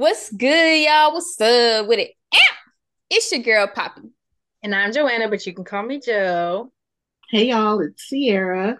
What's 0.00 0.32
good, 0.32 0.82
y'all? 0.82 1.12
What's 1.12 1.38
up 1.42 1.86
with 1.86 1.98
it? 1.98 2.12
It's 3.10 3.30
your 3.30 3.42
girl 3.42 3.66
Poppy. 3.66 4.08
And 4.62 4.74
I'm 4.74 4.94
Joanna, 4.94 5.28
but 5.28 5.46
you 5.46 5.52
can 5.52 5.62
call 5.62 5.82
me 5.82 6.00
Joe. 6.00 6.72
Hey 7.28 7.48
y'all, 7.50 7.78
it's 7.80 8.08
Sierra. 8.08 8.78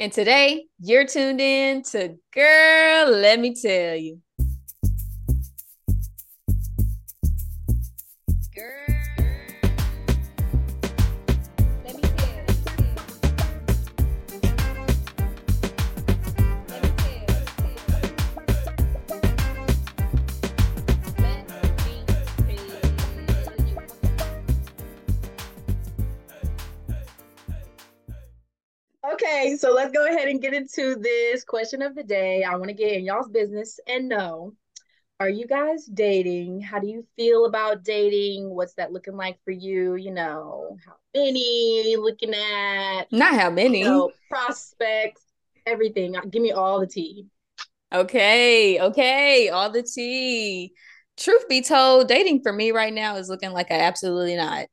And 0.00 0.10
today 0.10 0.64
you're 0.80 1.06
tuned 1.06 1.42
in 1.42 1.82
to 1.82 2.16
Girl, 2.32 3.10
Let 3.10 3.38
Me 3.38 3.54
Tell 3.54 3.96
You. 3.96 4.22
So 29.58 29.72
let's 29.72 29.92
go 29.92 30.06
ahead 30.06 30.28
and 30.28 30.40
get 30.40 30.54
into 30.54 30.96
this 30.96 31.44
question 31.44 31.82
of 31.82 31.94
the 31.94 32.02
day. 32.02 32.42
I 32.42 32.56
want 32.56 32.68
to 32.68 32.74
get 32.74 32.92
in 32.92 33.04
y'all's 33.04 33.28
business 33.28 33.80
and 33.86 34.08
know 34.08 34.54
are 35.18 35.30
you 35.30 35.46
guys 35.46 35.86
dating? 35.86 36.60
How 36.60 36.78
do 36.78 36.86
you 36.86 37.06
feel 37.16 37.46
about 37.46 37.82
dating? 37.84 38.54
What's 38.54 38.74
that 38.74 38.92
looking 38.92 39.16
like 39.16 39.38
for 39.44 39.50
you? 39.50 39.94
You 39.94 40.12
know, 40.12 40.76
how 40.84 40.96
many 41.14 41.96
looking 41.96 42.34
at? 42.34 43.04
Not 43.10 43.34
how 43.34 43.48
many. 43.48 43.78
You 43.78 43.84
know, 43.84 44.10
prospects, 44.28 45.22
everything. 45.64 46.16
Give 46.28 46.42
me 46.42 46.52
all 46.52 46.80
the 46.80 46.86
tea. 46.86 47.26
Okay, 47.94 48.78
okay, 48.80 49.48
all 49.48 49.70
the 49.70 49.82
tea 49.82 50.74
truth 51.16 51.48
be 51.48 51.62
told, 51.62 52.08
dating 52.08 52.42
for 52.42 52.52
me 52.52 52.72
right 52.72 52.92
now 52.92 53.16
is 53.16 53.28
looking 53.28 53.52
like 53.52 53.70
I 53.70 53.80
absolutely 53.80 54.36
not. 54.36 54.66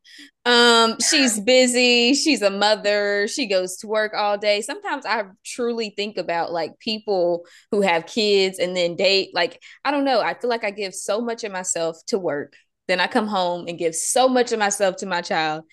Um, 0.45 0.97
she's 0.99 1.39
busy, 1.39 2.13
she's 2.13 2.41
a 2.41 2.49
mother, 2.49 3.27
she 3.27 3.47
goes 3.47 3.77
to 3.77 3.87
work 3.87 4.13
all 4.13 4.37
day. 4.37 4.61
Sometimes 4.61 5.05
I 5.05 5.23
truly 5.45 5.91
think 5.95 6.17
about 6.17 6.51
like 6.51 6.77
people 6.79 7.45
who 7.71 7.81
have 7.81 8.05
kids 8.05 8.59
and 8.59 8.75
then 8.75 8.95
date. 8.95 9.29
Like, 9.33 9.61
I 9.85 9.91
don't 9.91 10.05
know, 10.05 10.21
I 10.21 10.33
feel 10.33 10.49
like 10.49 10.65
I 10.65 10.71
give 10.71 10.93
so 10.93 11.21
much 11.21 11.43
of 11.43 11.51
myself 11.51 11.97
to 12.07 12.19
work. 12.19 12.55
Then 12.87 12.99
I 12.99 13.07
come 13.07 13.27
home 13.27 13.67
and 13.67 13.79
give 13.79 13.95
so 13.95 14.27
much 14.27 14.51
of 14.51 14.59
myself 14.59 14.97
to 14.97 15.05
my 15.05 15.21
child. 15.21 15.63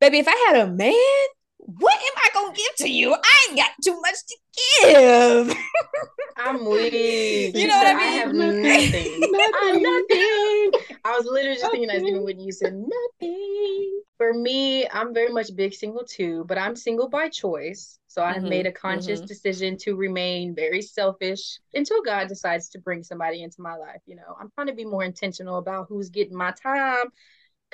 Baby, 0.00 0.18
if 0.18 0.28
I 0.28 0.44
had 0.48 0.66
a 0.66 0.70
man, 0.70 1.26
what 1.58 1.94
am 1.94 2.12
I 2.16 2.28
gonna 2.32 2.54
give 2.54 2.74
to 2.78 2.88
you? 2.90 3.14
I 3.14 3.46
ain't 3.48 3.58
got 3.58 3.70
too 3.82 4.00
much 4.00 4.16
to 4.28 4.36
give. 4.82 5.56
I'm 6.36 6.64
weak. 6.64 7.54
You 7.54 7.66
know 7.68 7.76
what 7.76 7.86
I 7.86 7.94
mean? 7.94 8.02
I 8.02 8.16
have 8.16 8.34
nothing. 8.34 9.22
I'm 9.62 9.82
nothing. 9.82 10.98
I 11.04 11.16
was 11.16 11.26
literally 11.26 11.56
just 11.56 11.70
thinking 11.70 11.88
that 11.88 12.02
even 12.02 12.24
when 12.24 12.40
you 12.40 12.52
said 12.52 12.74
nothing. 12.74 14.00
For 14.16 14.32
me, 14.32 14.88
I'm 14.88 15.12
very 15.12 15.32
much 15.32 15.54
big 15.54 15.74
single 15.74 16.04
too, 16.04 16.44
but 16.46 16.58
I'm 16.58 16.76
single 16.76 17.08
by 17.08 17.28
choice. 17.28 17.98
So 18.06 18.22
I 18.22 18.32
have 18.32 18.42
mm-hmm, 18.42 18.48
made 18.48 18.66
a 18.66 18.72
conscious 18.72 19.20
mm-hmm. 19.20 19.26
decision 19.26 19.76
to 19.78 19.96
remain 19.96 20.54
very 20.54 20.82
selfish 20.82 21.58
until 21.74 22.00
God 22.02 22.28
decides 22.28 22.68
to 22.70 22.78
bring 22.78 23.02
somebody 23.02 23.42
into 23.42 23.60
my 23.60 23.74
life. 23.74 24.00
You 24.06 24.16
know, 24.16 24.36
I'm 24.40 24.50
trying 24.54 24.68
to 24.68 24.72
be 24.72 24.84
more 24.84 25.02
intentional 25.02 25.58
about 25.58 25.86
who's 25.88 26.10
getting 26.10 26.36
my 26.36 26.52
time 26.52 27.06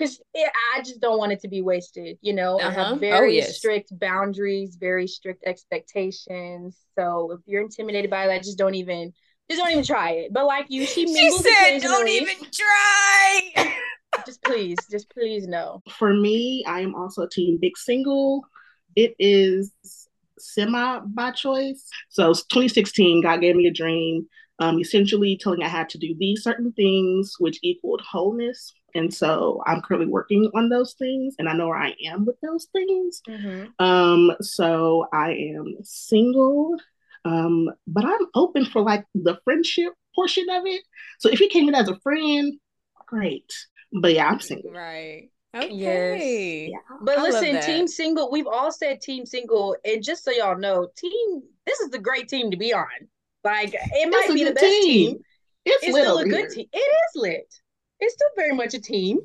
because 0.00 0.20
I 0.74 0.80
just 0.82 1.00
don't 1.00 1.18
want 1.18 1.32
it 1.32 1.40
to 1.40 1.48
be 1.48 1.60
wasted. 1.62 2.18
You 2.22 2.32
know, 2.32 2.58
uh-huh. 2.58 2.68
I 2.68 2.72
have. 2.72 2.92
Oh, 2.92 2.96
very 2.96 3.28
oh, 3.28 3.44
yes. 3.44 3.58
strict 3.58 3.98
boundaries, 3.98 4.76
very 4.80 5.06
strict 5.06 5.44
expectations. 5.44 6.78
So 6.98 7.32
if 7.32 7.40
you're 7.46 7.62
intimidated 7.62 8.10
by 8.10 8.26
that, 8.28 8.42
just 8.42 8.58
don't 8.58 8.74
even 8.74 9.12
just 9.50 9.62
don't 9.62 9.70
even 9.70 9.84
try 9.84 10.12
it. 10.12 10.32
But 10.32 10.46
like 10.46 10.66
you, 10.68 10.86
she, 10.86 11.06
she 11.06 11.30
said, 11.30 11.80
"Don't 11.80 12.08
even 12.08 12.36
try." 12.50 13.74
just 14.26 14.42
please, 14.42 14.78
just 14.90 15.10
please 15.10 15.46
no. 15.46 15.82
For 15.90 16.14
me, 16.14 16.64
I 16.66 16.80
am 16.80 16.94
also 16.94 17.22
a 17.22 17.28
team 17.28 17.58
big 17.60 17.76
single. 17.76 18.44
It 18.96 19.14
is 19.18 19.72
semi 20.38 21.00
by 21.06 21.32
choice. 21.32 21.86
So 22.08 22.28
2016, 22.28 23.22
God 23.22 23.40
gave 23.40 23.54
me 23.54 23.66
a 23.66 23.72
dream, 23.72 24.26
um, 24.58 24.80
essentially 24.80 25.38
telling 25.40 25.62
I 25.62 25.68
had 25.68 25.90
to 25.90 25.98
do 25.98 26.14
these 26.18 26.42
certain 26.42 26.72
things, 26.72 27.34
which 27.38 27.58
equaled 27.62 28.00
wholeness 28.00 28.72
and 28.94 29.12
so 29.12 29.62
I'm 29.66 29.82
currently 29.82 30.08
working 30.08 30.50
on 30.54 30.68
those 30.68 30.94
things 30.94 31.34
and 31.38 31.48
I 31.48 31.52
know 31.52 31.68
where 31.68 31.78
I 31.78 31.94
am 32.06 32.24
with 32.24 32.36
those 32.40 32.66
things. 32.72 33.22
Mm-hmm. 33.28 33.84
Um, 33.84 34.32
so 34.40 35.06
I 35.12 35.32
am 35.32 35.76
single, 35.82 36.76
um, 37.24 37.70
but 37.86 38.04
I'm 38.04 38.26
open 38.34 38.64
for 38.64 38.82
like 38.82 39.04
the 39.14 39.38
friendship 39.44 39.92
portion 40.14 40.48
of 40.50 40.64
it. 40.66 40.82
So 41.18 41.28
if 41.28 41.40
you 41.40 41.48
came 41.48 41.68
in 41.68 41.74
as 41.74 41.88
a 41.88 41.98
friend, 42.00 42.54
great. 43.06 43.52
But 43.92 44.14
yeah, 44.14 44.28
I'm 44.28 44.40
single. 44.40 44.72
Right. 44.72 45.30
Okay. 45.54 45.72
Yes. 45.72 46.70
Yeah. 46.70 46.96
But 47.02 47.18
I 47.18 47.22
listen, 47.22 47.60
team 47.62 47.88
single, 47.88 48.30
we've 48.30 48.46
all 48.46 48.70
said 48.70 49.00
team 49.00 49.26
single. 49.26 49.76
And 49.84 50.02
just 50.02 50.24
so 50.24 50.30
y'all 50.30 50.56
know, 50.56 50.88
team, 50.96 51.42
this 51.66 51.80
is 51.80 51.90
the 51.90 51.98
great 51.98 52.28
team 52.28 52.50
to 52.52 52.56
be 52.56 52.72
on. 52.72 52.86
Like 53.42 53.74
it 53.74 54.10
might 54.10 54.34
be 54.34 54.44
the 54.44 54.52
best 54.52 54.64
team. 54.64 54.82
team. 54.84 55.18
It's, 55.64 55.84
it's 55.84 55.96
still 55.96 56.18
a 56.18 56.24
good 56.24 56.50
team. 56.50 56.66
It 56.72 56.78
is 56.78 57.12
lit 57.16 57.54
it's 58.00 58.14
still 58.14 58.28
very 58.36 58.54
much 58.54 58.74
a 58.74 58.80
team. 58.80 59.18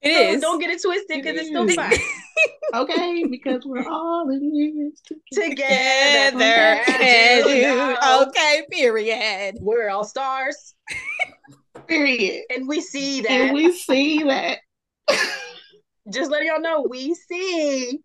It 0.00 0.14
so 0.14 0.34
is. 0.34 0.40
Don't 0.40 0.60
get 0.60 0.70
it 0.70 0.80
twisted 0.80 1.16
because 1.16 1.36
it 1.36 1.40
it's 1.40 1.48
still 1.48 1.68
fine. 1.68 1.92
okay, 2.74 3.24
because 3.24 3.62
we're 3.64 3.88
all 3.88 4.30
in 4.30 4.92
this 4.92 5.02
together. 5.32 6.84
together. 6.84 7.96
okay, 8.22 8.62
period. 8.70 9.56
We're 9.60 9.88
all 9.88 10.04
stars. 10.04 10.74
period. 11.88 12.44
And 12.54 12.68
we 12.68 12.80
see 12.80 13.22
that. 13.22 13.30
And 13.30 13.54
we 13.54 13.72
see 13.72 14.22
that. 14.24 14.58
Just 16.12 16.30
letting 16.30 16.48
y'all 16.48 16.60
know, 16.60 16.86
we 16.88 17.14
see. 17.14 18.00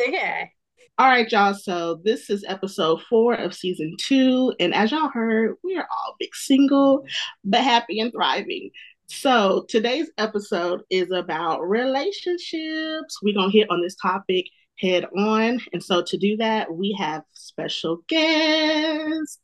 Okay. 0.00 0.50
All 0.98 1.08
right, 1.08 1.30
y'all. 1.32 1.54
So 1.54 2.00
this 2.04 2.28
is 2.28 2.44
episode 2.46 3.00
four 3.08 3.34
of 3.34 3.54
season 3.54 3.96
two. 3.98 4.54
And 4.60 4.74
as 4.74 4.92
y'all 4.92 5.08
heard, 5.08 5.56
we 5.64 5.76
are 5.76 5.88
all 5.90 6.14
big 6.18 6.34
single, 6.34 7.04
but 7.44 7.62
happy 7.62 7.98
and 8.00 8.12
thriving. 8.12 8.70
So 9.06 9.66
today's 9.68 10.10
episode 10.18 10.82
is 10.90 11.10
about 11.10 11.62
relationships. 11.68 13.18
We're 13.22 13.34
going 13.34 13.50
to 13.50 13.58
hit 13.58 13.70
on 13.70 13.82
this 13.82 13.96
topic 13.96 14.46
head 14.78 15.04
on. 15.16 15.60
And 15.72 15.82
so 15.82 16.02
to 16.02 16.16
do 16.16 16.36
that, 16.38 16.72
we 16.72 16.96
have 16.98 17.22
special 17.32 17.98
guests. 18.08 19.38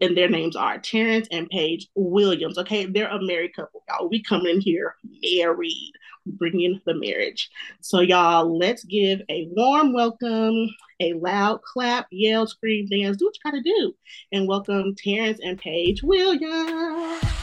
And 0.00 0.16
their 0.16 0.28
names 0.28 0.56
are 0.56 0.78
Terrance 0.78 1.28
and 1.30 1.48
Paige 1.48 1.88
Williams. 1.94 2.58
Okay, 2.58 2.86
they're 2.86 3.08
a 3.08 3.22
married 3.22 3.54
couple, 3.54 3.84
y'all. 3.88 4.08
We 4.08 4.22
come 4.24 4.44
in 4.44 4.60
here 4.60 4.96
married, 5.22 5.92
bringing 6.26 6.80
the 6.84 6.94
marriage. 6.94 7.48
So, 7.80 8.00
y'all, 8.00 8.58
let's 8.58 8.82
give 8.84 9.20
a 9.30 9.48
warm 9.52 9.92
welcome, 9.92 10.68
a 10.98 11.12
loud 11.12 11.62
clap, 11.62 12.08
yell, 12.10 12.48
scream, 12.48 12.88
dance, 12.88 13.18
do 13.18 13.26
what 13.26 13.36
you 13.36 13.50
gotta 13.50 13.62
do, 13.62 13.94
and 14.32 14.48
welcome 14.48 14.96
Terrance 14.96 15.38
and 15.40 15.58
Paige 15.58 16.02
Williams. 16.02 17.33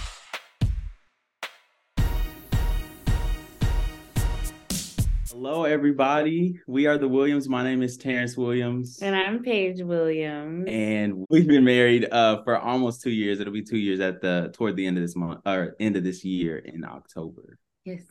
Hello, 5.43 5.63
everybody. 5.63 6.59
We 6.67 6.85
are 6.85 6.99
the 6.99 7.07
Williams. 7.07 7.49
My 7.49 7.63
name 7.63 7.81
is 7.81 7.97
Terrance 7.97 8.37
Williams. 8.37 8.99
And 9.01 9.15
I'm 9.15 9.41
Paige 9.41 9.81
Williams. 9.81 10.65
And 10.69 11.25
we've 11.31 11.47
been 11.47 11.63
married 11.63 12.07
uh, 12.11 12.43
for 12.43 12.59
almost 12.59 13.01
two 13.01 13.09
years. 13.09 13.39
It'll 13.39 13.51
be 13.51 13.63
two 13.63 13.79
years 13.79 13.99
at 14.01 14.21
the 14.21 14.51
toward 14.53 14.75
the 14.75 14.85
end 14.85 14.97
of 14.99 15.03
this 15.03 15.15
month 15.15 15.39
or 15.47 15.75
end 15.79 15.97
of 15.97 16.03
this 16.03 16.23
year 16.23 16.59
in 16.59 16.85
October. 16.85 17.57
Yes. 17.85 18.03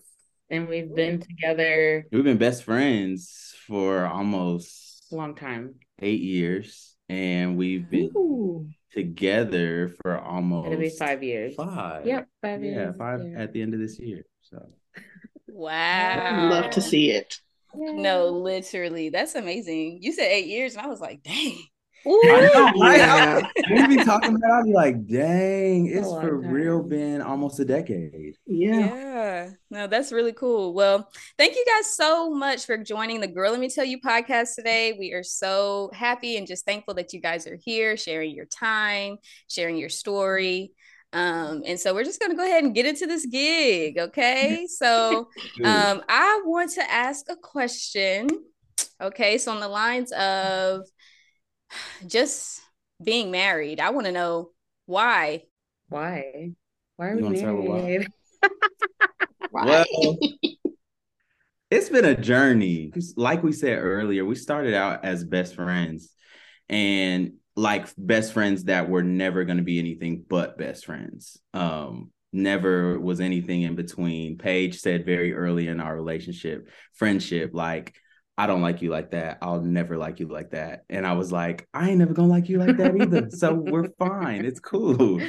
And 0.51 0.67
we've 0.67 0.93
been 0.93 1.21
together. 1.21 2.05
We've 2.11 2.25
been 2.25 2.37
best 2.37 2.65
friends 2.65 3.55
for 3.65 4.07
almost 4.07 5.05
a 5.13 5.15
long 5.15 5.37
time. 5.37 5.77
Eight 6.01 6.23
years. 6.23 6.97
And 7.09 7.57
we've 7.57 7.89
been 7.89 8.11
Ooh. 8.17 8.69
together 8.91 9.95
for 10.03 10.19
almost 10.19 10.67
It'll 10.67 10.81
be 10.81 10.91
five 10.91 11.23
years. 11.23 11.55
Five. 11.55 12.05
Yep, 12.07 12.29
five 12.43 12.65
years. 12.65 12.77
Yeah, 12.77 12.93
five 12.99 13.21
at 13.37 13.53
the 13.53 13.63
end 13.63 13.75
of 13.75 13.79
this 13.79 14.01
year. 14.01 14.25
So 14.41 14.69
Wow. 15.53 16.49
Love 16.51 16.71
to 16.71 16.81
see 16.81 17.11
it. 17.11 17.37
No, 17.75 18.27
literally. 18.29 19.11
That's 19.11 19.35
amazing. 19.35 19.99
You 20.03 20.13
said 20.13 20.25
eight 20.25 20.47
years, 20.47 20.75
and 20.75 20.85
I 20.85 20.89
was 20.89 21.01
like, 21.01 21.23
dang. 21.23 21.59
Ooh. 22.07 22.21
I 22.25 22.51
know, 22.55 22.81
right? 22.81 23.45
we 23.89 23.97
be 23.97 24.05
talking 24.05 24.35
about. 24.35 24.51
I'll 24.51 24.65
be 24.65 24.73
like, 24.73 25.07
"Dang, 25.07 25.87
it's 25.87 26.09
for 26.09 26.39
real 26.39 26.83
been 26.83 27.21
almost 27.21 27.61
a 27.61 27.65
decade." 27.65 28.37
Yeah, 28.47 28.79
yeah. 28.79 29.51
No, 29.71 29.87
that's 29.87 30.11
really 30.11 30.33
cool. 30.33 30.73
Well, 30.73 31.11
thank 31.37 31.57
you 31.57 31.65
guys 31.67 31.95
so 31.95 32.31
much 32.31 32.65
for 32.65 32.79
joining 32.79 33.21
the 33.21 33.27
"Girl 33.27 33.51
Let 33.51 33.61
Me 33.61 33.69
Tell 33.69 33.85
You" 33.85 34.01
podcast 34.01 34.55
today. 34.55 34.97
We 34.99 35.13
are 35.13 35.23
so 35.23 35.91
happy 35.93 36.39
and 36.39 36.47
just 36.47 36.65
thankful 36.65 36.95
that 36.95 37.13
you 37.13 37.21
guys 37.21 37.47
are 37.47 37.59
here, 37.63 37.99
sharing 37.99 38.35
your 38.35 38.47
time, 38.47 39.19
sharing 39.49 39.77
your 39.77 39.91
story. 39.91 40.73
Um, 41.13 41.63
and 41.67 41.79
so 41.79 41.93
we're 41.95 42.05
just 42.05 42.21
going 42.21 42.31
to 42.31 42.37
go 42.37 42.45
ahead 42.45 42.63
and 42.63 42.75
get 42.75 42.87
into 42.87 43.07
this 43.07 43.27
gig. 43.27 43.99
Okay. 43.99 44.67
So 44.69 45.29
um, 45.65 46.03
I 46.09 46.43
want 46.45 46.73
to 46.73 46.91
ask 46.91 47.27
a 47.29 47.37
question. 47.37 48.29
Okay. 49.01 49.39
So, 49.39 49.53
on 49.53 49.61
the 49.61 49.69
lines 49.69 50.13
of 50.13 50.83
just 52.07 52.61
being 53.03 53.31
married, 53.31 53.81
I 53.81 53.91
want 53.91 54.07
to 54.07 54.13
know 54.13 54.51
why. 54.87 55.45
Why? 55.89 56.53
Why 56.97 57.07
are 57.09 57.11
You 57.11 57.17
we 57.17 57.23
wanna 57.23 57.37
start 57.39 57.57
with 57.57 57.67
why? 57.67 57.81
married? 57.81 58.09
Well, 59.53 59.85
it's 61.71 61.89
been 61.89 62.05
a 62.05 62.15
journey. 62.15 62.93
Like 63.17 63.43
we 63.43 63.53
said 63.53 63.79
earlier, 63.79 64.25
we 64.25 64.35
started 64.35 64.75
out 64.75 65.05
as 65.05 65.25
best 65.25 65.55
friends 65.55 66.11
and 66.69 67.33
like 67.61 67.89
best 67.99 68.33
friends 68.33 68.65
that 68.65 68.89
were 68.89 69.03
never 69.03 69.45
going 69.45 69.59
to 69.59 69.63
be 69.63 69.79
anything 69.79 70.25
but 70.27 70.57
best 70.57 70.87
friends. 70.87 71.39
Um, 71.53 72.11
never 72.33 72.99
was 72.99 73.21
anything 73.21 73.63
in 73.63 73.75
between. 73.75 74.39
Paige 74.39 74.81
said 74.81 75.05
very 75.05 75.35
early 75.35 75.69
in 75.69 75.79
our 75.79 75.95
relationship, 75.95 76.71
friendship, 76.95 77.51
like, 77.53 77.95
I 78.39 78.47
don't 78.47 78.63
like 78.63 78.81
you 78.81 78.89
like 78.89 79.11
that. 79.11 79.37
I'll 79.43 79.61
never 79.61 79.99
like 79.99 80.21
you 80.21 80.29
like 80.29 80.53
that. 80.53 80.85
And 80.89 81.07
I 81.07 81.13
was 81.13 81.31
like, 81.31 81.69
I 81.75 81.91
ain't 81.91 81.99
never 81.99 82.15
gonna 82.15 82.29
like 82.29 82.49
you 82.49 82.57
like 82.57 82.79
that 82.79 82.97
either. 82.97 83.29
so 83.31 83.53
we're 83.53 83.91
fine. 83.99 84.47
It's 84.47 84.61
cool. 84.61 85.21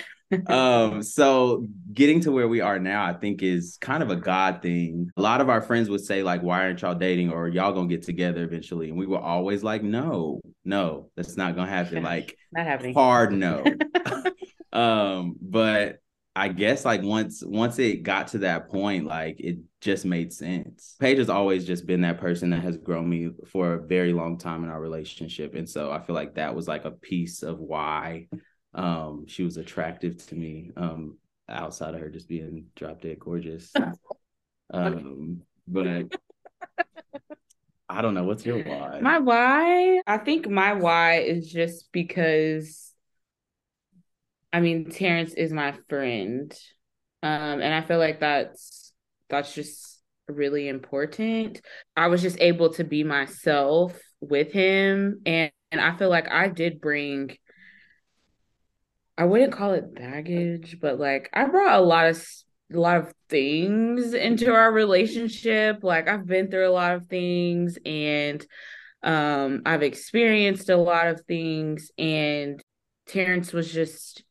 Um 0.47 1.03
so 1.03 1.67
getting 1.93 2.19
to 2.21 2.31
where 2.31 2.47
we 2.47 2.61
are 2.61 2.79
now 2.79 3.03
i 3.05 3.13
think 3.13 3.41
is 3.43 3.77
kind 3.81 4.01
of 4.01 4.09
a 4.09 4.15
god 4.15 4.61
thing. 4.61 5.09
A 5.17 5.21
lot 5.21 5.41
of 5.41 5.49
our 5.49 5.61
friends 5.61 5.89
would 5.89 6.01
say 6.01 6.23
like 6.23 6.41
why 6.41 6.61
aren't 6.63 6.81
y'all 6.81 6.95
dating? 6.95 7.31
or 7.31 7.47
y'all 7.47 7.73
gonna 7.73 7.87
get 7.87 8.03
together 8.03 8.43
eventually. 8.43 8.89
And 8.89 8.97
we 8.97 9.05
were 9.05 9.19
always 9.19 9.63
like 9.63 9.83
no 9.83 10.39
no 10.63 11.09
that's 11.15 11.37
not 11.37 11.55
gonna 11.55 11.69
happen. 11.69 12.03
Like 12.03 12.37
Not 12.51 12.65
happening. 12.65 12.93
hard 12.93 13.33
no. 13.33 13.63
Um 14.73 15.35
but 15.41 15.97
i 16.33 16.47
guess 16.47 16.85
like 16.85 17.01
once 17.01 17.43
once 17.45 17.77
it 17.77 18.03
got 18.03 18.29
to 18.29 18.37
that 18.37 18.69
point 18.69 19.05
like 19.05 19.37
it 19.41 19.57
just 19.81 20.05
made 20.05 20.31
sense. 20.31 20.95
Paige 20.99 21.17
has 21.17 21.29
always 21.29 21.65
just 21.65 21.85
been 21.85 22.01
that 22.01 22.19
person 22.21 22.51
that 22.51 22.61
has 22.61 22.77
grown 22.77 23.09
me 23.09 23.31
for 23.47 23.73
a 23.73 23.85
very 23.85 24.13
long 24.13 24.37
time 24.37 24.63
in 24.63 24.69
our 24.69 24.79
relationship. 24.79 25.55
And 25.55 25.69
so 25.69 25.91
i 25.91 25.99
feel 25.99 26.15
like 26.15 26.35
that 26.35 26.55
was 26.55 26.67
like 26.69 26.85
a 26.85 26.91
piece 26.91 27.43
of 27.43 27.59
why 27.59 28.27
um 28.73 29.25
she 29.27 29.43
was 29.43 29.57
attractive 29.57 30.25
to 30.25 30.35
me 30.35 30.71
um 30.77 31.17
outside 31.49 31.93
of 31.93 31.99
her 31.99 32.09
just 32.09 32.29
being 32.29 32.65
drop 32.75 33.01
dead 33.01 33.19
gorgeous 33.19 33.73
um 34.73 35.41
but 35.67 36.05
i 37.89 38.01
don't 38.01 38.13
know 38.13 38.23
what's 38.23 38.45
your 38.45 38.59
why 38.59 38.99
My 39.01 39.19
why? 39.19 40.01
I 40.07 40.17
think 40.17 40.47
my 40.47 40.73
why 40.73 41.19
is 41.19 41.51
just 41.51 41.91
because 41.91 42.93
I 44.53 44.59
mean 44.59 44.89
Terrance 44.89 45.33
is 45.33 45.51
my 45.51 45.73
friend. 45.89 46.53
Um 47.23 47.61
and 47.61 47.73
I 47.73 47.81
feel 47.81 47.99
like 47.99 48.19
that's 48.19 48.93
that's 49.29 49.53
just 49.53 50.01
really 50.27 50.67
important. 50.69 51.61
I 51.97 52.07
was 52.07 52.21
just 52.21 52.39
able 52.39 52.73
to 52.73 52.83
be 52.83 53.03
myself 53.03 53.99
with 54.21 54.51
him 54.51 55.21
and 55.25 55.51
and 55.71 55.81
I 55.81 55.95
feel 55.97 56.09
like 56.09 56.29
I 56.29 56.47
did 56.49 56.81
bring 56.81 57.37
I 59.21 59.23
wouldn't 59.25 59.53
call 59.53 59.73
it 59.73 59.93
baggage, 59.93 60.79
but 60.81 60.99
like 60.99 61.29
I 61.31 61.45
brought 61.45 61.79
a 61.79 61.83
lot 61.83 62.07
of 62.07 62.27
a 62.73 62.79
lot 62.79 62.97
of 62.97 63.13
things 63.29 64.15
into 64.15 64.51
our 64.51 64.71
relationship. 64.71 65.83
Like 65.83 66.07
I've 66.07 66.25
been 66.25 66.49
through 66.49 66.67
a 66.67 66.73
lot 66.73 66.95
of 66.95 67.05
things 67.05 67.77
and 67.85 68.43
um 69.03 69.61
I've 69.63 69.83
experienced 69.83 70.69
a 70.69 70.75
lot 70.75 71.05
of 71.05 71.21
things 71.27 71.91
and 71.99 72.59
Terrance 73.05 73.53
was 73.53 73.71
just 73.71 74.23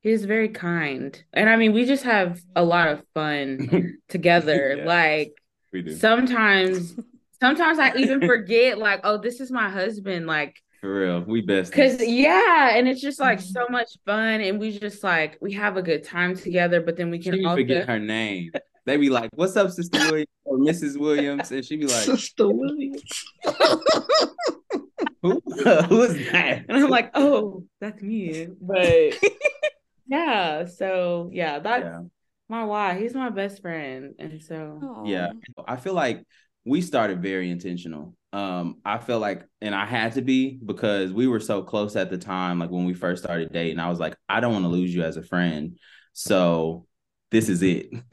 he 0.00 0.12
was 0.12 0.24
very 0.24 0.48
kind. 0.48 1.22
And 1.34 1.50
I 1.50 1.56
mean 1.56 1.74
we 1.74 1.84
just 1.84 2.04
have 2.04 2.40
a 2.56 2.64
lot 2.64 2.88
of 2.88 3.02
fun 3.12 3.98
together. 4.08 4.76
Yes. 4.78 4.86
Like 4.86 5.94
sometimes 5.98 6.96
sometimes 7.38 7.78
I 7.78 7.94
even 7.96 8.20
forget 8.26 8.78
like 8.78 9.00
oh 9.04 9.18
this 9.18 9.40
is 9.40 9.50
my 9.50 9.68
husband 9.68 10.26
like 10.26 10.56
for 10.80 11.00
real 11.00 11.20
we 11.26 11.40
best 11.40 11.72
Cause 11.72 12.00
yeah, 12.02 12.76
and 12.76 12.88
it's 12.88 13.00
just 13.00 13.20
like 13.20 13.38
Mm-hmm. 13.38 13.50
so 13.52 13.66
much 13.70 13.90
fun, 14.06 14.40
and 14.40 14.58
we 14.58 14.78
just 14.78 15.02
like 15.02 15.36
we 15.40 15.52
have 15.54 15.76
a 15.76 15.82
good 15.82 16.04
time 16.04 16.36
together. 16.36 16.80
But 16.80 16.96
then 16.96 17.10
we 17.10 17.18
can 17.18 17.32
be 17.32 17.44
also 17.44 17.56
forget 17.56 17.86
her 17.88 17.98
name 17.98 18.52
they 18.86 18.96
be 18.96 19.10
like 19.10 19.30
what's 19.34 19.56
up 19.56 19.70
sister 19.70 19.98
williams 20.10 20.26
or 20.44 20.58
mrs 20.58 20.96
williams 20.98 21.50
and 21.52 21.64
she 21.64 21.76
be 21.76 21.86
like 21.86 21.92
Sister 21.92 22.48
Williams. 22.48 23.02
who 25.22 25.42
who 25.88 26.02
is 26.02 26.14
that 26.32 26.64
and 26.68 26.76
I'm 26.78 26.88
like, 26.88 27.10
oh, 27.14 27.64
that's 27.80 28.00
me. 28.02 28.46
But 28.60 29.14
yeah, 30.06 30.64
so 30.66 31.30
yeah, 31.32 31.58
that's 31.58 31.84
yeah. 31.84 32.00
my 32.48 32.64
why. 32.64 32.98
He's 32.98 33.14
my 33.14 33.30
best 33.30 33.60
friend, 33.62 34.14
and 34.18 34.42
so 34.42 35.02
Yeah. 35.06 35.30
I 35.66 35.76
feel 35.76 35.94
like 35.94 36.24
we 36.68 36.82
started 36.82 37.22
very 37.22 37.50
intentional. 37.50 38.14
Um, 38.32 38.76
I 38.84 38.98
felt 38.98 39.22
like, 39.22 39.44
and 39.60 39.74
I 39.74 39.86
had 39.86 40.12
to 40.12 40.22
be 40.22 40.58
because 40.64 41.12
we 41.12 41.26
were 41.26 41.40
so 41.40 41.62
close 41.62 41.96
at 41.96 42.10
the 42.10 42.18
time, 42.18 42.58
like 42.58 42.70
when 42.70 42.84
we 42.84 42.94
first 42.94 43.22
started 43.22 43.52
dating. 43.52 43.78
I 43.78 43.88
was 43.88 43.98
like, 43.98 44.14
I 44.28 44.40
don't 44.40 44.52
want 44.52 44.64
to 44.64 44.68
lose 44.68 44.94
you 44.94 45.02
as 45.02 45.16
a 45.16 45.22
friend. 45.22 45.78
So 46.12 46.86
this 47.30 47.48
is 47.48 47.62
it. 47.62 47.90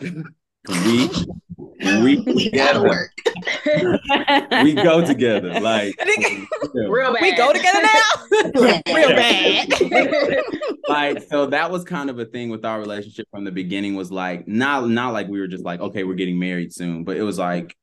we 0.70 1.10
we 1.80 2.18
We 2.26 2.50
gotta 2.52 2.82
work. 2.82 3.12
We 4.64 4.74
go 4.74 5.06
together. 5.06 5.60
Like 5.60 5.96
Real 6.74 7.14
bad. 7.14 7.22
We 7.22 7.36
go 7.36 7.54
together 7.54 7.82
now. 7.82 8.52
Real 8.88 9.10
bad. 9.16 10.44
like 10.88 11.24
so 11.24 11.48
that 11.48 11.70
was 11.72 11.84
kind 11.84 12.10
of 12.10 12.20
a 12.20 12.26
thing 12.26 12.50
with 12.50 12.66
our 12.66 12.80
relationship 12.80 13.28
from 13.32 13.44
the 13.44 13.52
beginning 13.52 13.96
was 13.96 14.12
like 14.12 14.48
not 14.48 14.88
not 14.88 15.14
like 15.14 15.28
we 15.28 15.40
were 15.40 15.48
just 15.48 15.64
like 15.64 15.80
okay 15.80 16.04
we're 16.04 16.16
getting 16.16 16.40
married 16.40 16.74
soon 16.74 17.04
but 17.04 17.18
it 17.18 17.24
was 17.24 17.38
like 17.38 17.76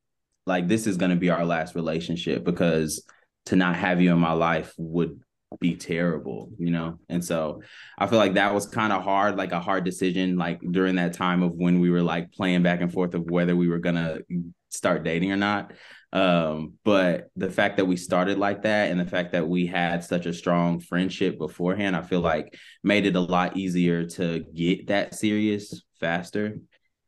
like 0.46 0.68
this 0.68 0.86
is 0.86 0.96
going 0.96 1.10
to 1.10 1.16
be 1.16 1.30
our 1.30 1.44
last 1.44 1.74
relationship 1.74 2.44
because 2.44 3.04
to 3.46 3.56
not 3.56 3.76
have 3.76 4.00
you 4.00 4.12
in 4.12 4.18
my 4.18 4.32
life 4.32 4.72
would 4.76 5.20
be 5.60 5.76
terrible 5.76 6.50
you 6.58 6.70
know? 6.70 6.98
And 7.08 7.22
so 7.24 7.62
i 7.98 8.06
feel 8.06 8.18
like 8.18 8.34
that 8.34 8.54
was 8.54 8.66
kind 8.66 8.92
of 8.92 9.02
hard 9.02 9.36
like 9.36 9.52
a 9.52 9.60
hard 9.60 9.84
decision 9.84 10.36
like 10.36 10.60
during 10.70 10.96
that 10.96 11.12
time 11.12 11.42
of 11.42 11.52
when 11.52 11.80
we 11.80 11.90
were 11.90 12.02
like 12.02 12.32
playing 12.32 12.62
back 12.62 12.80
and 12.80 12.92
forth 12.92 13.14
of 13.14 13.30
whether 13.30 13.54
we 13.54 13.68
were 13.68 13.80
to 13.80 14.24
start 14.72 15.04
dating 15.04 15.32
or 15.32 15.36
not. 15.36 15.72
Um 16.12 16.74
but 16.84 17.30
the 17.36 17.50
fact 17.50 17.76
that 17.76 17.86
we 17.86 17.96
started 17.96 18.38
like 18.38 18.62
that 18.62 18.90
and 18.90 19.00
the 19.00 19.06
fact 19.06 19.32
that 19.32 19.48
we 19.48 19.66
had 19.66 20.04
such 20.04 20.26
a 20.26 20.32
strong 20.32 20.80
friendship 20.80 21.38
beforehand 21.38 21.96
i 21.96 22.02
feel 22.02 22.20
like 22.20 22.54
made 22.82 23.06
it 23.06 23.16
a 23.16 23.20
lot 23.20 23.56
easier 23.56 24.04
to 24.06 24.44
get 24.54 24.88
that 24.88 25.14
serious 25.14 25.82
faster 26.00 26.58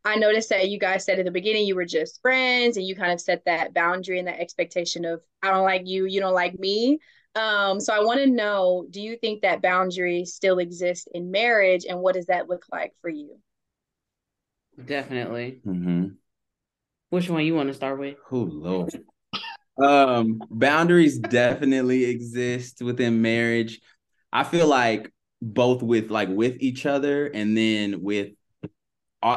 I 0.04 0.16
noticed 0.16 0.50
that 0.50 0.68
you 0.68 0.78
guys 0.78 1.04
said 1.04 1.18
at 1.18 1.24
the 1.24 1.30
beginning 1.30 1.66
you 1.66 1.74
were 1.76 1.84
just 1.86 2.20
friends 2.20 2.76
and 2.76 2.86
you 2.86 2.94
kind 2.94 3.12
of 3.12 3.20
set 3.20 3.44
that 3.46 3.72
boundary 3.74 4.18
and 4.18 4.28
that 4.28 4.40
expectation 4.40 5.04
of 5.04 5.22
I 5.42 5.50
don't 5.50 5.64
like 5.64 5.86
you, 5.86 6.06
you 6.06 6.20
don't 6.20 6.34
like 6.34 6.58
me. 6.58 6.98
Um, 7.34 7.80
so 7.80 7.92
I 7.94 8.00
want 8.04 8.20
to 8.20 8.26
know, 8.26 8.86
do 8.90 9.00
you 9.00 9.16
think 9.16 9.42
that 9.42 9.62
boundary 9.62 10.24
still 10.24 10.58
exists 10.58 11.08
in 11.12 11.30
marriage 11.30 11.84
and 11.88 12.00
what 12.00 12.14
does 12.14 12.26
that 12.26 12.48
look 12.48 12.64
like 12.70 12.94
for 13.00 13.08
you? 13.08 13.38
definitely. 14.84 15.60
mm-hmm. 15.66 16.08
Which 17.10 17.30
one 17.30 17.44
you 17.44 17.54
want 17.54 17.68
to 17.68 17.74
start 17.74 17.98
with? 17.98 18.16
oh 18.30 18.36
lord 18.38 18.90
um 19.82 20.40
boundaries 20.50 21.18
definitely 21.18 22.04
exist 22.04 22.80
within 22.82 23.20
marriage 23.22 23.80
i 24.32 24.44
feel 24.44 24.68
like 24.68 25.12
both 25.42 25.82
with 25.82 26.10
like 26.10 26.28
with 26.28 26.56
each 26.60 26.86
other 26.86 27.26
and 27.26 27.56
then 27.56 28.02
with 28.02 28.28
a- 28.28 28.36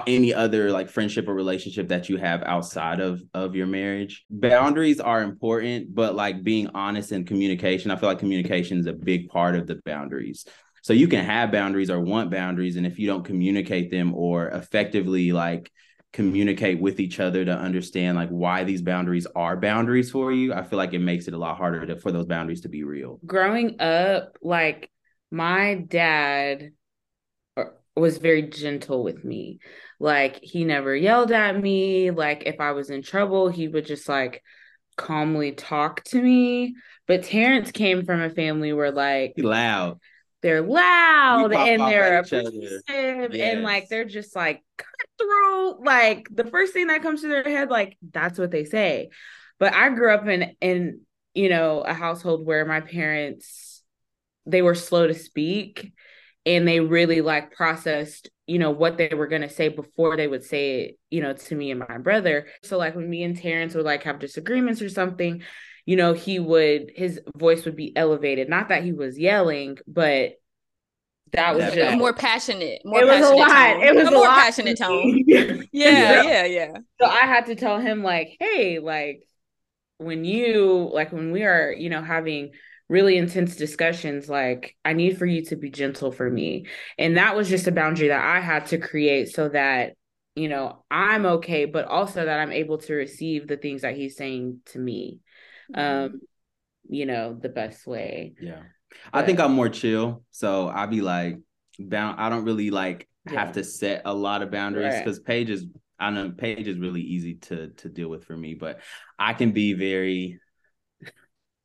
any 0.07 0.33
other 0.33 0.71
like 0.71 0.89
friendship 0.89 1.27
or 1.27 1.33
relationship 1.33 1.87
that 1.87 2.09
you 2.09 2.17
have 2.17 2.43
outside 2.43 2.99
of 2.99 3.21
of 3.33 3.55
your 3.55 3.67
marriage. 3.67 4.25
Boundaries 4.29 4.99
are 4.99 5.21
important 5.21 5.93
but 5.93 6.15
like 6.15 6.43
being 6.43 6.67
honest 6.73 7.11
and 7.11 7.25
communication 7.25 7.91
i 7.91 7.95
feel 7.95 8.09
like 8.09 8.19
communication 8.19 8.77
is 8.79 8.85
a 8.85 8.93
big 8.93 9.29
part 9.29 9.55
of 9.55 9.67
the 9.67 9.79
boundaries. 9.85 10.45
So 10.81 10.93
you 10.93 11.07
can 11.07 11.23
have 11.25 11.51
boundaries 11.51 11.89
or 11.89 11.99
want 11.99 12.31
boundaries 12.31 12.75
and 12.75 12.85
if 12.85 12.99
you 12.99 13.07
don't 13.07 13.23
communicate 13.23 13.91
them 13.91 14.13
or 14.13 14.47
effectively 14.49 15.31
like 15.31 15.71
communicate 16.13 16.79
with 16.79 16.99
each 16.99 17.19
other 17.19 17.43
to 17.43 17.51
understand 17.51 18.17
like 18.17 18.29
why 18.29 18.63
these 18.63 18.81
boundaries 18.81 19.27
are 19.35 19.57
boundaries 19.57 20.09
for 20.09 20.31
you 20.31 20.53
i 20.53 20.63
feel 20.63 20.77
like 20.77 20.93
it 20.93 20.99
makes 20.99 21.27
it 21.27 21.33
a 21.33 21.37
lot 21.37 21.57
harder 21.57 21.85
to, 21.85 21.97
for 21.97 22.11
those 22.11 22.25
boundaries 22.25 22.61
to 22.61 22.69
be 22.69 22.83
real. 22.83 23.19
Growing 23.25 23.79
up, 23.79 24.37
like 24.41 24.89
my 25.31 25.75
dad 25.75 26.71
was 27.99 28.17
very 28.17 28.43
gentle 28.43 29.03
with 29.03 29.23
me. 29.23 29.59
Like 29.99 30.39
he 30.41 30.65
never 30.65 30.95
yelled 30.95 31.31
at 31.31 31.59
me. 31.59 32.11
Like 32.11 32.43
if 32.45 32.59
I 32.59 32.71
was 32.71 32.89
in 32.89 33.01
trouble, 33.01 33.49
he 33.49 33.67
would 33.67 33.85
just 33.85 34.07
like 34.07 34.43
calmly 34.95 35.51
talk 35.51 36.03
to 36.05 36.21
me. 36.21 36.75
But 37.07 37.23
Terrance 37.23 37.71
came 37.71 38.05
from 38.05 38.21
a 38.21 38.29
family 38.29 38.73
where 38.73 38.91
like 38.91 39.35
Be 39.35 39.43
loud 39.43 39.99
they're 40.41 40.61
loud 40.61 41.51
and 41.53 41.81
they're 41.81 42.17
at 42.19 42.27
each 42.27 42.33
other. 42.33 42.47
abusive 42.49 43.33
Yes. 43.33 43.55
and 43.55 43.63
like 43.63 43.89
they're 43.89 44.05
just 44.05 44.35
like 44.35 44.63
cutthroat. 44.77 45.79
Like 45.83 46.27
the 46.31 46.45
first 46.45 46.73
thing 46.73 46.87
that 46.87 47.01
comes 47.01 47.21
to 47.21 47.27
their 47.27 47.43
head, 47.43 47.69
like 47.69 47.97
that's 48.11 48.37
what 48.37 48.51
they 48.51 48.63
say. 48.63 49.09
But 49.59 49.73
I 49.73 49.89
grew 49.89 50.13
up 50.13 50.27
in 50.27 50.55
in 50.61 51.01
you 51.33 51.49
know 51.49 51.81
a 51.81 51.93
household 51.93 52.45
where 52.45 52.65
my 52.65 52.81
parents 52.81 53.83
they 54.45 54.61
were 54.61 54.75
slow 54.75 55.07
to 55.07 55.13
speak 55.13 55.91
and 56.47 56.67
they 56.67 56.81
really 56.81 57.21
like 57.21 57.51
processed 57.53 58.31
you 58.47 58.59
know 58.59 58.71
what 58.71 58.97
they 58.97 59.09
were 59.15 59.27
going 59.27 59.43
to 59.43 59.49
say 59.49 59.69
before 59.69 60.17
they 60.17 60.27
would 60.27 60.45
say 60.45 60.81
it 60.81 60.99
you 61.11 61.21
know 61.21 61.33
to 61.33 61.55
me 61.55 61.71
and 61.71 61.81
my 61.81 61.99
brother 61.99 62.47
so 62.63 62.77
like 62.79 62.95
when 62.95 63.09
me 63.09 63.23
and 63.23 63.37
terrance 63.37 63.75
would 63.75 63.85
like 63.85 64.03
have 64.03 64.19
disagreements 64.19 64.81
or 64.81 64.89
something 64.89 65.43
you 65.85 65.97
know 65.97 66.13
he 66.13 66.39
would 66.39 66.91
his 66.95 67.21
voice 67.37 67.65
would 67.65 67.77
be 67.77 67.95
elevated 67.97 68.49
not 68.49 68.69
that 68.69 68.83
he 68.83 68.93
was 68.93 69.19
yelling 69.19 69.77
but 69.87 70.33
that 71.33 71.55
was 71.55 71.73
just 71.73 71.93
A 71.93 71.97
more 71.97 72.13
passionate, 72.13 72.81
more 72.85 73.01
It 73.01 73.05
was 73.05 73.21
a 73.29 73.35
lot. 73.35 73.47
tone. 73.73 73.83
It 73.83 73.95
was 73.95 74.07
a 74.07 74.11
a 74.11 74.11
more 74.11 74.27
lot. 74.27 74.35
passionate 74.35 74.77
tone. 74.77 75.23
Yeah, 75.73 76.23
yeah, 76.23 76.45
yeah. 76.45 76.77
so 76.99 77.07
I 77.07 77.21
had 77.27 77.47
to 77.47 77.55
tell 77.55 77.79
him 77.79 78.03
like, 78.03 78.37
hey, 78.39 78.79
like 78.79 79.23
when 79.97 80.25
you 80.25 80.89
like 80.93 81.11
when 81.11 81.31
we 81.31 81.43
are, 81.43 81.71
you 81.73 81.89
know, 81.89 82.01
having 82.03 82.51
really 82.89 83.17
intense 83.17 83.55
discussions, 83.55 84.29
like 84.29 84.75
I 84.85 84.93
need 84.93 85.17
for 85.17 85.25
you 85.25 85.43
to 85.45 85.55
be 85.55 85.69
gentle 85.69 86.11
for 86.11 86.29
me. 86.29 86.67
And 86.97 87.17
that 87.17 87.35
was 87.35 87.49
just 87.49 87.67
a 87.67 87.71
boundary 87.71 88.09
that 88.09 88.23
I 88.23 88.39
had 88.39 88.67
to 88.67 88.77
create 88.77 89.29
so 89.29 89.49
that, 89.49 89.93
you 90.35 90.47
know, 90.47 90.83
I'm 90.89 91.25
okay, 91.25 91.65
but 91.65 91.85
also 91.85 92.25
that 92.25 92.39
I'm 92.39 92.51
able 92.51 92.77
to 92.79 92.93
receive 92.93 93.47
the 93.47 93.57
things 93.57 93.81
that 93.81 93.95
he's 93.95 94.15
saying 94.15 94.61
to 94.67 94.79
me. 94.79 95.19
Um, 95.73 96.21
you 96.89 97.05
know, 97.05 97.33
the 97.33 97.49
best 97.49 97.85
way. 97.85 98.33
Yeah. 98.39 98.61
I 99.11 99.23
think 99.23 99.39
I'm 99.39 99.53
more 99.53 99.69
chill. 99.69 100.23
So 100.31 100.69
I'll 100.69 100.87
be 100.87 101.01
like 101.01 101.37
bound 101.79 102.19
I 102.19 102.29
don't 102.29 102.45
really 102.45 102.71
like 102.71 103.07
have 103.27 103.51
to 103.53 103.63
set 103.63 104.03
a 104.05 104.13
lot 104.13 104.41
of 104.41 104.51
boundaries 104.51 104.97
because 104.97 105.19
Paige 105.19 105.49
is 105.49 105.65
I 105.99 106.11
know 106.11 106.31
Paige 106.31 106.67
is 106.67 106.77
really 106.77 107.01
easy 107.01 107.35
to 107.35 107.69
to 107.69 107.89
deal 107.89 108.07
with 108.07 108.23
for 108.23 108.37
me, 108.37 108.53
but 108.53 108.79
I 109.19 109.33
can 109.33 109.51
be 109.51 109.73
very 109.73 110.39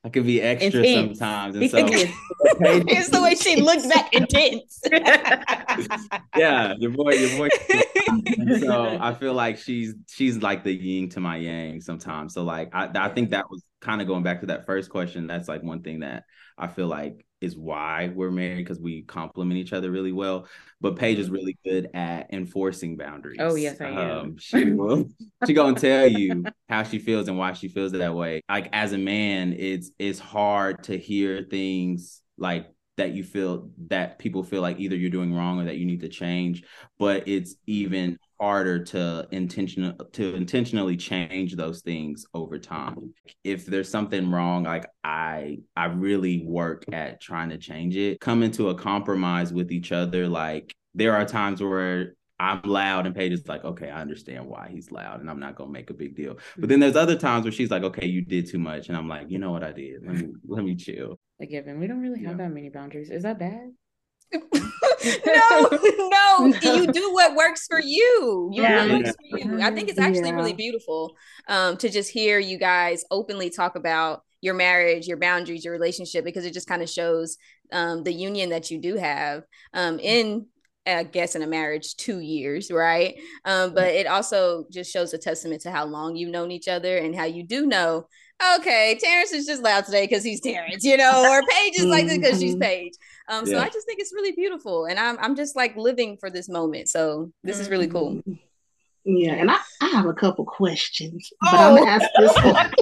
I 0.05 0.09
could 0.09 0.27
be 0.27 0.43
extra 0.43 0.81
Intense. 0.83 1.19
sometimes. 1.19 1.57
And 1.57 1.71
so 1.71 1.77
can 1.79 1.87
be 1.87 1.95
Paige- 2.61 2.85
It's 2.89 3.09
the 3.11 3.23
way 3.23 3.35
she 3.37 3.57
looks 3.61 3.87
back 3.87 4.13
intense. 4.13 4.81
yeah, 6.37 6.75
your 6.79 6.91
boy, 6.91 7.13
your 7.13 7.39
boy. 7.39 7.49
So 8.61 8.99
I 9.01 9.15
feel 9.15 9.35
like 9.35 9.59
she's 9.59 9.95
she's 10.09 10.39
like 10.39 10.65
the 10.65 10.73
yin 10.73 11.09
to 11.11 11.21
my 11.21 11.37
yang 11.37 11.81
sometimes. 11.81 12.35
So 12.35 12.43
like 12.45 12.71
I 12.75 12.91
I 12.95 13.09
think 13.09 13.31
that 13.31 13.51
was 13.51 13.63
kind 13.81 14.01
of 14.01 14.07
going 14.07 14.23
back 14.23 14.41
to 14.41 14.47
that 14.47 14.67
first 14.67 14.91
question. 14.91 15.27
That's 15.27 15.49
like 15.49 15.63
one 15.63 15.83
thing 15.83 16.01
that 16.01 16.25
I 16.57 16.69
feel 16.69 16.87
like 16.87 17.25
is 17.41 17.57
why 17.57 18.11
we're 18.15 18.31
married 18.31 18.65
because 18.65 18.81
we 18.81 19.03
complement 19.03 19.59
each 19.59 19.73
other 19.73 19.91
really 19.91 20.13
well. 20.13 20.47
But 20.81 20.97
Paige 20.97 21.19
is 21.19 21.29
really 21.29 21.59
good 21.65 21.89
at 21.93 22.33
enforcing 22.33 22.97
boundaries. 22.97 23.41
Oh, 23.41 23.57
yes, 23.57 23.81
I 23.81 23.89
am. 23.89 24.19
Um, 24.19 24.37
she 24.39 24.71
will 24.71 25.09
she 25.47 25.53
gonna 25.53 25.79
tell 25.79 26.07
you 26.07 26.45
how 26.69 26.85
she 26.85 26.99
feels 26.99 27.29
and 27.29 27.37
why 27.37 27.53
she 27.53 27.69
feels 27.69 27.93
that 27.93 28.15
way. 28.15 28.43
Like 28.49 28.69
as 28.73 28.93
a 28.93 28.99
man, 28.99 29.55
it's 29.59 29.91
it's 29.99 30.19
hard 30.19 30.85
to 30.85 30.97
hear 30.97 31.43
things 31.43 32.23
like 32.39 32.67
that 33.03 33.15
you 33.15 33.25
feel 33.25 33.69
that 33.89 34.19
people 34.21 34.45
feel 34.45 34.63
like 34.63 34.79
either 34.79 34.95
you're 34.95 35.11
doing 35.11 35.35
wrong 35.35 35.61
or 35.61 35.65
that 35.65 35.77
you 35.77 35.85
need 35.85 36.01
to 36.01 36.09
change 36.09 36.63
but 37.01 37.27
it's 37.27 37.57
even 37.67 38.17
harder 38.41 38.83
to 38.83 39.27
intentional 39.33 39.93
to 40.13 40.35
intentionally 40.37 40.97
change 40.97 41.57
those 41.57 41.81
things 41.83 42.25
over 42.33 42.59
time 42.59 43.13
if 43.43 43.67
there's 43.67 43.91
something 43.91 44.31
wrong 44.31 44.63
like 44.63 44.87
i 45.03 45.59
i 45.77 45.87
really 45.87 46.45
work 46.47 46.85
at 46.93 47.21
trying 47.21 47.51
to 47.51 47.59
change 47.59 47.97
it 47.97 48.21
come 48.21 48.43
into 48.45 48.71
a 48.71 48.75
compromise 48.75 49.53
with 49.53 49.73
each 49.73 49.91
other 49.91 50.29
like 50.29 50.73
there 50.95 51.17
are 51.17 51.25
times 51.25 51.61
where 51.61 52.15
I'm 52.43 52.61
loud 52.65 53.07
and 53.07 53.15
Paige 53.15 53.33
is 53.33 53.47
like, 53.47 53.65
okay, 53.65 53.89
I 53.89 54.01
understand 54.01 54.47
why 54.47 54.69
he's 54.69 54.91
loud 54.91 55.21
and 55.21 55.31
I'm 55.31 55.39
not 55.39 55.55
gonna 55.55 55.71
make 55.71 55.91
a 55.91 55.95
big 55.95 56.17
deal. 56.17 56.39
But 56.59 56.69
then 56.69 56.77
mm-hmm. 56.77 56.81
there's 56.81 56.97
other 56.97 57.17
times 57.17 57.45
where 57.45 57.53
she's 57.53 57.71
like, 57.71 57.85
okay, 57.85 58.07
you 58.07 58.21
did 58.21 58.49
too 58.49 58.59
much. 58.59 58.89
And 58.89 58.97
I'm 58.97 59.09
like, 59.09 59.31
you 59.31 59.39
know 59.39 59.53
what 59.53 59.63
I 59.63 59.71
did? 59.71 60.05
Let 60.05 60.17
me 60.17 60.33
let 60.49 60.65
me 60.65 60.75
chill. 60.75 61.21
A 61.43 61.47
given. 61.47 61.79
We 61.81 61.87
don't 61.87 62.01
really 62.01 62.23
have 62.25 62.39
Yeah. 62.39 62.47
that 62.49 62.55
many 62.55 62.71
boundaries. 62.71 63.11
Is 63.11 63.23
that 63.25 63.39
bad? 63.39 63.73
no, 64.33 65.69
no. 66.11 66.47
You 66.63 66.87
do 66.93 67.13
what 67.13 67.35
works 67.35 67.67
for 67.67 67.81
you. 67.81 68.51
You 68.53 68.63
Yeah. 68.63 68.85
do 68.85 68.91
what 68.93 68.99
works 68.99 69.11
for 69.17 69.39
you. 69.39 69.61
I 69.61 69.71
think 69.71 69.89
it's 69.89 69.99
actually 69.99 70.31
Yeah. 70.31 70.37
really 70.37 70.55
beautiful 70.55 71.17
um, 71.49 71.77
to 71.79 71.89
just 71.89 72.11
hear 72.11 72.39
you 72.39 72.59
guys 72.59 73.05
openly 73.11 73.51
talk 73.51 73.77
about 73.77 74.23
your 74.41 74.55
marriage, 74.55 75.07
your 75.07 75.19
boundaries, 75.19 75.65
your 75.65 75.73
relationship, 75.73 76.25
because 76.25 76.45
it 76.45 76.53
just 76.55 76.67
kind 76.67 76.83
of 76.83 76.91
shows 76.91 77.37
um, 77.73 78.03
the 78.03 78.13
union 78.13 78.51
that 78.51 78.71
you 78.71 78.79
do 78.79 78.97
have 78.97 79.45
um, 79.75 79.99
in. 79.99 80.47
I 80.85 81.05
guess 81.05 81.37
in 81.37 81.43
a 81.43 81.47
marriage, 81.47 81.95
two 81.95 82.19
years, 82.19 82.69
right? 82.69 83.15
Um, 83.45 83.73
but 83.73 83.87
it 83.87 84.09
also 84.09 84.65
just 84.69 84.93
shows 84.93 85.15
a 85.15 85.19
testament 85.19 85.63
to 85.63 85.71
how 85.71 85.85
long 85.85 86.17
you've 86.17 86.33
known 86.33 86.51
each 86.51 86.67
other 86.67 86.97
and 86.99 87.15
how 87.15 87.23
you 87.23 87.45
do 87.47 87.67
know, 87.67 88.09
okay, 88.59 88.99
Terrance 89.01 89.33
is 89.33 89.47
just 89.47 89.63
loud 89.63 89.85
today 89.85 90.07
because 90.07 90.25
he's 90.25 90.41
Terrance, 90.41 90.85
you 90.85 90.97
know, 90.97 91.27
or 91.31 91.43
Paige 91.49 91.79
is 91.79 91.87
like 91.87 92.07
this 92.07 92.19
because 92.19 92.41
she's. 92.41 92.57
Paige. 92.63 92.93
Um, 93.29 93.47
so 93.47 93.53
Yeah. 93.53 93.63
I 93.63 93.69
just 93.69 93.87
think 93.87 94.01
it's 94.01 94.13
really 94.13 94.33
beautiful, 94.33 94.87
and 94.87 94.99
I'm 94.99 95.19
I'm 95.19 95.37
just 95.37 95.57
like 95.57 95.77
living 95.77 96.17
for 96.17 96.31
this 96.31 96.49
moment. 96.49 96.89
So 96.89 97.31
this 97.43 97.59
is 97.59 97.71
really 97.71 97.89
cool. 97.89 98.21
Yeah, 99.05 99.33
and 99.33 99.51
I, 99.51 99.57
I 99.81 99.89
have 99.89 100.07
a 100.07 100.13
couple 100.13 100.45
questions, 100.45 101.29
but 101.41 101.55
I'm 101.55 101.77
gonna 101.77 101.91
ask 101.91 102.07
this 102.19 102.37
one. 102.45 102.73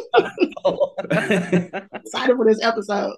excited 1.95 2.37
for 2.37 2.45
this 2.45 2.63
episode. 2.63 3.17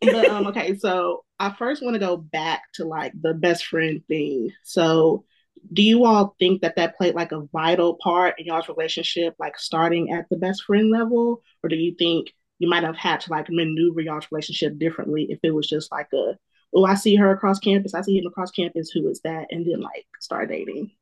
But 0.00 0.28
um, 0.28 0.46
okay, 0.48 0.76
so 0.76 1.24
I 1.38 1.52
first 1.52 1.82
want 1.82 1.94
to 1.94 2.00
go 2.00 2.16
back 2.16 2.62
to 2.74 2.84
like 2.84 3.12
the 3.20 3.34
best 3.34 3.66
friend 3.66 4.02
thing. 4.06 4.52
So, 4.62 5.24
do 5.72 5.82
you 5.82 6.04
all 6.04 6.34
think 6.38 6.62
that 6.62 6.76
that 6.76 6.96
played 6.96 7.14
like 7.14 7.32
a 7.32 7.46
vital 7.52 7.94
part 7.94 8.34
in 8.38 8.46
y'all's 8.46 8.68
relationship, 8.68 9.34
like 9.38 9.58
starting 9.58 10.12
at 10.12 10.26
the 10.30 10.36
best 10.36 10.64
friend 10.64 10.90
level, 10.90 11.42
or 11.62 11.68
do 11.68 11.76
you 11.76 11.94
think 11.98 12.32
you 12.58 12.68
might 12.68 12.84
have 12.84 12.96
had 12.96 13.20
to 13.20 13.30
like 13.30 13.46
maneuver 13.50 14.00
y'all's 14.00 14.26
relationship 14.30 14.78
differently 14.78 15.26
if 15.30 15.38
it 15.42 15.54
was 15.54 15.68
just 15.68 15.90
like 15.92 16.08
a, 16.14 16.36
oh, 16.74 16.84
I 16.84 16.94
see 16.94 17.16
her 17.16 17.30
across 17.30 17.58
campus, 17.58 17.94
I 17.94 18.02
see 18.02 18.18
him 18.18 18.26
across 18.26 18.50
campus, 18.50 18.90
who 18.90 19.08
is 19.08 19.20
that, 19.24 19.46
and 19.50 19.66
then 19.66 19.80
like 19.80 20.06
start 20.20 20.48
dating? 20.48 20.92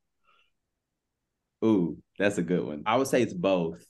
Ooh, 1.65 1.99
that's 2.19 2.39
a 2.39 2.43
good 2.43 2.65
one. 2.65 2.83
I 2.87 2.97
would 2.97 3.09
say 3.09 3.23
it's 3.23 3.33
both. 3.33 3.85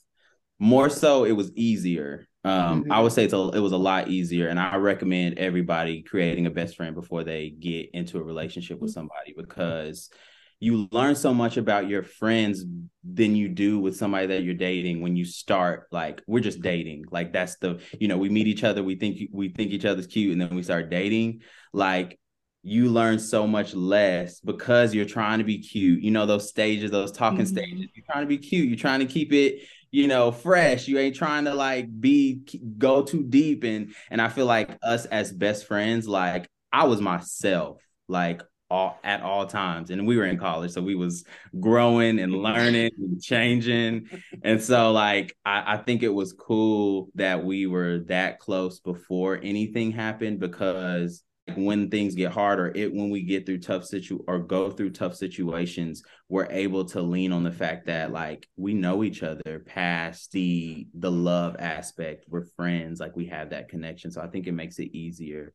More 0.57 0.89
so, 0.89 1.25
it 1.25 1.33
was 1.33 1.51
easier. 1.55 2.25
Um, 2.45 2.85
I 2.91 3.01
would 3.01 3.11
say 3.11 3.25
it's 3.25 3.33
a, 3.33 3.49
it 3.49 3.59
was 3.59 3.71
a 3.71 3.77
lot 3.77 4.07
easier, 4.07 4.47
and 4.47 4.59
I 4.59 4.75
recommend 4.75 5.39
everybody 5.39 6.03
creating 6.03 6.45
a 6.45 6.51
best 6.51 6.77
friend 6.77 6.93
before 6.93 7.23
they 7.23 7.49
get 7.49 7.89
into 7.93 8.19
a 8.19 8.23
relationship 8.23 8.79
with 8.79 8.91
somebody 8.91 9.33
because 9.35 10.11
you 10.59 10.87
learn 10.91 11.15
so 11.15 11.33
much 11.33 11.57
about 11.57 11.87
your 11.87 12.03
friends 12.03 12.63
than 13.03 13.35
you 13.35 13.49
do 13.49 13.79
with 13.79 13.95
somebody 13.95 14.27
that 14.27 14.43
you're 14.43 14.53
dating 14.53 15.01
when 15.01 15.15
you 15.15 15.25
start 15.25 15.87
like 15.91 16.21
we're 16.27 16.39
just 16.39 16.61
dating 16.61 17.05
like 17.11 17.31
that's 17.33 17.57
the 17.57 17.79
you 17.99 18.07
know 18.07 18.17
we 18.17 18.29
meet 18.29 18.47
each 18.47 18.63
other 18.63 18.81
we 18.83 18.95
think 18.95 19.19
we 19.31 19.49
think 19.49 19.71
each 19.71 19.85
other's 19.85 20.07
cute 20.07 20.31
and 20.31 20.41
then 20.41 20.55
we 20.55 20.63
start 20.63 20.89
dating 20.89 21.41
like 21.73 22.19
you 22.67 22.89
learn 22.89 23.19
so 23.19 23.45
much 23.45 23.75
less 23.75 24.39
because 24.39 24.95
you're 24.95 25.05
trying 25.05 25.37
to 25.37 25.43
be 25.45 25.59
cute. 25.59 26.01
You 26.01 26.09
know, 26.09 26.25
those 26.25 26.49
stages, 26.49 26.89
those 26.89 27.11
talking 27.11 27.45
Mhm. 27.45 27.47
stages, 27.49 27.89
you're 27.93 28.05
trying 28.11 28.23
to 28.23 28.27
be 28.27 28.39
cute. 28.39 28.67
You're 28.67 28.75
trying 28.75 29.01
to 29.01 29.05
keep 29.05 29.31
it, 29.33 29.61
you 29.91 30.07
know, 30.07 30.31
fresh. 30.31 30.87
You 30.87 30.97
ain't 30.97 31.15
trying 31.15 31.45
to 31.45 31.53
like 31.53 31.87
be 32.01 32.39
go 32.79 33.03
too 33.03 33.21
deep. 33.21 33.63
And 33.65 33.93
and 34.09 34.19
I 34.19 34.29
feel 34.29 34.47
like 34.47 34.75
us 34.81 35.05
as 35.05 35.31
best 35.31 35.67
friends, 35.67 36.07
like 36.07 36.47
I 36.71 36.85
was 36.85 37.01
myself, 37.01 37.83
like 38.07 38.41
all 38.69 38.99
at 39.03 39.21
all 39.21 39.45
times. 39.45 39.89
And 39.89 40.07
we 40.07 40.17
were 40.17 40.25
in 40.25 40.37
college. 40.37 40.71
So 40.71 40.81
we 40.81 40.95
was 40.95 41.23
growing 41.59 42.19
and 42.19 42.33
learning 42.33 42.91
and 42.97 43.21
changing. 43.21 44.09
And 44.43 44.61
so 44.61 44.91
like 44.91 45.35
I, 45.45 45.75
I 45.75 45.77
think 45.77 46.03
it 46.03 46.13
was 46.13 46.33
cool 46.33 47.09
that 47.15 47.43
we 47.43 47.67
were 47.67 47.99
that 48.07 48.39
close 48.39 48.79
before 48.79 49.39
anything 49.41 49.91
happened 49.91 50.39
because 50.39 51.23
when 51.53 51.91
things 51.91 52.15
get 52.15 52.31
harder 52.31 52.71
it 52.73 52.91
when 52.91 53.11
we 53.11 53.21
get 53.21 53.45
through 53.45 53.59
tough 53.59 53.85
situ 53.85 54.19
or 54.27 54.39
go 54.39 54.71
through 54.71 54.89
tough 54.89 55.15
situations 55.15 56.01
we're 56.27 56.47
able 56.49 56.83
to 56.83 57.01
lean 57.01 57.31
on 57.31 57.43
the 57.43 57.51
fact 57.51 57.85
that 57.85 58.11
like 58.11 58.47
we 58.57 58.73
know 58.73 59.03
each 59.03 59.21
other 59.21 59.61
past 59.63 60.31
the 60.31 60.87
the 60.95 61.11
love 61.11 61.55
aspect 61.59 62.25
we're 62.29 62.45
friends 62.55 62.99
like 62.99 63.15
we 63.15 63.27
have 63.27 63.51
that 63.51 63.69
connection 63.69 64.09
so 64.09 64.21
i 64.21 64.27
think 64.27 64.47
it 64.47 64.53
makes 64.53 64.79
it 64.79 64.95
easier 64.95 65.53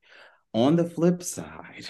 on 0.54 0.76
the 0.76 0.88
flip 0.88 1.24
side 1.24 1.88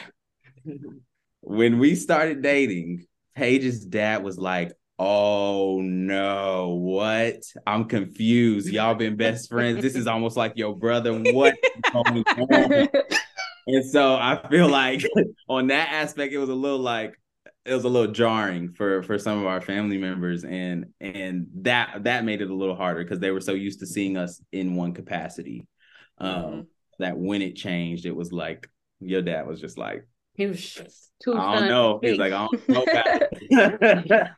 when 1.42 1.78
we 1.78 1.94
started 1.94 2.42
dating 2.42 3.06
paige's 3.35 3.85
dad 3.85 4.23
was 4.23 4.38
like 4.38 4.73
Oh 5.02 5.80
no, 5.80 6.75
what? 6.78 7.42
I'm 7.66 7.87
confused. 7.87 8.68
Y'all 8.68 8.94
been 8.94 9.16
best 9.16 9.49
friends. 9.49 9.80
This 9.80 9.94
is 9.94 10.06
almost 10.06 10.37
like 10.37 10.52
your 10.56 10.76
brother. 10.76 11.14
What? 11.14 11.54
And 13.66 13.85
so 13.85 14.14
I 14.14 14.47
feel 14.50 14.68
like 14.68 15.02
on 15.49 15.68
that 15.68 15.88
aspect, 15.90 16.32
it 16.32 16.38
was 16.38 16.49
a 16.49 16.54
little 16.54 16.78
like 16.78 17.14
it 17.64 17.75
was 17.75 17.85
a 17.85 17.88
little 17.88 18.12
jarring 18.12 18.73
for 18.73 19.02
for 19.02 19.18
some 19.18 19.38
of 19.38 19.47
our 19.47 19.61
family 19.61 19.99
members, 19.99 20.44
and 20.44 20.87
and 21.00 21.47
that 21.62 22.04
that 22.04 22.25
made 22.25 22.40
it 22.42 22.50
a 22.50 22.54
little 22.54 22.75
harder 22.75 23.02
because 23.02 23.20
they 23.20 23.30
were 23.30 23.40
so 23.40 23.52
used 23.52 23.80
to 23.80 23.87
seeing 23.87 24.16
us 24.16 24.42
in 24.52 24.75
one 24.75 24.92
capacity. 24.92 25.66
Um, 26.18 26.35
Mhm. 26.35 26.66
That 26.99 27.16
when 27.16 27.40
it 27.40 27.56
changed, 27.56 28.04
it 28.04 28.14
was 28.14 28.32
like 28.32 28.68
your 29.00 29.23
dad 29.23 29.47
was 29.47 29.61
just 29.61 29.78
like, 29.78 30.06
He 30.34 30.46
was 30.46 30.80
too 31.22 31.34
I 31.34 31.58
don't 31.58 31.68
know. 31.68 31.99
He 32.02 32.10
was 32.10 32.18
like, 32.18 32.32
I 32.32 32.46
don't 32.46 32.68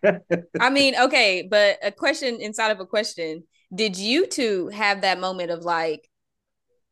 know. 0.02 0.46
I 0.61 0.70
mean, 0.70 0.94
okay, 0.96 1.46
but 1.49 1.78
a 1.82 1.92
question 1.92 2.40
inside 2.40 2.70
of 2.70 2.80
a 2.80 2.87
question. 2.87 3.44
Did 3.75 3.96
you 3.96 4.26
two 4.26 4.68
have 4.68 5.02
that 5.02 5.20
moment 5.20 5.50
of 5.50 5.64
like, 5.64 6.08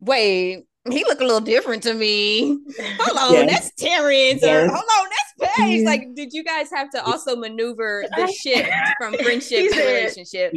wait, 0.01 0.65
he 0.89 1.05
look 1.05 1.21
a 1.21 1.25
little 1.25 1.41
different 1.41 1.83
to 1.83 1.93
me. 1.93 2.59
Hold 3.01 3.19
on, 3.19 3.35
Yes. 3.35 3.53
that's 3.53 3.75
Terrance. 3.75 4.43
Or, 4.43 4.67
hold 4.67 4.71
on, 4.71 5.09
that's 5.11 5.57
Paige. 5.57 5.85
Like, 5.85 6.03
mm-hmm. 6.03 6.15
did 6.15 6.33
you 6.33 6.43
guys 6.43 6.71
have 6.75 6.91
to 6.91 7.05
also 7.05 7.37
maneuver 7.37 8.05
the 8.17 8.27
shift 8.33 8.71
from 8.99 9.15
friendship 9.15 9.73
to 9.73 9.79
relationship? 9.79 10.55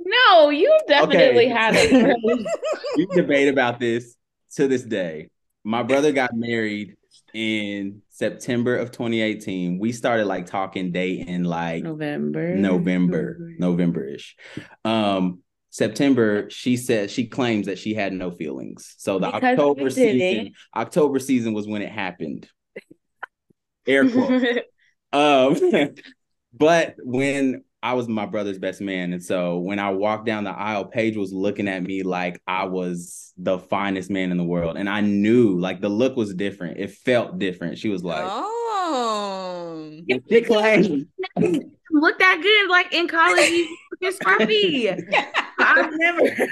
No, 0.00 0.50
you 0.50 0.76
definitely 0.88 1.46
Okay. 1.46 1.48
had 1.48 1.74
it. 1.76 2.16
we 2.96 3.06
debate 3.06 3.48
about 3.48 3.78
this 3.78 4.16
to 4.56 4.66
this 4.66 4.82
day. 4.82 5.30
My 5.66 5.82
brother 5.82 6.12
got 6.12 6.30
married 6.32 6.94
in 7.34 8.00
September 8.08 8.76
of 8.76 8.92
2018. 8.92 9.80
We 9.80 9.90
started 9.90 10.26
like 10.26 10.46
talking 10.46 10.92
date 10.92 11.26
in 11.26 11.42
like 11.42 11.82
November. 11.82 12.54
November, 12.54 13.36
November-ish. 13.58 14.36
Um, 14.84 15.42
September, 15.70 16.48
she 16.50 16.76
said 16.76 17.10
she 17.10 17.26
claims 17.26 17.66
that 17.66 17.80
she 17.80 17.94
had 17.94 18.12
no 18.12 18.30
feelings. 18.30 18.94
So 18.98 19.18
the 19.18 19.26
Because 19.26 19.58
October 19.58 19.90
season. 19.90 20.52
October 20.74 21.18
season 21.18 21.52
was 21.52 21.66
when 21.66 21.82
it 21.82 21.90
happened. 21.90 22.48
Air 23.88 24.08
quotes. 24.08 24.60
um, 25.12 25.94
but 26.54 26.94
when 26.98 27.64
I 27.86 27.92
was 27.92 28.08
my 28.08 28.26
brother's 28.26 28.58
best 28.58 28.80
man, 28.80 29.12
and 29.12 29.22
so 29.22 29.58
when 29.58 29.78
I 29.78 29.90
walked 29.90 30.26
down 30.26 30.42
the 30.42 30.50
aisle, 30.50 30.86
Paige 30.86 31.16
was 31.16 31.32
looking 31.32 31.68
at 31.68 31.84
me 31.84 32.02
like 32.02 32.42
I 32.44 32.64
was 32.64 33.32
the 33.38 33.60
finest 33.60 34.10
man 34.10 34.32
in 34.32 34.38
the 34.38 34.44
world, 34.44 34.76
and 34.76 34.88
I 34.88 35.02
knew 35.02 35.56
like 35.56 35.80
the 35.80 35.88
look 35.88 36.16
was 36.16 36.34
different. 36.34 36.78
It 36.78 36.90
felt 36.90 37.38
different. 37.38 37.78
She 37.78 37.88
was 37.88 38.02
like, 38.02 38.24
oh. 38.26 40.00
she 40.28 40.40
claimed- 40.40 41.06
look 41.92 42.18
that 42.18 42.40
good 42.42 42.68
like 42.68 42.92
in 42.92 43.06
college 43.06 43.46
he's 43.46 43.68
looking 44.02 44.18
scruffy 44.18 45.24
i've 45.60 45.92
never 45.94 46.48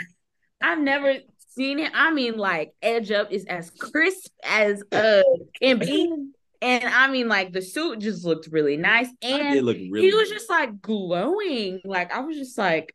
i've 0.62 0.78
never 0.78 1.14
seen 1.48 1.80
it 1.80 1.90
i 1.94 2.12
mean 2.12 2.38
like 2.38 2.72
edge 2.80 3.10
up 3.10 3.30
is 3.32 3.44
as 3.46 3.70
crisp 3.70 4.30
as 4.44 4.82
uh 4.92 5.22
can 5.60 5.78
be 5.78 6.30
and 6.64 6.84
i 6.84 7.08
mean 7.08 7.28
like 7.28 7.52
the 7.52 7.62
suit 7.62 7.98
just 8.00 8.24
looked 8.24 8.48
really 8.50 8.76
nice. 8.76 9.08
And 9.22 9.54
really. 9.54 9.90
he 9.94 10.14
was 10.14 10.28
just 10.28 10.48
like 10.48 10.80
glowing. 10.80 11.80
Like 11.84 12.12
i 12.12 12.20
was 12.20 12.36
just 12.36 12.56
like 12.58 12.94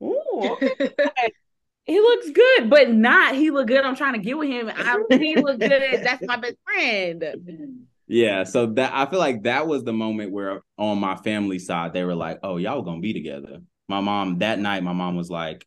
oh 0.00 0.58
he 1.84 2.00
looks 2.00 2.30
good 2.30 2.70
but 2.70 2.90
not 2.90 3.34
he 3.34 3.50
look 3.50 3.66
good. 3.66 3.84
I'm 3.84 3.96
trying 3.96 4.14
to 4.14 4.20
get 4.20 4.38
with 4.38 4.48
him. 4.48 4.70
I 4.74 5.02
he 5.10 5.36
look 5.36 5.58
good. 5.58 6.00
That's 6.02 6.24
my 6.26 6.36
best 6.36 6.56
friend. 6.64 7.86
Yeah, 8.08 8.44
so 8.44 8.66
that 8.74 8.92
I 8.94 9.10
feel 9.10 9.18
like 9.18 9.42
that 9.42 9.66
was 9.66 9.82
the 9.82 9.92
moment 9.92 10.30
where 10.30 10.62
on 10.78 10.98
my 11.00 11.16
family 11.16 11.58
side 11.58 11.92
they 11.92 12.04
were 12.04 12.14
like, 12.14 12.38
"Oh, 12.42 12.56
y'all 12.56 12.82
gonna 12.82 13.00
be 13.00 13.12
together." 13.12 13.62
My 13.88 14.00
mom 14.00 14.38
that 14.38 14.60
night, 14.60 14.84
my 14.84 14.92
mom 14.92 15.16
was 15.16 15.28
like, 15.28 15.66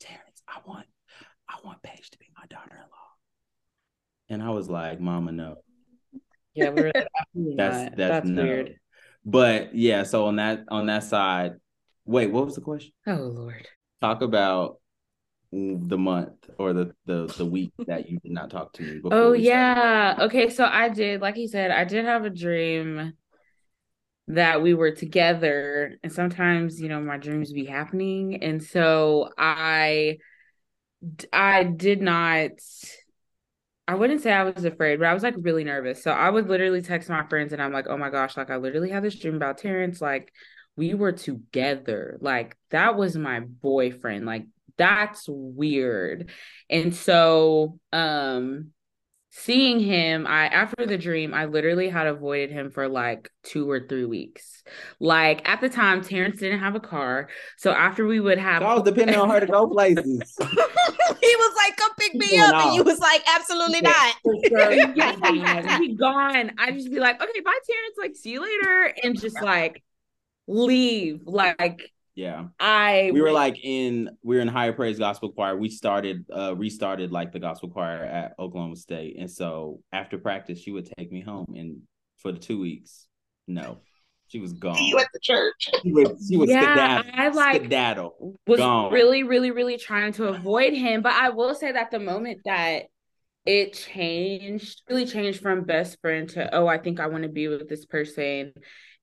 "Terrance, 0.00 0.42
I 0.48 0.58
want, 0.66 0.86
I 1.48 1.56
want 1.64 1.82
Paige 1.82 2.10
to 2.10 2.18
be 2.18 2.26
my 2.36 2.46
daughter-in-law," 2.48 3.10
and 4.28 4.42
I 4.42 4.50
was 4.50 4.68
like, 4.68 5.00
"Mama, 5.00 5.30
no." 5.30 5.58
Yeah 6.58 6.70
we're 6.70 6.92
absolutely 7.20 7.56
That's 7.56 7.76
not. 7.84 7.96
that's, 7.96 7.98
that's 7.98 8.28
no. 8.28 8.42
weird 8.42 8.76
But 9.24 9.74
yeah, 9.74 10.02
so 10.04 10.26
on 10.26 10.36
that 10.36 10.64
on 10.68 10.86
that 10.86 11.04
side, 11.04 11.52
wait, 12.06 12.30
what 12.30 12.46
was 12.46 12.54
the 12.54 12.60
question? 12.62 12.92
oh 13.06 13.14
lord 13.14 13.68
Talk 14.00 14.22
about 14.22 14.80
the 15.50 15.98
month 15.98 16.50
or 16.58 16.72
the 16.72 16.94
the 17.06 17.26
the 17.36 17.46
week 17.46 17.72
that 17.86 18.08
you 18.08 18.18
did 18.20 18.32
not 18.32 18.50
talk 18.50 18.72
to 18.74 18.82
me. 18.82 18.94
Before 18.94 19.10
Oh 19.12 19.32
we 19.32 19.42
started. 19.44 19.44
yeah. 19.44 20.16
Okay, 20.20 20.50
so 20.50 20.64
I 20.64 20.88
did, 20.88 21.20
like 21.20 21.36
you 21.36 21.48
said, 21.48 21.70
I 21.70 21.84
did 21.84 22.04
have 22.04 22.24
a 22.24 22.30
dream 22.30 23.14
that 24.28 24.60
we 24.62 24.74
were 24.74 24.90
together, 24.92 25.96
and 26.02 26.12
sometimes, 26.12 26.80
you 26.80 26.88
know, 26.88 27.00
my 27.00 27.16
dreams 27.16 27.52
be 27.52 27.64
happening, 27.64 28.42
and 28.42 28.62
so 28.62 29.30
I 29.38 30.18
I 31.32 31.64
did 31.64 32.02
not 32.02 32.50
I 33.88 33.94
wouldn't 33.94 34.20
say 34.20 34.32
I 34.32 34.44
was 34.44 34.64
afraid, 34.66 34.98
but 34.98 35.08
I 35.08 35.14
was 35.14 35.22
like 35.24 35.34
really 35.38 35.64
nervous. 35.64 36.02
So 36.04 36.12
I 36.12 36.30
would 36.30 36.48
literally 36.48 36.82
text 36.82 37.08
my 37.08 37.26
friends 37.26 37.54
and 37.54 37.62
I'm 37.62 37.72
like, 37.72 37.86
"Oh 37.88 37.96
my 37.96 38.10
gosh, 38.10 38.36
like 38.36 38.50
I 38.50 38.56
literally 38.56 38.90
had 38.90 39.02
this 39.02 39.18
dream 39.18 39.36
about 39.36 39.58
Terrance 39.58 40.00
like 40.02 40.32
we 40.76 40.94
were 40.94 41.12
together. 41.12 42.18
Like 42.20 42.56
that 42.70 42.96
was 42.96 43.16
my 43.16 43.40
boyfriend. 43.40 44.26
Like 44.26 44.46
that's 44.76 45.24
weird." 45.28 46.30
And 46.70 46.94
so 46.94 47.80
um 47.92 48.72
seeing 49.44 49.80
him 49.80 50.26
i 50.26 50.46
after 50.46 50.86
the 50.86 50.98
dream 50.98 51.32
i 51.32 51.44
literally 51.44 51.88
had 51.88 52.06
avoided 52.06 52.50
him 52.50 52.70
for 52.70 52.88
like 52.88 53.30
two 53.42 53.70
or 53.70 53.80
three 53.88 54.04
weeks 54.04 54.62
like 55.00 55.48
at 55.48 55.60
the 55.60 55.68
time 55.68 56.02
terrance 56.02 56.38
didn't 56.40 56.58
have 56.60 56.74
a 56.74 56.80
car 56.80 57.28
so 57.56 57.70
after 57.70 58.06
we 58.06 58.20
would 58.20 58.38
have 58.38 58.62
I 58.62 58.74
was 58.74 58.82
depending 58.82 59.16
on 59.16 59.30
her 59.30 59.40
to 59.40 59.46
go 59.46 59.66
places. 59.68 60.36
he 61.20 61.36
was 61.36 61.54
like, 61.56 61.76
come 61.76 61.90
pick 61.98 62.14
me 62.14 62.38
up. 62.38 62.54
And 62.54 62.54
off. 62.54 62.74
you 62.74 62.84
was 62.84 62.98
like, 62.98 63.22
absolutely 63.26 63.80
Yeah. 63.82 63.90
not. 63.90 64.16
Yeah, 64.50 65.78
he 65.78 65.94
gone. 65.94 66.52
I 66.58 66.70
just 66.72 66.90
be 66.90 66.98
like, 66.98 67.20
okay, 67.22 67.40
bye, 67.40 67.58
Terrance. 67.66 67.96
Like, 67.98 68.16
see 68.16 68.30
you 68.30 68.42
later, 68.42 68.94
and 69.02 69.20
just 69.20 69.40
like 69.40 69.82
leave. 70.46 71.20
Like, 71.24 71.92
Yeah. 72.18 72.46
I 72.58 73.10
we 73.14 73.20
were 73.22 73.30
like 73.30 73.58
in 73.62 74.10
we 74.24 74.34
were 74.34 74.42
in 74.42 74.48
higher 74.48 74.72
praise 74.72 74.98
gospel 74.98 75.30
choir 75.30 75.56
we 75.56 75.68
started 75.68 76.26
uh 76.34 76.56
restarted 76.56 77.12
like 77.12 77.30
the 77.30 77.38
gospel 77.38 77.68
choir 77.70 78.02
at 78.02 78.34
oklahoma 78.40 78.74
state 78.74 79.14
and 79.20 79.30
so 79.30 79.80
after 79.92 80.18
practice 80.18 80.58
she 80.58 80.72
would 80.72 80.90
take 80.98 81.12
me 81.12 81.20
home 81.20 81.46
and 81.56 81.78
for 82.16 82.32
the 82.32 82.38
two 82.40 82.58
weeks 82.58 83.06
no 83.46 83.78
she 84.26 84.40
was 84.40 84.52
gone 84.52 84.74
See 84.74 84.88
you 84.88 84.98
at 84.98 85.06
the 85.12 85.20
church. 85.22 85.70
she 85.84 85.92
was, 85.92 86.26
she 86.28 86.36
would 86.36 86.48
Yeah, 86.48 86.62
skedaddle, 87.02 87.10
I 87.14 87.28
like- 87.28 87.60
skedaddle. 87.62 88.36
was 88.48 88.58
gone. 88.58 88.92
really, 88.92 89.22
really, 89.22 89.52
really 89.52 89.78
trying 89.78 90.12
to 90.14 90.24
avoid 90.26 90.72
him. 90.74 91.00
But 91.02 91.12
I 91.14 91.28
will 91.30 91.54
say 91.54 91.70
that 91.72 91.90
the 91.92 91.98
moment 92.00 92.40
that 92.44 92.86
it 93.46 93.72
changed, 93.74 94.82
really 94.90 95.06
changed 95.06 95.40
from 95.40 95.62
best 95.64 95.98
friend 96.02 96.28
to 96.30 96.52
oh, 96.54 96.66
I 96.66 96.76
think 96.78 96.98
I 97.00 97.06
want 97.06 97.22
to 97.22 97.30
be 97.30 97.46
with 97.48 97.68
this 97.70 97.86
person 97.86 98.52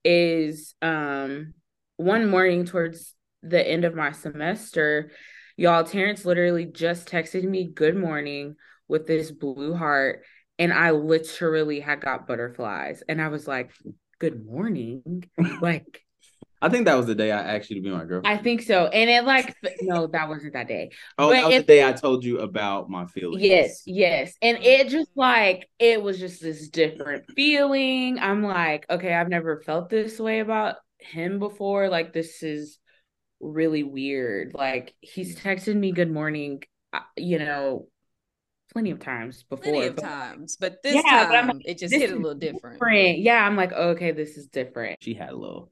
is 0.03 0.75
um 0.83 1.53
one 1.97 2.29
morning 2.29 2.65
towards 2.65 3.13
the 3.43 3.65
end 3.65 3.85
of 3.85 3.95
my 3.95 4.11
semester, 4.11 5.11
y'all, 5.57 5.83
Terrance 5.83 6.25
literally 6.25 6.65
just 6.65 7.07
texted 7.07 7.43
me 7.43 7.65
good 7.71 7.95
morning 7.95 8.55
with 8.87 9.07
this 9.07 9.31
blue 9.31 9.73
heart. 9.73 10.23
And 10.57 10.73
I 10.73 10.91
literally 10.91 11.79
had 11.79 12.01
got 12.01 12.27
butterflies. 12.27 13.03
And 13.07 13.21
I 13.21 13.27
was 13.27 13.47
like, 13.47 13.71
good 14.19 14.45
morning. 14.45 15.23
like 15.61 16.01
i 16.61 16.69
think 16.69 16.85
that 16.85 16.95
was 16.95 17.05
the 17.05 17.13
day 17.13 17.31
i 17.33 17.55
asked 17.57 17.69
you 17.69 17.75
to 17.75 17.81
be 17.81 17.89
my 17.89 18.05
girlfriend 18.05 18.27
I 18.27 18.41
think 18.41 18.61
so. 18.61 18.87
And 18.87 19.09
it 19.09 19.25
like 19.25 19.53
no, 19.81 20.07
that 20.07 20.29
wasn't 20.29 20.53
that 20.53 20.69
day. 20.69 20.91
oh 21.17 21.27
but 21.27 21.33
that 21.33 21.45
was 21.45 21.53
if- 21.55 21.67
the 21.67 21.73
day 21.73 21.85
i 21.85 21.91
told 21.91 22.23
you 22.23 22.39
about 22.39 22.89
my 22.89 23.05
feelings 23.05 23.43
Yes, 23.43 23.83
yes. 23.85 24.33
And 24.41 24.57
it 24.59 24.87
just 24.87 25.09
like 25.15 25.69
it 25.79 26.01
was 26.01 26.17
just 26.17 26.41
this 26.41 26.69
different 26.69 27.25
feeling. 27.35 28.19
I'm 28.19 28.41
like, 28.41 28.85
okay, 28.89 29.13
I've 29.13 29.29
never 29.29 29.59
felt 29.61 29.89
this 29.89 30.17
way 30.17 30.39
about 30.39 30.77
him 31.05 31.39
before. 31.39 31.89
Like 31.89 32.13
this 32.13 32.43
is 32.43 32.79
really 33.39 33.83
weird. 33.83 34.53
Like 34.53 34.93
he's 35.01 35.35
texted 35.35 35.75
me 35.75 35.91
good 35.91 36.11
morning, 36.11 36.63
uh, 36.93 36.99
you 37.17 37.39
know, 37.39 37.87
plenty 38.73 38.91
of 38.91 38.99
times 38.99 39.43
before. 39.43 39.63
Plenty 39.63 39.87
of 39.87 39.95
but 39.95 40.03
times. 40.03 40.57
But 40.57 40.83
this 40.83 41.03
Yeah, 41.03 41.25
but 41.27 41.35
I'm 41.35 41.49
time, 41.49 41.61
it 41.65 41.77
just 41.77 41.95
hit 41.95 42.11
a 42.11 42.15
little 42.15 42.35
different. 42.35 42.83
different. 42.83 43.19
Yeah, 43.19 43.45
I'm 43.45 43.55
like, 43.55 43.71
okay, 43.73 44.11
this 44.11 44.37
is 44.37 44.47
different. 44.47 44.99
she 44.99 45.13
had 45.13 45.29
a 45.31 45.35
little 45.37 45.71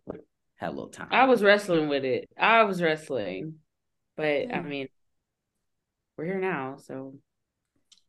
had 0.56 0.70
a 0.70 0.72
little 0.72 0.90
time 0.90 1.08
I 1.12 1.26
was 1.26 1.44
wrestling 1.44 1.90
with 1.90 2.06
it. 2.06 2.30
I 2.38 2.64
was 2.64 2.82
wrestling. 2.82 3.56
But 4.16 4.54
I 4.54 4.62
Hmm. 4.62 4.70
mean, 4.70 4.88
we're 6.18 6.26
here 6.26 6.40
now, 6.40 6.78
so 6.78 7.16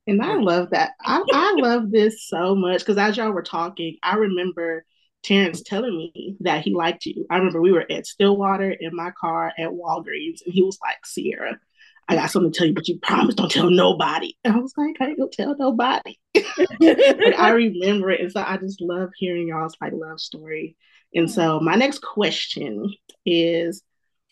And 0.07 0.23
I 0.23 0.35
love 0.37 0.71
that. 0.71 0.93
I, 1.01 1.23
I 1.33 1.55
love 1.59 1.91
this 1.91 2.29
so 2.29 2.55
much 2.55 2.81
because 2.81 2.99
as 2.99 3.17
y'all 3.17 3.31
were 3.31 3.43
talking, 3.43 3.97
I 4.03 4.17
remember 4.17 4.85
Terrance 5.25 5.63
telling 5.63 5.97
me 5.97 6.37
that 6.41 6.63
he 6.63 6.75
liked 6.75 7.07
you. 7.07 7.27
I 7.31 7.37
remember 7.39 7.61
we 7.61 7.73
were 7.73 7.91
at 7.91 8.07
Stillwater 8.07 8.71
in 8.71 8.95
my 8.95 9.11
car 9.19 9.53
at 9.59 9.71
Walgreens, 9.71 10.45
and 10.45 10.53
he 10.53 10.63
was 10.63 10.79
like, 10.83 11.05
Sierra, 11.05 11.59
I 12.09 12.17
got 12.17 12.31
something 12.31 12.53
to 12.53 12.59
tell 12.59 12.67
you, 12.67 12.75
but 12.75 12.89
you 12.89 12.99
promise 12.99 13.35
don't 13.35 13.51
tell 13.51 13.71
nobody. 13.71 14.35
And 14.45 14.55
I 14.57 14.59
was 14.59 14.75
like, 14.77 14.97
I 15.01 15.07
ain't 15.07 15.19
gonna 15.19 15.31
tell 15.31 15.57
nobody. 15.57 16.19
but 16.35 17.39
I 17.39 17.51
remember 17.51 18.11
it. 18.11 18.21
And 18.21 18.33
so 18.33 18.45
I 18.47 18.57
just 18.59 18.81
love 18.81 19.11
hearing 19.17 19.49
y'all's 19.49 19.77
like 19.81 19.93
love 19.95 20.21
story. 20.21 20.77
And 21.15 21.31
so 21.31 21.59
mm. 21.59 21.63
my 21.63 21.75
next 21.77 22.01
question 22.03 22.93
is 23.25 23.83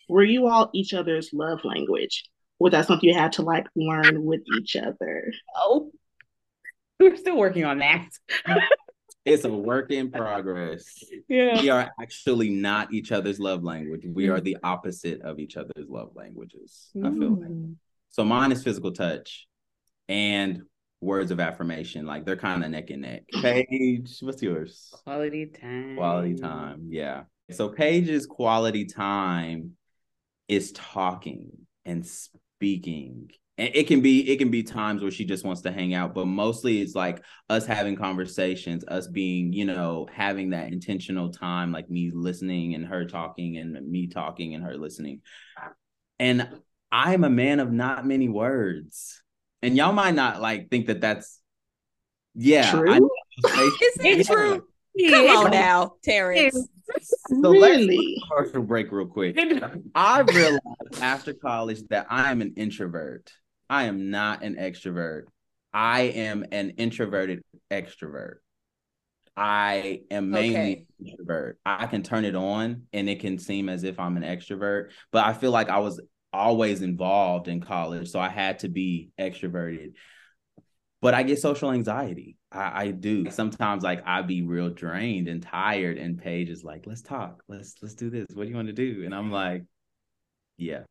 Were 0.09 0.23
you 0.23 0.47
all 0.47 0.69
each 0.73 0.93
other's 0.93 1.31
love 1.33 1.59
language? 1.63 2.23
Was 2.59 2.71
that 2.71 2.87
something 2.87 3.09
you 3.09 3.15
had 3.15 3.33
to 3.33 3.41
like 3.41 3.67
learn 3.75 4.23
with 4.23 4.41
each 4.57 4.75
other? 4.75 5.33
Oh, 5.55 5.91
we're 6.99 7.17
still 7.17 7.37
working 7.37 7.65
on 7.65 7.79
that. 7.79 8.07
it's 9.25 9.45
a 9.45 9.49
work 9.49 9.89
in 9.91 10.11
progress 10.11 11.03
Yeah. 11.29 11.61
we 11.61 11.69
are 11.69 11.89
actually 12.01 12.49
not 12.49 12.93
each 12.93 13.11
other's 13.11 13.39
love 13.39 13.63
language 13.63 14.03
we 14.05 14.29
are 14.29 14.41
the 14.41 14.57
opposite 14.63 15.21
of 15.21 15.39
each 15.39 15.55
other's 15.57 15.87
love 15.87 16.11
languages 16.15 16.89
i 16.97 17.09
feel 17.09 17.29
like 17.31 17.49
Mm. 17.49 17.75
So 18.09 18.23
mine 18.23 18.51
is 18.51 18.63
physical 18.63 18.91
touch 18.91 19.47
and 20.07 20.61
words 21.01 21.31
of 21.31 21.39
affirmation. 21.39 22.05
Like 22.05 22.25
they're 22.25 22.35
kind 22.37 22.63
of 22.63 22.69
neck 22.69 22.91
and 22.91 23.01
neck. 23.01 23.23
Paige, 23.41 24.17
what's 24.21 24.41
yours? 24.43 24.93
Quality 25.03 25.47
time. 25.47 25.95
Quality 25.97 26.35
time. 26.35 26.89
Yeah. 26.91 27.23
So 27.49 27.69
Paige's 27.69 28.27
quality 28.27 28.85
time 28.85 29.71
is 30.47 30.71
talking 30.73 31.49
and 31.85 32.05
speaking. 32.05 33.31
And 33.57 33.69
it 33.73 33.87
can 33.87 34.01
be 34.01 34.29
it 34.29 34.37
can 34.37 34.49
be 34.49 34.63
times 34.63 35.01
where 35.01 35.11
she 35.11 35.25
just 35.25 35.45
wants 35.45 35.61
to 35.61 35.71
hang 35.71 35.93
out, 35.93 36.15
but 36.15 36.25
mostly 36.25 36.81
it's 36.81 36.95
like 36.95 37.23
us 37.49 37.65
having 37.65 37.95
conversations, 37.95 38.83
us 38.87 39.07
being, 39.07 39.53
you 39.53 39.65
know, 39.65 40.07
having 40.11 40.51
that 40.51 40.71
intentional 40.71 41.31
time, 41.31 41.71
like 41.71 41.89
me 41.89 42.11
listening 42.13 42.73
and 42.73 42.85
her 42.85 43.05
talking 43.05 43.57
and 43.57 43.73
me 43.87 44.07
talking 44.07 44.55
and 44.55 44.63
her 44.63 44.75
listening. 44.75 45.21
And 46.19 46.49
I'm 46.91 47.23
a 47.23 47.29
man 47.29 47.59
of 47.59 47.71
not 47.71 48.05
many 48.05 48.27
words. 48.27 49.21
And 49.61 49.77
y'all 49.77 49.93
might 49.93 50.15
not 50.15 50.41
like 50.41 50.69
think 50.69 50.87
that 50.87 51.01
that's 51.01 51.39
Yeah, 52.33 52.71
True? 52.71 52.91
I 52.91 52.99
know. 52.99 53.09
Is 53.37 53.77
it 53.99 54.27
Yeah. 54.27 54.33
true? 54.33 54.63
Come 55.09 55.45
on 55.45 55.51
now, 55.51 55.93
Terrance. 56.03 56.67
So 57.41 57.49
let's 57.49 57.77
really? 57.77 58.23
commercial 58.29 58.63
break 58.63 58.91
real 58.91 59.07
quick. 59.07 59.37
I 59.95 60.19
realized 60.21 60.61
after 61.01 61.33
college 61.33 61.81
that 61.89 62.07
I 62.09 62.31
am 62.31 62.41
an 62.41 62.53
introvert. 62.57 63.31
I 63.69 63.85
am 63.85 64.09
not 64.09 64.43
an 64.43 64.55
extrovert. 64.55 65.23
I 65.73 66.01
am 66.01 66.45
an 66.51 66.71
introverted 66.71 67.41
extrovert. 67.71 68.35
I 69.35 70.01
am 70.11 70.29
mainly 70.29 70.57
Okay. 70.57 70.85
an 70.99 71.07
introvert. 71.07 71.57
I 71.65 71.87
can 71.87 72.03
turn 72.03 72.25
it 72.25 72.35
on 72.35 72.83
and 72.93 73.09
it 73.09 73.19
can 73.19 73.39
seem 73.39 73.67
as 73.69 73.83
if 73.83 73.99
I'm 73.99 74.15
an 74.17 74.23
extrovert, 74.23 74.91
but 75.11 75.25
I 75.25 75.33
feel 75.33 75.51
like 75.51 75.69
I 75.69 75.79
was 75.79 75.99
always 76.31 76.81
involved 76.81 77.47
in 77.47 77.61
college, 77.61 78.09
so 78.09 78.19
I 78.19 78.29
had 78.29 78.59
to 78.59 78.69
be 78.69 79.09
extroverted. 79.19 79.93
But 81.01 81.13
I 81.13 81.23
get 81.23 81.39
social 81.39 81.71
anxiety. 81.71 82.37
I, 82.51 82.85
I 82.85 82.91
do. 82.91 83.29
Sometimes 83.29 83.83
like 83.83 84.03
I 84.05 84.21
be 84.21 84.41
real 84.41 84.69
drained 84.69 85.27
and 85.27 85.41
tired, 85.43 85.97
and 85.97 86.17
Paige 86.17 86.49
is 86.49 86.63
like, 86.63 86.85
let's 86.85 87.01
talk. 87.01 87.43
Let's 87.47 87.75
let's 87.81 87.95
do 87.95 88.09
this. 88.09 88.27
What 88.33 88.43
do 88.43 88.49
you 88.49 88.55
want 88.55 88.67
to 88.67 88.73
do? 88.73 89.03
And 89.03 89.13
I'm 89.13 89.31
like, 89.31 89.63
yeah. 90.57 90.83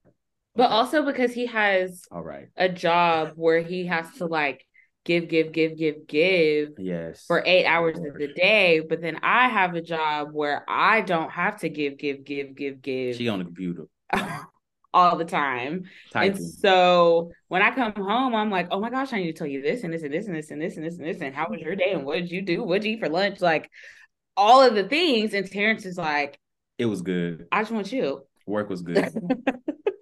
But 0.54 0.70
also 0.70 1.04
because 1.04 1.32
he 1.32 1.46
has 1.46 2.02
all 2.10 2.22
right. 2.22 2.48
a 2.56 2.68
job 2.68 3.32
where 3.36 3.60
he 3.60 3.86
has 3.86 4.06
to 4.18 4.26
like 4.26 4.66
give, 5.04 5.28
give, 5.28 5.52
give, 5.52 5.76
give, 5.76 6.06
give 6.06 6.70
Yes. 6.78 7.24
for 7.26 7.42
eight 7.46 7.64
hours 7.64 7.96
of 7.98 8.14
the 8.18 8.28
day. 8.36 8.80
But 8.80 9.00
then 9.00 9.18
I 9.22 9.48
have 9.48 9.74
a 9.74 9.80
job 9.80 10.28
where 10.32 10.64
I 10.68 11.00
don't 11.00 11.30
have 11.30 11.60
to 11.60 11.68
give, 11.68 11.96
give, 11.98 12.24
give, 12.24 12.54
give, 12.54 12.82
give 12.82 13.16
She 13.16 13.28
on 13.28 13.38
the 13.38 13.46
computer 13.46 13.86
all 14.94 15.16
the 15.16 15.24
time. 15.24 15.84
And 16.14 16.38
so 16.38 17.30
when 17.48 17.62
I 17.62 17.74
come 17.74 17.94
home, 17.94 18.34
I'm 18.34 18.50
like, 18.50 18.68
oh 18.70 18.80
my 18.80 18.90
gosh, 18.90 19.12
I 19.12 19.16
need 19.18 19.32
to 19.32 19.38
tell 19.38 19.46
you 19.46 19.62
this 19.62 19.84
and 19.84 19.92
this 19.92 20.02
and 20.02 20.12
this 20.12 20.26
and 20.26 20.36
this 20.36 20.50
and 20.50 20.60
this 20.60 20.76
and 20.76 20.84
this 20.84 20.98
and 20.98 21.06
this. 21.06 21.20
And 21.22 21.34
how 21.34 21.48
was 21.48 21.60
your 21.60 21.76
day? 21.76 21.92
And 21.92 22.04
what 22.04 22.16
did 22.16 22.30
you 22.30 22.42
do? 22.42 22.62
What 22.62 22.82
did 22.82 22.88
you 22.88 22.96
eat 22.96 23.00
for 23.00 23.08
lunch? 23.08 23.40
Like 23.40 23.70
all 24.36 24.62
of 24.62 24.74
the 24.74 24.84
things. 24.84 25.32
And 25.32 25.50
Terrance 25.50 25.86
is 25.86 25.96
like, 25.96 26.38
It 26.78 26.86
was 26.86 27.00
good. 27.00 27.46
I 27.50 27.62
just 27.62 27.72
want 27.72 27.90
you. 27.90 28.26
Work 28.46 28.68
was 28.68 28.82
good. 28.82 29.10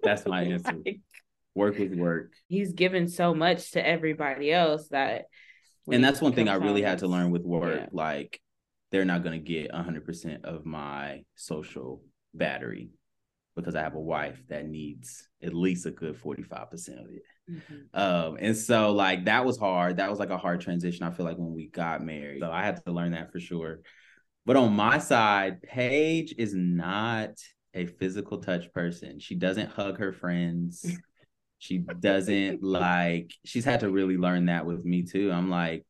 That's 0.03 0.25
my 0.25 0.43
answer. 0.45 0.73
Like, 0.85 0.99
Work 1.53 1.77
was 1.79 1.89
work. 1.91 2.31
he's 2.47 2.71
given 2.71 3.09
so 3.09 3.33
much 3.33 3.71
to 3.71 3.85
everybody 3.85 4.53
else 4.53 4.87
that 4.89 5.25
and 5.91 6.01
that's 6.03 6.21
one 6.21 6.31
thing 6.31 6.47
I 6.47 6.53
really 6.55 6.81
had 6.81 6.99
to 6.99 7.07
learn 7.07 7.29
with 7.31 7.41
work. 7.43 7.77
yeah. 7.81 7.87
Like, 7.91 8.39
they're 8.91 9.03
not 9.03 9.23
going 9.23 9.37
to 9.43 9.45
get 9.45 9.71
100% 9.71 10.45
of 10.45 10.65
my 10.65 11.23
social 11.35 12.03
battery 12.33 12.91
because 13.55 13.75
I 13.75 13.81
have 13.81 13.95
a 13.95 13.99
wife 13.99 14.41
that 14.47 14.65
needs 14.65 15.27
at 15.43 15.53
least 15.53 15.85
a 15.85 15.91
good 15.91 16.15
45% 16.15 16.87
of 16.99 17.07
it. 17.09 17.23
Mhm. 17.51 17.99
Um, 17.99 18.37
and 18.39 18.55
so 18.55 18.93
like 18.93 19.25
that 19.25 19.43
was 19.43 19.57
hard. 19.57 19.97
That 19.97 20.09
was 20.09 20.19
like 20.19 20.29
a 20.29 20.37
hard 20.37 20.61
transition. 20.61 21.03
I 21.03 21.11
feel 21.11 21.25
like 21.25 21.37
when 21.37 21.53
we 21.53 21.67
got 21.67 22.01
married. 22.01 22.39
So 22.41 22.49
I 22.51 22.63
had 22.63 22.81
to 22.85 22.91
learn 22.93 23.11
that 23.11 23.31
for 23.33 23.39
sure. 23.41 23.81
But 24.45 24.55
on 24.55 24.73
my 24.73 24.99
side, 24.99 25.61
Paige 25.63 26.33
is 26.37 26.53
not 26.55 27.31
a 27.73 27.85
physical 27.85 28.39
touch 28.39 28.71
person. 28.73 29.19
She 29.19 29.35
doesn't 29.35 29.71
hug 29.71 29.97
her 29.99 30.13
friends. 30.13 30.85
She 31.61 31.77
doesn't 31.77 32.63
like 32.63 33.35
she's 33.45 33.65
had 33.65 33.81
to 33.81 33.89
really 33.91 34.17
learn 34.17 34.47
that 34.47 34.65
with 34.65 34.83
me 34.83 35.03
too. 35.03 35.31
I'm 35.31 35.51
like, 35.51 35.85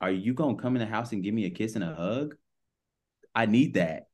are 0.00 0.10
you 0.10 0.32
gonna 0.32 0.56
come 0.56 0.76
in 0.76 0.80
the 0.80 0.86
house 0.86 1.12
and 1.12 1.22
give 1.22 1.34
me 1.34 1.44
a 1.44 1.50
kiss 1.50 1.74
and 1.74 1.84
a 1.84 1.94
hug? 1.94 2.36
I 3.34 3.44
need 3.44 3.74
that. 3.74 4.06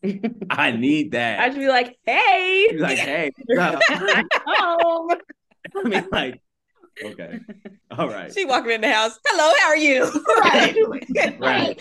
I 0.50 0.70
need 0.70 1.10
that. 1.10 1.40
I 1.40 1.50
should 1.50 1.58
be 1.58 1.66
like, 1.66 1.98
hey, 2.06 2.68
She's 2.70 2.80
like, 2.80 2.98
hey. 2.98 3.32
I 3.58 4.24
mean, 5.84 6.06
like, 6.12 6.40
okay, 7.04 7.40
all 7.90 8.08
right. 8.08 8.32
She 8.32 8.44
walking 8.44 8.72
in 8.72 8.80
the 8.80 8.92
house. 8.92 9.18
Hello, 9.26 9.52
how 9.60 9.68
are 9.68 9.76
you? 9.76 10.04
Right. 10.40 10.76
Right. 11.38 11.80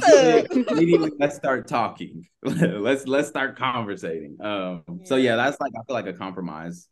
What's? 0.00 0.56
Immediately, 0.70 1.12
let's 1.18 1.36
start 1.36 1.68
talking. 1.68 2.26
let's 2.42 3.06
let's 3.06 3.28
start 3.28 3.56
conversating. 3.56 4.36
Um, 4.40 4.82
so 5.04 5.16
yeah, 5.16 5.36
that's 5.36 5.60
like 5.60 5.72
I 5.74 5.82
feel 5.86 5.94
like 5.94 6.06
a 6.06 6.12
compromise 6.12 6.88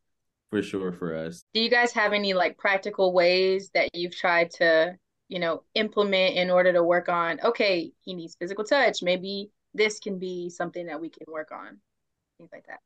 for 0.51 0.63
sure 0.63 0.93
for 0.93 1.17
us. 1.17 1.45
Do 1.53 1.61
you 1.61 1.71
guys 1.71 1.93
have 1.93 2.13
any 2.13 2.33
like 2.35 2.57
practical 2.59 3.13
ways 3.13 3.71
that 3.75 3.91
you've 3.95 4.17
tried 4.17 4.51
to, 4.53 4.95
you 5.29 5.41
know, 5.41 5.65
implement 5.75 6.37
in 6.37 6.51
order 6.51 6.73
to 6.73 6.83
work 6.83 7.09
on, 7.09 7.41
okay, 7.43 7.93
he 8.03 8.15
needs 8.15 8.37
physical 8.39 8.65
touch. 8.65 9.03
Maybe 9.03 9.51
this 9.75 9.99
can 9.99 10.19
be 10.19 10.51
something 10.51 10.87
that 10.87 11.01
we 11.01 11.11
can 11.11 11.27
work 11.29 11.51
on. 11.53 11.79
Things 12.39 12.51
like 12.53 12.67
that. 12.69 12.79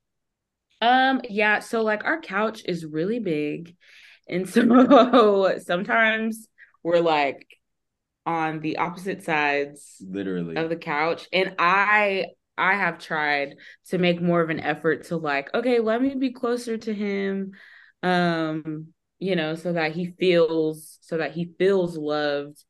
Um, 0.80 1.20
yeah, 1.28 1.58
so 1.58 1.82
like 1.82 2.04
our 2.04 2.20
couch 2.20 2.62
is 2.64 2.86
really 2.86 3.18
big. 3.18 3.76
And 4.28 4.48
so 4.48 5.58
sometimes 5.64 6.48
we're 6.82 7.00
like 7.00 7.46
on 8.26 8.60
the 8.60 8.76
opposite 8.78 9.24
sides 9.24 9.96
Literally, 10.06 10.56
of 10.56 10.68
the 10.68 10.76
couch. 10.76 11.28
And 11.32 11.54
I 11.58 12.26
I 12.56 12.74
have 12.74 12.98
tried 12.98 13.56
to 13.88 13.98
make 13.98 14.20
more 14.20 14.42
of 14.42 14.50
an 14.50 14.60
effort 14.60 15.04
to 15.04 15.16
like, 15.16 15.52
okay, 15.54 15.80
let 15.80 16.02
me 16.02 16.14
be 16.14 16.32
closer 16.32 16.76
to 16.76 16.92
him. 16.92 17.52
Um, 18.02 18.88
you 19.18 19.34
know, 19.36 19.54
so 19.54 19.72
that 19.72 19.92
he 19.92 20.14
feels 20.18 20.98
so 21.00 21.18
that 21.18 21.32
he 21.32 21.52
feels 21.58 21.96
loved, 21.96 22.62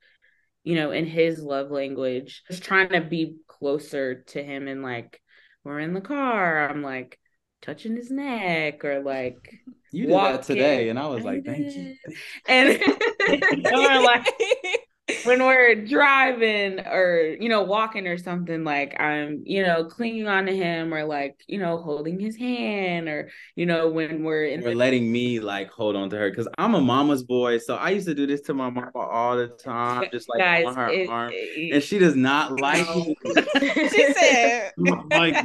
you 0.62 0.76
know, 0.76 0.90
in 0.90 1.06
his 1.06 1.42
love 1.42 1.70
language. 1.70 2.42
Just 2.48 2.62
trying 2.62 2.90
to 2.90 3.00
be 3.00 3.36
closer 3.48 4.22
to 4.28 4.42
him 4.42 4.68
and 4.68 4.82
like 4.82 5.20
we're 5.64 5.80
in 5.80 5.92
the 5.92 6.00
car, 6.00 6.68
I'm 6.68 6.82
like 6.82 7.18
touching 7.62 7.96
his 7.96 8.10
neck 8.10 8.84
or 8.84 9.00
like 9.00 9.60
you 9.92 10.06
did 10.06 10.12
walking. 10.12 10.32
that 10.36 10.42
today, 10.44 10.88
and 10.88 10.98
I 10.98 11.06
was 11.06 11.24
I 11.24 11.30
like, 11.34 11.44
thank 11.44 11.74
you. 11.74 11.94
And 12.48 12.82
or 13.74 14.02
like 14.02 14.26
when 15.24 15.42
we're 15.42 15.74
driving 15.86 16.80
or 16.80 17.34
you 17.40 17.48
know 17.48 17.62
walking 17.62 18.06
or 18.06 18.18
something 18.18 18.62
like 18.62 18.94
i'm 19.00 19.40
you 19.46 19.62
know 19.62 19.86
clinging 19.86 20.26
on 20.28 20.44
to 20.44 20.54
him 20.54 20.92
or 20.92 21.02
like 21.06 21.34
you 21.46 21.58
know 21.58 21.78
holding 21.78 22.20
his 22.20 22.36
hand 22.36 23.08
or 23.08 23.30
you 23.56 23.64
know 23.64 23.88
when 23.88 24.22
we're 24.22 24.44
in 24.44 24.60
Or 24.60 24.64
the 24.70 24.74
letting 24.74 25.10
me 25.10 25.40
like 25.40 25.70
hold 25.70 25.96
on 25.96 26.10
to 26.10 26.16
her 26.18 26.28
because 26.28 26.46
I'm 26.58 26.74
a 26.74 26.80
mama's 26.82 27.22
boy, 27.22 27.56
so 27.56 27.76
I 27.76 27.88
used 27.90 28.06
to 28.06 28.14
do 28.14 28.26
this 28.26 28.42
to 28.42 28.54
my 28.54 28.68
mama 28.68 28.90
all 28.94 29.34
the 29.38 29.48
time, 29.48 30.04
just 30.12 30.28
like 30.28 30.40
guys 30.40 30.66
on 30.66 30.74
her 30.76 30.88
it- 30.90 31.08
arm, 31.08 31.30
it- 31.32 31.72
and 31.72 31.82
she 31.82 31.98
does 31.98 32.14
not 32.14 32.60
like 32.60 32.86
it. 32.86 33.90
she 33.90 34.12
said, 34.12 34.72
like 34.76 35.36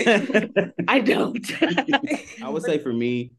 it. 0.00 0.74
i 0.86 1.00
don't 1.00 1.50
I 2.42 2.48
would 2.50 2.62
say 2.62 2.78
for 2.78 2.92
me, 2.92 3.32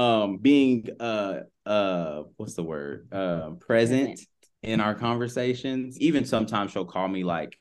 um, 0.00 0.38
being 0.38 0.88
uh 0.98 1.40
uh 1.66 2.22
what's 2.36 2.54
the 2.54 2.62
word? 2.62 3.08
Uh 3.12 3.50
present 3.60 4.10
Present. 4.10 4.20
in 4.62 4.80
our 4.80 4.94
conversations. 4.94 5.98
Even 6.00 6.24
sometimes 6.24 6.72
she'll 6.72 6.86
call 6.86 7.08
me 7.08 7.22
like 7.22 7.56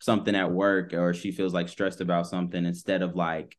something 0.00 0.34
at 0.34 0.50
work 0.50 0.94
or 0.94 1.12
she 1.12 1.32
feels 1.32 1.52
like 1.52 1.68
stressed 1.68 2.00
about 2.00 2.26
something 2.26 2.64
instead 2.64 3.02
of 3.02 3.16
like 3.16 3.56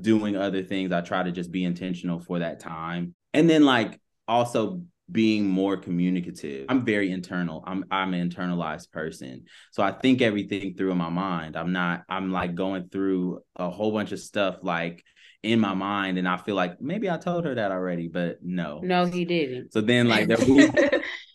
doing 0.00 0.36
other 0.36 0.62
things. 0.62 0.92
I 0.92 1.00
try 1.02 1.22
to 1.22 1.32
just 1.32 1.52
be 1.52 1.64
intentional 1.64 2.18
for 2.18 2.38
that 2.38 2.60
time. 2.60 3.14
And 3.34 3.48
then 3.48 3.64
like 3.64 4.00
also 4.26 4.82
being 5.10 5.46
more 5.46 5.76
communicative. 5.76 6.66
I'm 6.68 6.84
very 6.84 7.10
internal. 7.10 7.62
I'm 7.66 7.84
I'm 7.90 8.14
an 8.14 8.30
internalized 8.30 8.90
person. 8.90 9.44
So 9.72 9.82
I 9.82 9.92
think 9.92 10.22
everything 10.22 10.74
through 10.76 10.92
in 10.92 10.98
my 10.98 11.10
mind. 11.10 11.56
I'm 11.56 11.72
not 11.72 12.04
I'm 12.08 12.32
like 12.32 12.54
going 12.54 12.88
through 12.88 13.40
a 13.56 13.68
whole 13.70 13.92
bunch 13.92 14.12
of 14.12 14.20
stuff 14.20 14.58
like 14.62 15.04
in 15.42 15.58
my 15.58 15.74
mind 15.74 16.18
and 16.18 16.28
I 16.28 16.36
feel 16.36 16.54
like 16.54 16.80
maybe 16.80 17.08
I 17.08 17.16
told 17.16 17.44
her 17.44 17.54
that 17.54 17.70
already, 17.72 18.08
but 18.08 18.38
no. 18.42 18.80
no 18.82 19.06
he 19.06 19.24
didn't 19.24 19.72
So 19.72 19.80
then 19.80 20.08
like 20.08 20.28
there 20.28 20.36
will 20.38 20.56
be, 20.56 20.68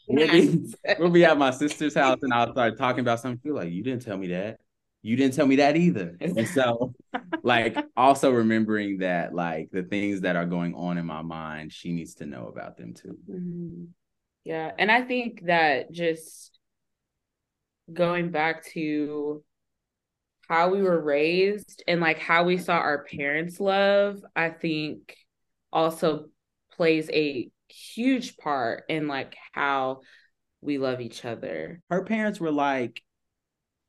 we'll, 0.08 0.32
be, 0.32 0.74
we'll 1.00 1.10
be 1.10 1.26
at 1.26 1.38
my 1.38 1.52
sister's 1.52 1.96
house 1.96 2.20
and 2.22 2.34
I'll 2.34 2.52
start 2.52 2.78
talking 2.78 3.02
about 3.02 3.20
something. 3.20 3.39
Feel 3.39 3.56
like 3.56 3.72
you 3.72 3.84
didn't 3.84 4.04
tell 4.04 4.18
me 4.18 4.28
that. 4.28 4.60
You 5.02 5.15
didn't 5.15 5.36
tell 5.36 5.46
me 5.46 5.58
that 5.58 5.76
either. 5.76 6.18
And 6.20 6.48
so 6.48 6.94
like 7.44 7.78
also 7.96 8.32
remembering 8.32 9.00
that 9.00 9.34
like 9.34 9.70
the 9.72 9.84
things 9.84 10.22
that 10.22 10.36
are 10.36 10.46
going 10.46 10.76
on 10.76 10.98
in 10.98 11.06
my 11.06 11.22
mind, 11.22 11.74
she 11.74 11.91
needs 11.91 12.15
to 12.15 12.26
know 12.26 12.48
about 12.48 12.78
them 12.78 12.94
too. 12.94 13.18
Mhm. 13.30 13.88
Yeah, 14.44 14.72
and 14.78 14.91
I 14.91 15.02
think 15.02 15.46
that 15.46 15.91
just 15.91 16.60
going 17.91 18.30
back 18.30 18.63
to 18.74 19.44
how 20.48 20.70
we 20.70 20.82
were 20.82 21.02
raised 21.02 21.84
and 21.88 22.02
like 22.02 22.20
how 22.20 22.44
we 22.44 22.58
saw 22.58 22.76
our 22.76 23.04
parents 23.04 23.60
love, 23.60 24.20
I 24.36 24.50
think 24.50 25.16
also 25.72 26.28
plays 26.74 27.10
a 27.12 27.50
huge 27.68 28.38
part 28.38 28.84
in 28.90 29.08
like 29.08 29.36
how 29.54 30.02
we 30.62 30.78
love 30.78 31.02
each 31.02 31.26
other. 31.26 31.82
Her 31.90 32.04
parents 32.04 32.40
were 32.40 32.52
like 32.52 33.02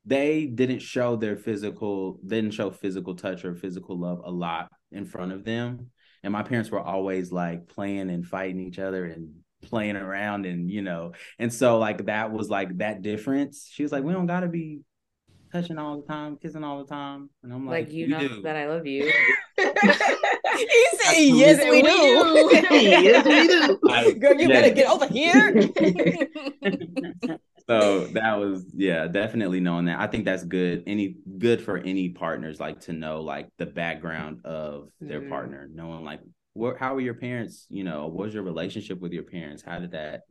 they 0.05 0.45
didn't 0.45 0.79
show 0.79 1.17
their 1.17 1.35
physical 1.35 2.19
didn't 2.25 2.51
show 2.51 2.71
physical 2.71 3.15
touch 3.15 3.43
or 3.43 3.53
physical 3.53 3.99
love 3.99 4.21
a 4.23 4.31
lot 4.31 4.71
in 4.91 5.05
front 5.05 5.31
of 5.31 5.43
them. 5.43 5.91
And 6.23 6.33
my 6.33 6.43
parents 6.43 6.71
were 6.71 6.81
always 6.81 7.31
like 7.31 7.67
playing 7.67 8.09
and 8.09 8.25
fighting 8.25 8.59
each 8.59 8.79
other 8.79 9.05
and 9.05 9.33
playing 9.63 9.95
around 9.95 10.45
and 10.45 10.69
you 10.69 10.81
know 10.81 11.13
and 11.39 11.51
so 11.51 11.79
like 11.79 12.05
that 12.05 12.31
was 12.31 12.47
like 12.47 12.77
that 12.77 13.01
difference 13.01 13.67
she 13.71 13.81
was 13.81 13.91
like 13.91 14.03
we 14.03 14.13
don't 14.13 14.27
gotta 14.27 14.47
be 14.47 14.81
touching 15.51 15.77
all 15.77 16.01
the 16.01 16.07
time 16.07 16.37
kissing 16.37 16.63
all 16.63 16.83
the 16.83 16.87
time 16.87 17.29
and 17.43 17.53
i'm 17.53 17.65
like, 17.65 17.85
Like, 17.85 17.93
you 17.93 18.07
know 18.07 18.19
do." 18.19 18.41
that 18.41 18.55
I 18.55 18.67
love 18.67 18.85
you. 18.85 19.11
he 19.57 20.87
said, 20.93 21.17
yes, 21.17 21.69
we 21.69 21.81
do. 21.81 21.89
yes, 22.75 23.25
we 23.25 23.47
do. 23.47 23.79
I- 23.89 24.11
Girl, 24.13 24.33
you 24.33 24.47
yeah. 24.47 24.61
better 24.61 24.73
get 24.73 24.89
over 24.89 25.07
here. 25.07 25.53
so 27.67 28.07
that 28.07 28.37
was 28.37 28.65
yeah, 28.73 29.07
definitely 29.07 29.59
knowing 29.59 29.85
that. 29.85 29.99
I 29.99 30.07
think 30.07 30.25
that's 30.25 30.43
good. 30.43 30.83
Any 30.87 31.17
good 31.37 31.61
for 31.61 31.77
any 31.77 32.09
partners 32.09 32.59
like 32.59 32.81
to 32.81 32.93
know 32.93 33.21
like 33.21 33.49
the 33.57 33.65
background 33.65 34.41
of 34.45 34.89
their 34.99 35.21
mm. 35.21 35.29
partner, 35.29 35.69
knowing 35.71 36.03
like 36.03 36.21
what 36.53 36.77
how 36.77 36.93
were 36.95 37.01
your 37.01 37.15
parents, 37.15 37.65
you 37.69 37.83
know, 37.83 38.07
what 38.07 38.25
was 38.25 38.33
your 38.33 38.43
relationship 38.43 38.99
with 38.99 39.13
your 39.13 39.23
parents? 39.23 39.63
How 39.63 39.79
did 39.79 39.91
that 39.91 40.21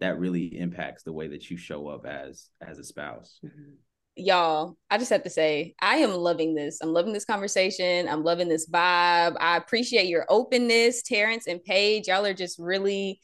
that 0.00 0.18
really 0.18 0.58
impacts 0.58 1.02
the 1.02 1.12
way 1.12 1.28
that 1.28 1.50
you 1.50 1.56
show 1.56 1.88
up 1.88 2.06
as 2.06 2.48
as 2.60 2.78
a 2.78 2.84
spouse. 2.84 3.40
Mm-hmm 3.44 3.74
y'all, 4.18 4.76
I 4.90 4.98
just 4.98 5.10
have 5.10 5.22
to 5.22 5.30
say, 5.30 5.74
I 5.80 5.96
am 5.96 6.10
loving 6.10 6.54
this. 6.54 6.80
I'm 6.82 6.92
loving 6.92 7.12
this 7.12 7.24
conversation. 7.24 8.08
I'm 8.08 8.24
loving 8.24 8.48
this 8.48 8.68
vibe. 8.68 9.36
I 9.40 9.56
appreciate 9.56 10.08
your 10.08 10.26
openness, 10.28 11.02
Terrance 11.02 11.46
and 11.46 11.62
Paige. 11.62 12.08
Y'all 12.08 12.26
are 12.26 12.34
just 12.34 12.58
really, 12.58 13.20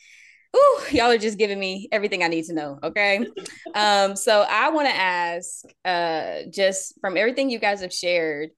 ooh, 0.57 0.78
y'all 0.90 1.11
are 1.11 1.18
just 1.18 1.38
giving 1.38 1.59
me 1.59 1.88
everything 1.92 2.22
I 2.22 2.28
need 2.28 2.44
to 2.46 2.54
know. 2.54 2.78
Okay. 2.83 3.26
um, 3.74 4.16
so 4.16 4.46
I 4.48 4.70
want 4.70 4.88
to 4.88 4.94
ask, 4.94 5.64
uh, 5.85 6.48
just 6.50 6.94
from 7.00 7.16
everything 7.16 7.50
you 7.50 7.59
guys 7.59 7.80
have 7.80 7.92
shared, 7.92 8.50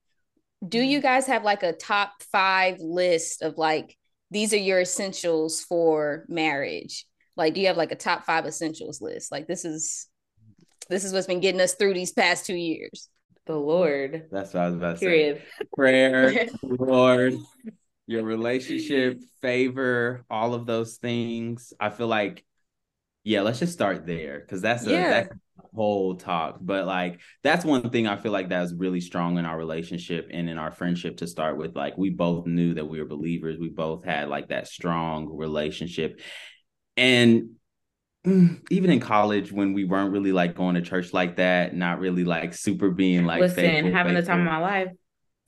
do 0.67 0.79
you 0.79 1.01
guys 1.01 1.27
have 1.27 1.43
like 1.43 1.63
a 1.63 1.73
top 1.73 2.11
five 2.31 2.79
list 2.79 3.41
of 3.41 3.57
like 3.57 3.95
these 4.31 4.53
are 4.53 4.57
your 4.57 4.81
essentials 4.81 5.63
for 5.63 6.25
marriage? 6.27 7.05
Like, 7.35 7.53
do 7.53 7.61
you 7.61 7.67
have 7.67 7.77
like 7.77 7.91
a 7.91 7.95
top 7.95 8.25
five 8.25 8.45
essentials 8.45 9.01
list? 9.01 9.31
Like, 9.31 9.47
this 9.47 9.63
is 9.63 10.07
this 10.89 11.03
is 11.03 11.13
what's 11.13 11.27
been 11.27 11.39
getting 11.39 11.61
us 11.61 11.75
through 11.75 11.93
these 11.93 12.11
past 12.11 12.45
two 12.45 12.55
years. 12.55 13.09
The 13.45 13.55
Lord. 13.55 14.27
That's 14.31 14.53
what 14.53 14.63
I 14.63 14.65
was 14.67 14.75
about 14.75 14.95
to 14.95 14.99
Period. 14.99 15.37
say. 15.37 15.65
Prayer, 15.75 16.47
Lord, 16.63 17.35
your 18.05 18.23
relationship, 18.23 19.21
favor, 19.41 20.25
all 20.29 20.53
of 20.53 20.65
those 20.65 20.97
things. 20.97 21.73
I 21.79 21.89
feel 21.89 22.07
like, 22.07 22.45
yeah, 23.23 23.41
let's 23.41 23.59
just 23.59 23.73
start 23.73 24.05
there 24.05 24.39
because 24.39 24.61
that's 24.61 24.85
a 24.85 24.91
yeah. 24.91 25.09
that's 25.09 25.29
a 25.31 25.75
whole 25.75 26.15
talk. 26.15 26.57
But 26.59 26.85
like 26.85 27.21
that's 27.43 27.63
one 27.63 27.89
thing 27.89 28.07
I 28.07 28.17
feel 28.17 28.33
like 28.33 28.49
that's 28.49 28.73
really 28.73 29.01
strong 29.01 29.37
in 29.37 29.45
our 29.45 29.57
relationship 29.57 30.29
and 30.31 30.49
in 30.49 30.57
our 30.57 30.71
friendship 30.71 31.17
to 31.17 31.27
start 31.27 31.57
with. 31.57 31.75
Like 31.75 31.97
we 31.97 32.09
both 32.09 32.47
knew 32.47 32.73
that 32.73 32.85
we 32.85 32.99
were 32.99 33.07
believers. 33.07 33.57
We 33.57 33.69
both 33.69 34.03
had 34.03 34.27
like 34.27 34.49
that 34.49 34.67
strong 34.67 35.29
relationship. 35.35 36.19
And 36.97 37.56
even 38.69 38.89
in 38.89 38.99
college 38.99 39.51
when 39.51 39.73
we 39.73 39.85
weren't 39.85 40.11
really 40.11 40.31
like 40.31 40.55
going 40.55 40.75
to 40.75 40.81
church 40.81 41.13
like 41.13 41.37
that, 41.37 41.75
not 41.75 41.99
really 41.99 42.23
like 42.23 42.53
super 42.53 42.89
being 42.91 43.25
like 43.25 43.39
listen, 43.39 43.55
faithful, 43.55 43.91
having 43.91 44.15
faithful. 44.15 44.21
the 44.21 44.27
time 44.27 44.39
of 44.39 44.45
my 44.45 44.59
life. 44.59 44.91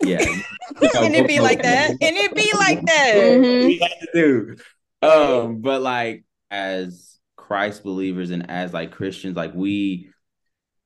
Yeah. 0.02 0.20
and 0.98 1.16
it 1.16 1.28
be 1.28 1.40
like 1.40 1.62
that. 1.64 1.92
And 1.92 2.00
it 2.02 2.36
be 2.36 2.52
like 2.58 2.86
that. 2.86 3.14
Mm-hmm. 3.16 3.84
do. 4.14 4.56
Um, 5.02 5.62
but 5.62 5.82
like 5.82 6.24
as 6.52 7.18
Christ 7.36 7.84
believers 7.84 8.32
and 8.32 8.50
as 8.50 8.74
like 8.74 8.92
Christians, 8.92 9.36
like 9.36 9.54
we 9.54 10.10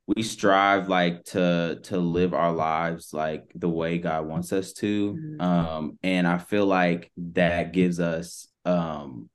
we 0.08 0.24
strive 0.24 0.90
like 0.90 1.24
to 1.24 1.80
to 1.84 1.98
live 1.98 2.34
our 2.34 2.52
lives 2.52 3.14
like 3.14 3.52
the 3.56 3.70
way 3.70 4.00
God 4.00 4.26
wants 4.26 4.52
us 4.52 4.74
to. 4.74 5.14
Mm-hmm. 5.14 5.42
Um, 5.42 6.00
and 6.04 6.28
I 6.28 6.38
feel 6.38 6.66
like 6.66 7.12
that 7.18 7.74
gives 7.74 8.00
us 8.00 8.48
um 8.66 9.30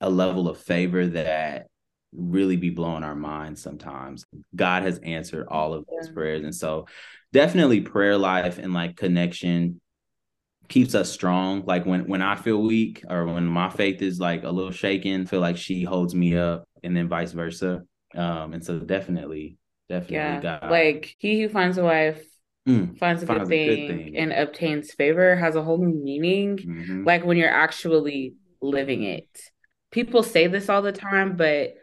a 0.00 0.10
level 0.10 0.48
of 0.48 0.58
favor 0.58 1.06
that 1.06 1.69
really 2.12 2.56
be 2.56 2.70
blowing 2.70 3.04
our 3.04 3.14
minds 3.14 3.62
sometimes. 3.62 4.24
God 4.54 4.82
has 4.82 4.98
answered 4.98 5.46
all 5.48 5.74
of 5.74 5.84
those 5.86 6.10
prayers. 6.10 6.44
And 6.44 6.54
so 6.54 6.86
definitely 7.32 7.80
prayer 7.80 8.16
life 8.16 8.58
and 8.58 8.72
like 8.72 8.96
connection 8.96 9.80
keeps 10.68 10.94
us 10.94 11.10
strong. 11.10 11.64
Like 11.66 11.86
when 11.86 12.06
when 12.08 12.22
I 12.22 12.36
feel 12.36 12.62
weak 12.62 13.02
or 13.08 13.26
when 13.26 13.46
my 13.46 13.70
faith 13.70 14.02
is 14.02 14.18
like 14.18 14.44
a 14.44 14.50
little 14.50 14.72
shaken, 14.72 15.26
feel 15.26 15.40
like 15.40 15.56
she 15.56 15.84
holds 15.84 16.14
me 16.14 16.36
up 16.36 16.64
and 16.82 16.96
then 16.96 17.08
vice 17.08 17.32
versa. 17.32 17.82
Um 18.14 18.52
and 18.54 18.64
so 18.64 18.78
definitely, 18.78 19.58
definitely 19.88 20.16
yeah. 20.16 20.40
God. 20.40 20.70
Like 20.70 21.14
he 21.18 21.42
who 21.42 21.48
finds 21.48 21.78
a 21.78 21.84
wife 21.84 22.24
Mm, 22.68 22.98
finds, 22.98 23.22
a, 23.22 23.26
finds 23.26 23.48
good, 23.48 23.48
thing 23.48 23.66
good 23.66 23.88
thing 23.88 24.16
and 24.18 24.32
obtains 24.32 24.92
favor 24.92 25.34
has 25.34 25.56
a 25.56 25.62
whole 25.62 25.78
new 25.78 25.98
meaning. 26.04 26.58
Mm-hmm. 26.58 27.04
Like 27.04 27.24
when 27.24 27.38
you're 27.38 27.48
actually 27.48 28.34
living 28.60 29.02
it. 29.02 29.28
People 29.90 30.22
say 30.22 30.46
this 30.46 30.68
all 30.68 30.82
the 30.82 30.92
time, 30.92 31.36
but 31.36 31.74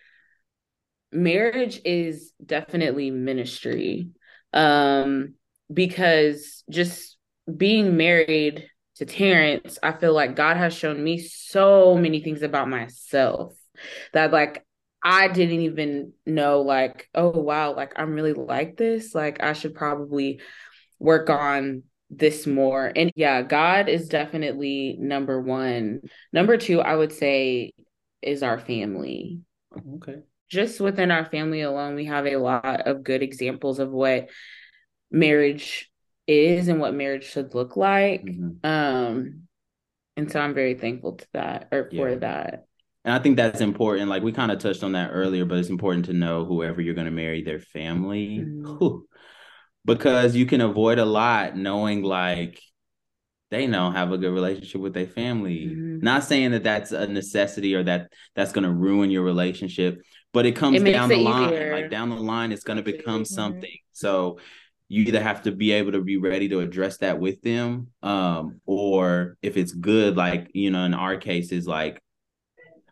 marriage 1.12 1.80
is 1.86 2.34
definitely 2.46 3.12
ministry 3.12 4.10
um 4.54 5.34
because 5.74 6.64
just 6.70 7.18
being 7.56 7.98
married 7.98 8.70
to 8.96 9.06
Terrance, 9.06 9.78
I 9.84 9.92
feel 9.92 10.14
like 10.14 10.36
God 10.36 10.58
has 10.58 10.74
shown 10.74 11.04
me 11.04 11.20
so 11.20 11.96
many 11.96 12.22
things 12.22 12.42
about 12.42 12.68
myself 12.70 13.54
that 14.14 14.32
like 14.32 14.66
I 15.04 15.28
didn't 15.28 15.62
even 15.62 16.14
know 16.26 16.62
like 16.62 17.08
oh 17.14 17.30
wow 17.30 17.76
like 17.76 17.94
I'm 17.96 18.14
really 18.14 18.34
like 18.34 18.78
this. 18.78 19.14
Like 19.14 19.42
I 19.42 19.54
should 19.54 19.76
probably 19.76 20.42
work 21.00 21.30
on 21.30 21.84
this 22.10 22.48
more. 22.48 22.92
And 22.96 23.12
yeah 23.16 23.44
God 23.44 23.88
is 23.88 24.10
definitely 24.10 24.98
number 25.00 25.40
1 25.42 26.02
number 26.34 26.58
2 26.58 26.82
I 26.82 26.96
would 26.96 27.12
say 27.12 27.74
is 28.22 28.42
our 28.42 28.58
family. 28.58 29.42
Okay 29.78 30.22
just 30.50 30.80
within 30.80 31.12
our 31.12 31.26
family 31.26 31.62
alone, 31.62 31.96
we 31.96 32.06
have 32.06 32.26
a 32.26 32.38
lot 32.38 32.88
of 32.88 33.04
good 33.04 33.22
examples 33.22 33.80
of 33.80 33.90
what 33.92 34.30
marriage 35.12 35.92
is 36.28 36.68
and 36.68 36.80
what 36.80 36.94
marriage 36.94 37.26
should 37.26 37.54
look 37.54 37.76
like. 37.78 38.26
Mm-hmm. 38.26 38.66
Um, 38.66 39.44
and 40.16 40.32
so 40.32 40.40
I'm 40.40 40.54
very 40.54 40.74
thankful 40.76 41.14
to 41.14 41.28
that 41.34 41.70
or 41.72 41.90
for 41.90 42.16
that. 42.16 42.66
And 43.06 43.14
I 43.14 43.20
think 43.20 43.38
that's 43.38 43.62
important. 43.62 44.10
Like 44.10 44.24
we 44.24 44.34
kind 44.34 44.52
of 44.52 44.60
touched 44.60 44.84
on 44.84 44.94
that 44.94 45.12
earlier, 45.14 45.46
but 45.46 45.60
it's 45.60 45.70
important 45.70 46.06
to 46.06 46.14
know 46.14 46.44
whoever 46.44 46.82
you're 46.82 46.96
going 46.96 47.06
to 47.06 47.12
marry, 47.12 47.44
their 47.44 47.60
family, 47.60 48.40
mm-hmm. 48.40 48.98
because 49.86 50.36
you 50.36 50.46
can 50.46 50.60
avoid 50.60 51.00
a 51.00 51.06
lot 51.06 51.56
knowing 51.56 52.04
like 52.04 52.62
they 53.50 53.68
know 53.68 53.92
have 53.92 54.12
a 54.12 54.18
good 54.18 54.34
relationship 54.34 54.82
with 54.82 54.94
their 54.94 55.08
family. 55.08 55.68
Mm-hmm. 55.68 56.00
Not 56.00 56.24
saying 56.24 56.52
that 56.52 56.64
that's 56.64 56.92
a 56.92 57.08
necessity 57.08 57.76
or 57.76 57.84
that 57.84 58.12
that's 58.36 58.52
going 58.52 58.66
to 58.66 58.74
ruin 58.74 59.10
your 59.10 59.24
relationship, 59.24 60.02
but 60.34 60.46
it 60.46 60.56
comes 60.56 60.82
it 60.82 60.92
down 60.92 61.10
the 61.10 61.18
line. 61.18 61.54
Easier. 61.54 61.74
Like 61.74 61.92
down 61.92 62.10
the 62.10 62.16
line, 62.16 62.52
it's 62.52 62.64
going 62.64 62.78
to 62.78 62.84
become 62.84 63.24
mm-hmm. 63.24 63.34
something. 63.34 63.78
So 63.94 64.40
you 64.90 65.04
either 65.04 65.22
have 65.22 65.44
to 65.44 65.52
be 65.52 65.72
able 65.74 65.94
to 65.94 66.02
be 66.02 66.18
ready 66.18 66.50
to 66.50 66.60
address 66.60 66.98
that 67.00 67.20
with 67.20 67.42
them, 67.42 67.88
um, 68.04 68.62
or 68.66 69.38
if 69.42 69.58
it's 69.58 69.72
good, 69.72 70.16
like 70.16 70.50
you 70.54 70.72
know, 70.72 70.84
in 70.84 70.94
our 70.94 71.18
case, 71.18 71.52
is 71.52 71.68
like 71.68 72.02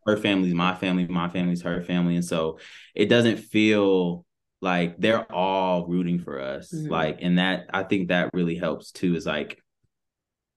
her 0.05 0.17
family's 0.17 0.53
my 0.53 0.75
family, 0.75 1.07
my 1.07 1.29
family's 1.29 1.61
her 1.61 1.81
family, 1.81 2.15
and 2.15 2.25
so 2.25 2.59
it 2.93 3.07
doesn't 3.07 3.37
feel 3.37 4.25
like 4.61 4.97
they're 4.97 5.31
all 5.31 5.85
rooting 5.87 6.19
for 6.19 6.39
us. 6.41 6.73
Mm-hmm. 6.73 6.91
Like, 6.91 7.19
and 7.21 7.39
that 7.39 7.67
I 7.73 7.83
think 7.83 8.09
that 8.09 8.29
really 8.33 8.55
helps 8.55 8.91
too. 8.91 9.15
Is 9.15 9.25
like 9.25 9.61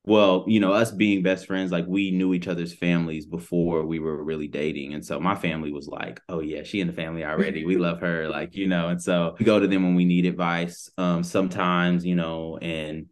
well, 0.09 0.45
you 0.47 0.59
know, 0.59 0.73
us 0.73 0.91
being 0.91 1.23
best 1.23 1.47
friends, 1.47 1.71
like 1.71 1.85
we 1.87 2.11
knew 2.11 2.33
each 2.33 2.49
other's 2.49 2.73
families 2.73 3.27
before 3.27 3.85
we 3.85 3.99
were 3.99 4.25
really 4.25 4.49
dating. 4.49 4.95
And 4.95 5.05
so 5.05 5.21
my 5.21 5.35
family 5.35 5.71
was 5.71 5.87
like, 5.87 6.19
oh, 6.31 6.41
yeah, 6.41 6.63
she 6.63 6.81
in 6.81 6.87
the 6.87 6.95
family 6.95 7.25
already. 7.25 7.67
We 7.67 7.77
love 7.77 8.01
her. 8.01 8.27
Like, 8.27 8.57
you 8.57 8.69
know, 8.69 8.89
and 8.89 9.03
so 9.03 9.37
we 9.39 9.45
go 9.45 9.61
to 9.61 9.69
them 9.69 9.83
when 9.83 9.95
we 9.95 10.07
need 10.07 10.25
advice 10.25 10.91
um, 10.97 11.23
sometimes, 11.23 12.07
you 12.07 12.15
know, 12.15 12.57
and 12.57 13.07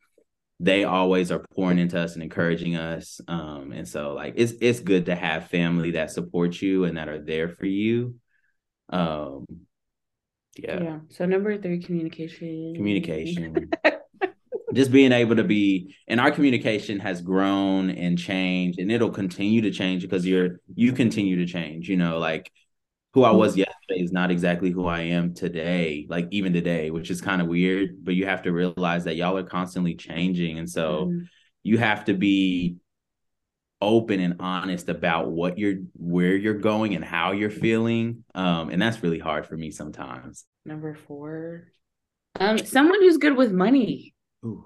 they 0.59 0.85
always 0.85 1.31
are 1.31 1.45
pouring 1.55 1.79
into 1.79 2.01
us 2.01 2.15
and 2.15 2.23
encouraging 2.23 2.77
us. 2.77 3.21
Um, 3.29 3.73
and 3.73 3.87
so 3.87 4.15
like 4.15 4.33
it's 4.37 4.55
it's 4.63 4.81
good 4.81 5.07
to 5.07 5.15
have 5.15 5.49
family 5.49 5.91
that 5.93 6.11
support 6.11 6.63
you 6.63 6.85
and 6.85 6.97
that 6.97 7.11
are 7.11 7.23
there 7.23 7.51
for 7.51 7.67
you. 7.67 8.15
Um 8.89 9.45
yeah. 10.57 10.83
Yeah. 10.83 10.99
So 11.11 11.27
number 11.27 11.59
three, 11.59 11.81
communication. 11.83 12.73
Communication. 12.75 13.71
just 14.77 14.93
being 14.93 15.13
able 15.13 15.37
to 15.37 15.45
be 15.45 15.97
and 16.07 16.21
our 16.21 16.31
communication 16.31 16.99
has 17.01 17.21
grown 17.21 17.91
and 17.91 18.19
changed 18.19 18.79
and 18.79 18.93
it'll 18.93 19.11
continue 19.11 19.63
to 19.63 19.71
change 19.71 20.03
because 20.03 20.27
you're 20.27 20.61
you 20.75 20.93
continue 20.93 21.37
to 21.37 21.47
change 21.47 21.89
you 21.89 21.97
know 21.97 22.19
like 22.19 22.53
who 23.15 23.25
i 23.25 23.31
was 23.31 23.57
yesterday 23.57 24.01
is 24.03 24.13
not 24.13 24.31
exactly 24.31 24.71
who 24.71 24.87
i 24.87 25.01
am 25.01 25.35
today 25.35 26.07
like 26.09 26.29
even 26.31 26.53
today 26.53 26.91
which 26.91 27.11
is 27.11 27.21
kind 27.21 27.41
of 27.41 27.49
weird 27.49 28.05
but 28.05 28.15
you 28.15 28.27
have 28.27 28.43
to 28.43 28.53
realize 28.53 29.05
that 29.05 29.17
y'all 29.17 29.37
are 29.37 29.43
constantly 29.43 29.95
changing 29.95 30.59
and 30.59 30.69
so 30.69 31.07
mm-hmm. 31.07 31.25
you 31.63 31.79
have 31.79 32.05
to 32.05 32.15
be 32.15 32.77
open 33.81 34.21
and 34.21 34.37
honest 34.41 34.89
about 34.89 35.31
what 35.31 35.59
you're 35.59 35.77
where 35.95 36.35
you're 36.35 36.55
going 36.55 36.95
and 36.95 37.05
how 37.05 37.33
you're 37.33 37.51
feeling 37.51 38.25
um 38.35 38.71
and 38.71 38.81
that's 38.81 39.03
really 39.03 39.19
hard 39.19 39.47
for 39.47 39.57
me 39.57 39.71
sometimes. 39.71 40.47
Number 40.65 40.95
four. 40.95 41.65
Um 42.41 42.57
someone 42.59 43.01
who's 43.01 43.19
good 43.19 43.37
with 43.37 43.53
money 43.53 44.15
Ooh, 44.47 44.65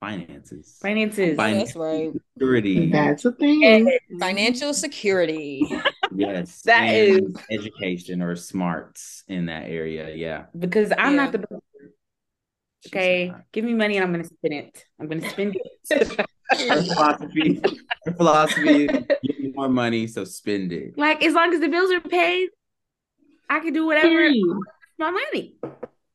finances. 0.00 0.78
Finances. 0.80 1.36
That's 1.36 1.76
right. 1.76 2.12
Security. 2.34 2.90
That's 2.90 3.24
a 3.24 3.32
thing. 3.32 3.98
Financial 4.18 4.72
security. 4.72 5.66
yes. 6.14 6.62
that 6.64 6.94
is 6.94 7.20
education 7.50 8.22
or 8.22 8.34
smarts 8.36 9.24
in 9.28 9.46
that 9.46 9.64
area. 9.64 10.14
Yeah. 10.14 10.46
Because 10.58 10.92
I'm 10.96 11.14
yeah. 11.14 11.24
not 11.24 11.32
the 11.32 11.60
Okay, 12.86 13.32
give 13.52 13.64
me 13.64 13.72
money 13.72 13.96
and 13.96 14.04
I'm 14.04 14.12
gonna 14.12 14.24
spend 14.24 14.54
it. 14.54 14.84
I'm 15.00 15.08
gonna 15.08 15.28
spend 15.30 15.56
it. 15.56 16.18
her 16.50 16.82
philosophy, 16.82 17.62
her 18.04 18.12
philosophy, 18.12 18.86
give 18.86 19.38
me 19.38 19.52
more 19.54 19.68
money, 19.68 20.06
so 20.06 20.24
spend 20.24 20.72
it. 20.72 20.98
Like 20.98 21.24
as 21.24 21.32
long 21.32 21.54
as 21.54 21.60
the 21.60 21.68
bills 21.68 21.90
are 21.90 22.00
paid, 22.00 22.50
I 23.48 23.60
can 23.60 23.72
do 23.72 23.86
whatever. 23.86 24.28
my 24.98 25.10
money. 25.10 25.56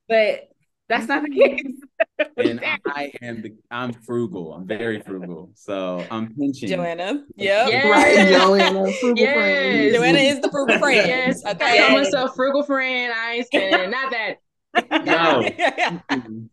But 0.08 0.49
that's 0.88 1.08
not 1.08 1.23
the 1.23 1.30
case. 1.30 1.62
and 2.38 2.60
I 2.86 3.12
am 3.21 3.41
the 3.41 3.55
I'm 3.71 3.93
frugal. 3.93 4.53
I'm 4.53 4.67
very 4.67 5.01
frugal. 5.01 5.51
So 5.55 6.08
I'm 6.12 6.34
pinching. 6.36 6.69
Joanna. 6.69 7.23
Yep. 7.38 7.69
Yes. 7.71 7.86
Right, 7.86 8.27
Joanna. 8.27 8.91
Frugal 8.99 9.17
Yes. 9.17 9.34
friends. 9.36 9.93
Joanna 9.95 10.19
is 10.19 10.41
the 10.41 10.49
frugal 10.49 10.77
friend. 10.79 11.08
Yes. 11.08 11.43
I 11.45 11.51
Okay. 11.51 11.77
call 11.77 11.91
myself 11.97 12.36
frugal 12.36 12.63
friend. 12.63 13.13
I 13.15 13.34
ain't 13.36 13.47
spending 13.47 13.89
not 13.91 14.12
that. 14.12 14.38
No. 15.05 15.41
Mm-mm. 16.12 16.49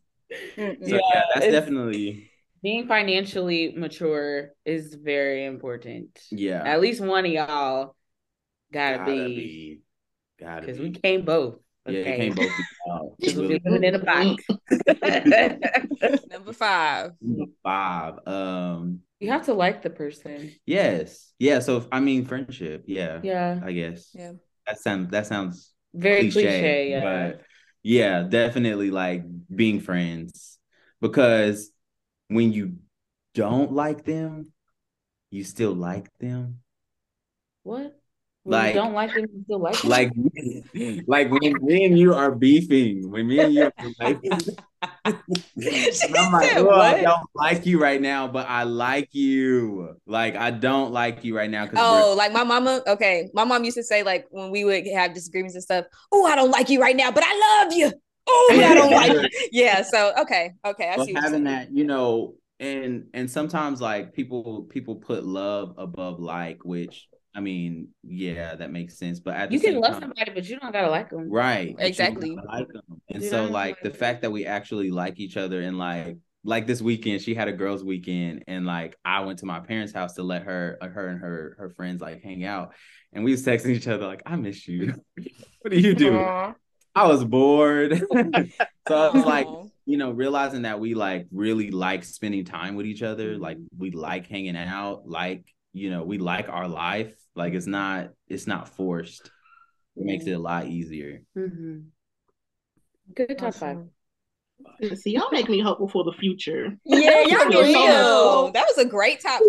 So 0.59 0.67
Yeah, 0.81 1.01
yeah, 1.13 1.23
that's 1.35 1.47
definitely 1.49 2.31
Being 2.63 2.87
financially 2.89 3.73
mature 3.77 4.51
is 4.65 4.95
very 4.95 5.45
important. 5.45 6.19
yeah. 6.31 6.63
At 6.65 6.81
least 6.81 7.01
one 7.01 7.27
of 7.27 7.31
y'all 7.33 7.95
gotta, 8.73 8.99
Gotta 8.99 9.11
be 9.13 9.35
be. 9.37 9.81
Gotta 10.41 10.67
because 10.67 10.81
we 10.81 10.91
can't 10.91 11.25
both. 11.25 11.59
Yeah, 11.87 11.99
it 12.01 12.07
Okay. 12.07 12.17
can't 12.17 12.37
both 12.37 12.47
be 12.57 12.65
out. 12.93 13.13
Because 13.19 13.35
we'll 13.37 13.49
be 13.49 13.61
living 13.65 13.85
in 13.85 13.95
a 13.95 13.99
box. 13.99 14.45
Number 16.31 16.53
five. 16.53 17.13
Five. 17.63 18.15
Um 18.27 19.01
you 19.21 19.31
have 19.31 19.47
to 19.47 19.55
like 19.55 19.83
the 19.83 19.91
person. 19.91 20.53
yes. 20.67 21.33
Yeah. 21.39 21.61
So 21.61 21.79
if, 21.79 21.87
I 21.91 22.01
mean 22.01 22.25
friendship. 22.27 22.85
Yeah. 22.87 23.21
Yeah. 23.23 23.61
I 23.65 23.73
guess. 23.73 24.11
Yeah. 24.15 24.33
That 24.67 24.79
sounds 24.81 25.11
that 25.11 25.27
sounds 25.27 25.73
Very 25.95 26.31
cliche, 26.31 26.43
cliche. 26.43 26.91
yeah. 26.91 27.01
but 27.03 27.43
yeah, 27.83 28.23
definitely 28.29 28.91
like 28.91 29.23
being 29.55 29.81
friends 29.81 30.59
because 31.01 31.71
when 32.29 32.53
you 32.53 32.77
don't 33.35 33.73
like 33.73 34.05
them, 34.05 34.53
you 35.31 35.45
still 35.45 35.73
like 35.75 36.11
them. 36.19 36.61
what? 37.63 37.96
Like- 38.47 38.75
don't 38.75 38.95
like 38.95 39.13
them, 39.13 39.27
you 39.33 39.43
still 39.45 39.59
like 39.59 39.81
them? 39.81 39.91
Like, 39.91 41.05
like 41.07 41.31
when 41.31 41.55
me 41.63 41.85
and 41.85 41.99
you 41.99 42.15
are 42.15 42.31
beefing, 42.35 43.11
when 43.11 43.27
me 43.27 43.41
and 43.41 43.53
you 43.53 43.65
are 43.65 43.73
like, 44.01 44.19
I'm 45.05 46.33
like, 46.33 46.51
said 46.51 46.63
"Well, 46.63 46.81
I 46.81 47.03
don't 47.03 47.29
like 47.35 47.67
you 47.67 47.81
right 47.81 48.01
now, 48.01 48.29
but 48.29 48.47
I 48.49 48.65
like 48.65 49.09
you. 49.13 49.97
Like, 50.07 50.37
I 50.37 50.51
don't 50.51 50.93
like 50.93 51.25
you 51.25 51.37
right 51.37 51.51
now 51.51 51.69
Oh, 51.77 52.15
like 52.17 52.33
my 52.33 52.45
mama. 52.45 52.83
Okay, 52.87 53.31
my 53.35 53.45
mom 53.45 53.65
used 53.65 53.77
to 53.77 53.83
say 53.83 54.03
like 54.03 54.27
when 54.31 54.51
we 54.51 54.65
would 54.65 54.87
have 54.89 55.15
disagreements 55.15 55.55
and 55.55 55.65
stuff. 55.65 55.87
Oh, 56.13 56.25
I 56.27 56.37
don't 56.37 56.51
like 56.51 56.71
you 56.71 56.81
right 56.81 56.97
now, 56.97 57.11
but 57.11 57.25
I 57.27 57.63
love 57.65 57.73
you. 57.73 57.93
Oh, 58.29 58.51
I 58.53 58.75
don't 58.75 58.91
like 58.91 59.13
you. 59.13 59.29
Yeah. 59.53 59.83
So 59.83 60.13
okay, 60.21 60.53
okay. 60.65 60.89
I 60.89 61.05
see. 61.05 61.15
having 61.15 61.45
that, 61.45 61.73
you 61.73 61.85
know, 61.85 62.35
and 62.61 63.07
and 63.15 63.31
sometimes 63.31 63.81
like 63.81 64.13
people 64.13 64.65
people 64.65 64.97
put 64.97 65.25
love 65.25 65.75
above 65.79 66.21
like, 66.21 66.65
which 66.65 67.09
I 67.37 67.41
mean, 67.41 67.89
yeah, 68.03 68.55
that 68.55 68.73
makes 68.73 68.99
sense. 68.99 69.21
But 69.21 69.35
at 69.37 69.53
you 69.53 69.61
can 69.61 69.79
love 69.79 69.93
time, 69.93 70.01
somebody, 70.01 70.33
but 70.35 70.49
you 70.49 70.59
don't 70.59 70.73
gotta 70.73 70.91
like 70.91 71.11
them. 71.11 71.31
right? 71.31 71.77
Exactly. 71.79 72.35
like 72.35 72.67
them. 72.69 72.83
And 73.11 73.23
You 73.23 73.29
so 73.29 73.45
like 73.45 73.77
the 73.83 73.91
them. 73.91 73.99
fact 73.99 74.23
that 74.23 74.31
we 74.33 74.47
actually 74.47 74.91
like 74.91 75.21
each 75.21 75.37
other 75.37 75.61
and 75.61 75.77
like 75.79 76.17
like 76.45 76.67
this 76.67 76.81
weekend, 76.81 77.21
she 77.23 77.35
had 77.35 77.49
a 77.49 77.53
girls' 77.53 77.85
weekend, 77.85 78.45
and 78.47 78.65
like 78.65 78.97
I 79.05 79.21
went 79.21 79.41
to 79.41 79.47
my 79.47 79.61
parents' 79.61 79.93
house 79.93 80.15
to 80.15 80.23
let 80.23 80.45
her 80.45 80.79
uh, 80.81 80.89
her 80.89 81.09
and 81.09 81.21
her 81.21 81.57
her 81.59 81.71
friends 81.71 82.01
like 82.01 82.23
hang 82.23 82.45
out, 82.45 82.73
and 83.13 83.25
we 83.25 83.33
was 83.33 83.45
texting 83.45 83.71
each 83.71 83.89
other 83.89 84.07
like, 84.07 84.23
"I 84.25 84.37
miss 84.37 84.67
you. 84.67 84.95
what 85.61 85.71
do 85.73 85.79
you 85.79 85.95
do?" 85.95 86.17
I 86.95 87.07
was 87.07 87.23
bored. 87.25 87.99
so 88.89 88.97
I 88.97 89.11
was 89.15 89.27
like, 89.27 89.47
you 89.85 89.99
know, 89.99 90.13
realizing 90.13 90.63
that 90.63 90.81
we 90.81 90.95
like 90.95 91.27
really 91.31 91.71
like 91.71 92.05
spending 92.05 92.45
time 92.47 92.75
with 92.77 92.87
each 92.87 93.03
other, 93.03 93.37
like 93.37 93.59
we 93.77 93.91
like 93.91 94.27
hanging 94.29 94.57
out, 94.57 95.07
like, 95.07 95.45
you 95.75 95.91
know, 95.91 96.05
we 96.05 96.17
like 96.17 96.49
our 96.49 96.67
life. 96.69 97.15
Like 97.37 97.55
it's 97.55 97.67
not 97.67 98.11
it's 98.29 98.47
not 98.47 98.69
forced. 98.69 99.31
It 99.97 100.05
makes 100.05 100.27
it 100.27 100.33
a 100.33 100.39
lot 100.39 100.67
easier. 100.67 101.23
hmm 101.35 101.79
Good 103.15 103.39
top 103.39 103.55
five. 103.55 103.79
Awesome. 104.83 104.97
See, 104.97 105.13
y'all 105.13 105.31
make 105.31 105.49
me 105.49 105.61
hopeful 105.61 105.89
for 105.89 106.03
the 106.05 106.13
future. 106.19 106.77
Yeah, 106.85 107.23
y'all 107.27 107.41
For 107.41 107.49
real. 107.51 107.63
real. 107.63 108.53
That 108.53 108.67
was 108.67 108.79
a 108.79 108.89
great 108.89 109.21
top 109.21 109.41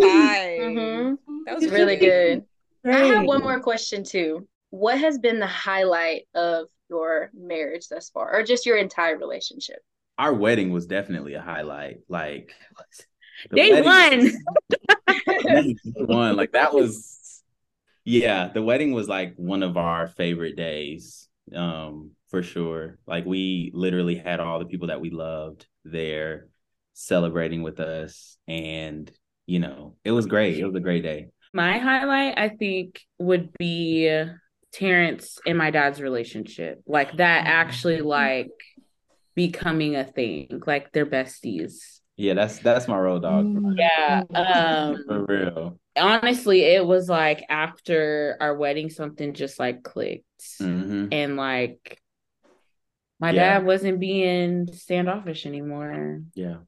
Mhm. 0.60 1.16
That 1.46 1.54
was 1.56 1.68
really 1.70 1.96
good. 1.96 2.44
I 2.84 2.98
have 3.06 3.24
one 3.24 3.42
more 3.42 3.58
question 3.60 4.04
too. 4.04 4.46
What 4.70 4.98
has 4.98 5.18
been 5.18 5.40
the 5.40 5.46
highlight 5.46 6.22
of 6.34 6.68
your 6.90 7.30
marriage 7.34 7.88
thus 7.88 8.10
far, 8.10 8.32
or 8.34 8.42
just 8.42 8.66
your 8.66 8.76
entire 8.76 9.16
relationship? 9.18 9.78
Our 10.18 10.34
wedding 10.34 10.72
was 10.72 10.86
definitely 10.86 11.34
a 11.34 11.40
highlight. 11.40 12.00
Like 12.08 12.52
Day 13.54 13.82
wedding- 13.82 14.34
one. 14.68 15.16
Day 15.44 15.76
one. 15.96 16.36
Like 16.36 16.52
that 16.52 16.72
was 16.74 17.17
yeah, 18.08 18.48
the 18.48 18.62
wedding 18.62 18.92
was 18.92 19.08
like 19.08 19.34
one 19.36 19.62
of 19.62 19.76
our 19.76 20.06
favorite 20.06 20.56
days. 20.56 21.28
Um, 21.54 22.12
for 22.28 22.42
sure. 22.42 22.98
Like 23.06 23.24
we 23.24 23.70
literally 23.74 24.16
had 24.16 24.40
all 24.40 24.58
the 24.58 24.66
people 24.66 24.88
that 24.88 25.00
we 25.00 25.10
loved 25.10 25.66
there 25.84 26.48
celebrating 26.92 27.62
with 27.62 27.80
us 27.80 28.36
and 28.46 29.10
you 29.46 29.58
know, 29.60 29.96
it 30.04 30.12
was 30.12 30.26
great. 30.26 30.58
It 30.58 30.66
was 30.66 30.74
a 30.74 30.80
great 30.80 31.02
day. 31.02 31.28
My 31.54 31.78
highlight, 31.78 32.38
I 32.38 32.50
think, 32.50 33.00
would 33.18 33.50
be 33.58 34.22
Terrance 34.72 35.38
and 35.46 35.56
my 35.56 35.70
dad's 35.70 36.02
relationship. 36.02 36.82
Like 36.86 37.16
that 37.16 37.46
actually 37.46 38.02
like 38.02 38.50
becoming 39.34 39.96
a 39.96 40.04
thing. 40.04 40.60
Like 40.66 40.92
they're 40.92 41.06
besties. 41.06 41.97
Yeah, 42.18 42.34
that's 42.34 42.58
that's 42.58 42.88
my 42.88 42.98
road 42.98 43.22
dog. 43.22 43.46
Yeah. 43.78 44.22
Um 44.34 44.96
For 45.06 45.24
real. 45.26 45.78
honestly, 45.96 46.62
it 46.62 46.84
was 46.86 47.08
like 47.08 47.44
after 47.48 48.36
our 48.40 48.54
wedding, 48.56 48.90
something 48.90 49.34
just 49.34 49.58
like 49.58 49.82
clicked. 49.82 50.24
hmm 50.60 51.08
And 51.10 51.36
like 51.36 52.00
my 53.20 53.32
Yeah. 53.32 53.58
dad 53.58 53.64
wasn't 53.66 54.00
being 54.00 54.72
standoffish 54.72 55.46
anymore. 55.46 56.22
Yeah. 56.34 56.58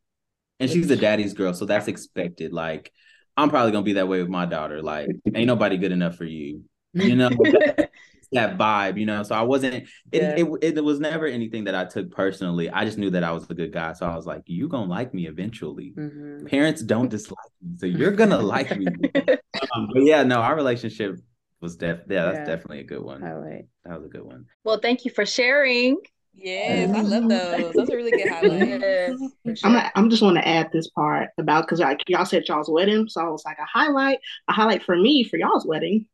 And 0.61 0.71
she's 0.71 0.91
a 0.91 0.97
daddy's 0.97 1.35
girl, 1.35 1.55
so 1.55 1.67
that's 1.67 1.89
expected. 1.89 2.53
Like, 2.53 2.93
I'm 3.37 3.51
probably 3.51 3.73
gonna 3.73 3.85
be 3.85 3.95
that 3.95 4.09
way 4.09 4.21
with 4.21 4.31
my 4.31 4.47
daughter. 4.47 4.83
Like, 4.83 5.11
ain't 5.35 5.47
nobody 5.47 5.79
good 5.79 5.93
enough 5.93 6.17
for 6.17 6.25
you. 6.27 6.65
You 6.95 7.17
know, 7.17 7.31
that 8.33 8.57
vibe, 8.59 8.99
you 8.99 9.07
know. 9.07 9.23
So 9.23 9.35
I 9.35 9.43
wasn't 9.43 9.75
it, 9.75 9.89
Yeah. 10.13 10.35
it 10.63 10.77
it 10.77 10.85
was 10.85 11.01
never 11.01 11.27
anything 11.27 11.65
that 11.65 11.75
I 11.75 11.85
took 11.85 12.11
personally. 12.11 12.71
I 12.71 12.85
just 12.85 12.99
knew 12.99 13.11
that 13.11 13.25
I 13.25 13.33
was 13.33 13.49
a 13.51 13.55
good 13.55 13.73
guy. 13.73 13.93
So 13.95 14.07
I 14.07 14.15
was 14.17 14.27
like, 14.27 14.43
you 14.47 14.69
gonna 14.69 14.91
like 14.91 15.13
me 15.15 15.27
eventually. 15.27 15.93
Mhm. 15.97 16.47
Parents 16.49 16.83
don't 16.83 17.09
dislike 17.11 17.39
me, 17.63 17.77
so 17.79 17.87
you're 17.87 18.13
gonna 18.13 18.39
like 18.57 18.77
me. 18.79 18.87
Um, 19.75 19.89
but 19.93 20.03
yeah, 20.05 20.23
no, 20.23 20.37
our 20.41 20.57
relationship 20.57 21.17
was 21.61 21.77
def 21.77 22.01
yeah, 22.09 22.25
that's 22.27 22.39
Yeah. 22.39 22.45
definitely 22.45 22.81
a 22.81 22.85
good 22.85 23.03
one. 23.03 23.21
Highlight. 23.21 23.67
That 23.85 23.97
was 23.99 24.07
a 24.07 24.09
good 24.09 24.25
one. 24.25 24.47
well, 24.65 24.79
thank 24.81 25.05
you 25.05 25.11
for 25.11 25.27
sharing. 25.27 25.99
Yes, 26.35 26.91
I 26.97 27.03
love 27.03 27.29
those. 27.29 27.75
Those 27.75 27.91
are 27.91 27.97
really 27.97 28.13
good 28.13 28.29
highlights. 28.29 28.65
Yes, 28.81 29.19
for 29.19 29.51
I'm 29.51 29.55
sure. 29.57 29.71
not, 29.71 29.93
I'm 29.97 30.09
just 30.09 30.23
want 30.23 30.37
to 30.37 30.47
add 30.49 30.71
this 30.73 30.89
part 30.91 31.29
about 31.39 31.65
because 31.67 31.81
like 31.81 32.01
y'all 32.09 32.25
said 32.25 32.45
y'all's 32.49 32.71
wedding, 32.71 33.09
so 33.09 33.21
I 33.21 33.29
was 33.29 33.45
like 33.45 33.59
a 33.59 33.65
highlight. 33.67 34.19
A 34.49 34.53
highlight 34.53 34.83
for 34.85 34.97
me 34.97 35.25
for 35.25 35.37
y'all's 35.37 35.67
wedding 35.67 36.07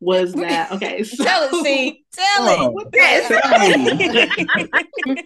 was 0.00 0.32
that 0.34 0.72
okay? 0.72 1.02
So 1.02 1.24
Tell 1.24 1.42
it, 1.44 1.64
see. 1.64 2.04
Tell 2.12 2.24
Oh, 2.40 2.78
it. 2.78 2.88
Yes. 2.94 3.30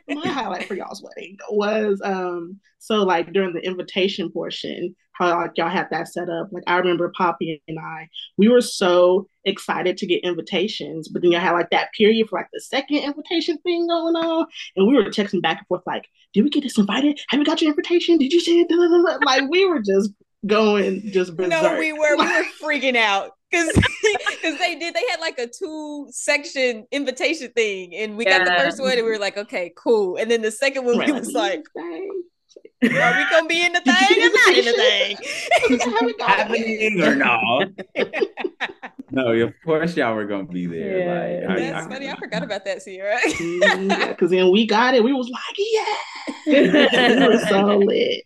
my 0.09 0.29
highlight 0.29 0.67
for 0.67 0.75
y'all's 0.75 1.03
wedding 1.03 1.37
was 1.51 2.01
um 2.05 2.59
so 2.79 3.03
like 3.03 3.33
during 3.33 3.53
the 3.55 3.61
invitation 3.65 4.31
portion 4.31 4.95
how 5.13 5.29
like 5.37 5.53
y'all 5.57 5.69
had 5.69 5.89
that 5.91 6.09
set 6.09 6.29
up 6.29 6.49
like 6.53 6.65
i 6.67 6.77
remember 6.79 7.13
poppy 7.17 7.63
and 7.69 7.79
i 7.79 8.09
we 8.39 8.49
were 8.49 8.61
so 8.61 9.27
excited 9.45 9.97
to 9.97 10.07
get 10.07 10.25
invitations 10.25 11.09
but 11.09 11.23
then 11.23 11.33
y'all 11.33 11.41
had 11.41 11.53
like 11.53 11.71
that 11.71 11.93
period 11.97 12.29
for 12.29 12.39
like 12.39 12.49
the 12.53 12.61
second 12.61 12.99
invitation 12.99 13.59
thing 13.59 13.87
going 13.87 14.17
on 14.17 14.47
and 14.77 14.87
we 14.87 14.95
were 14.95 15.05
texting 15.05 15.43
back 15.43 15.59
and 15.59 15.67
forth 15.67 15.83
like 15.87 16.09
did 16.33 16.43
we 16.43 16.51
get 16.51 16.63
this 16.63 16.79
invited 16.79 17.21
have 17.29 17.39
you 17.39 17.45
got 17.47 17.61
your 17.61 17.71
invitation 17.71 18.17
did 18.19 18.33
you 18.33 18.41
see 18.41 18.61
it 18.61 19.21
like 19.27 19.49
we 19.51 19.67
were 19.67 19.81
just 19.81 20.11
going 20.47 21.03
just 21.13 21.37
berserk. 21.37 21.51
No, 21.51 21.79
we 21.79 21.93
were 21.93 22.17
we 22.17 22.25
were 22.25 22.45
freaking 22.61 22.97
out 22.97 23.31
because 23.53 23.73
because 23.75 24.59
they 24.59 24.75
did 24.77 24.95
they 24.95 25.05
had 25.11 25.21
like 25.21 25.39
a 25.39 25.47
two 25.47 26.07
section 26.11 26.87
invitation 26.91 27.51
thing, 27.51 27.95
and 27.95 28.17
we 28.17 28.25
got 28.25 28.45
the 28.45 28.53
first 28.57 28.81
one, 28.81 28.93
and 28.93 29.05
we 29.05 29.11
were 29.11 29.19
like, 29.19 29.37
okay, 29.37 29.73
cool, 29.77 30.17
and 30.17 30.31
then 30.31 30.43
the 30.43 30.51
second 30.51 30.85
one 30.85 30.99
we 30.99 31.13
was 31.13 31.33
like. 31.33 31.63
Are 32.57 33.19
we 33.19 33.31
gonna 33.31 33.47
be 33.49 33.65
in 33.65 33.73
the 33.73 33.81
thing 33.81 33.95
or 33.95 34.31
not 34.33 34.57
in 34.57 34.65
the 34.65 34.73
thing? 34.73 36.19
Happening 36.21 37.03
or 37.03 37.15
no? 37.15 37.39
No, 39.15 39.31
of 39.31 39.53
course 39.63 39.95
y'all 39.95 40.15
were 40.15 40.25
gonna 40.25 40.45
be 40.45 40.67
there. 40.67 41.01
Yeah. 41.01 41.47
like, 41.47 41.51
I- 41.59 41.61
That's 41.71 41.87
I- 41.87 41.91
funny. 41.91 42.09
I 42.09 42.17
forgot 42.17 42.43
about 42.43 42.65
that, 42.65 42.81
Sierra. 42.81 43.19
because 44.09 44.31
then 44.31 44.51
we 44.51 44.67
got 44.67 44.95
it 44.95 45.05
we 45.05 45.13
was 45.13 45.29
like 45.29 45.59
yeah 45.59 47.21
we 47.21 47.29
were 47.29 47.39
so 47.47 47.77
lit 47.79 48.25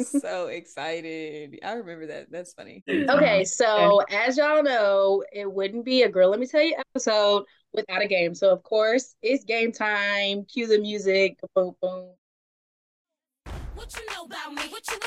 so 0.00 0.46
excited. 0.46 1.58
I 1.64 1.72
remember 1.74 2.06
that. 2.08 2.30
That's 2.30 2.52
funny. 2.52 2.82
Okay, 2.88 3.38
um, 3.40 3.44
so 3.44 4.00
as 4.10 4.36
y'all 4.36 4.62
know, 4.62 5.24
it 5.32 5.50
wouldn't 5.50 5.84
be 5.84 6.02
a 6.02 6.08
girl. 6.08 6.30
Let 6.30 6.40
me 6.40 6.46
tell 6.46 6.62
you 6.62 6.76
episode 6.94 7.44
without 7.72 8.02
a 8.02 8.06
game. 8.08 8.34
So 8.34 8.50
of 8.50 8.62
course, 8.62 9.14
it's 9.22 9.44
game 9.44 9.72
time. 9.72 10.44
Cue 10.44 10.66
the 10.66 10.78
music. 10.78 11.38
Boom, 11.54 11.74
boom. 11.80 12.10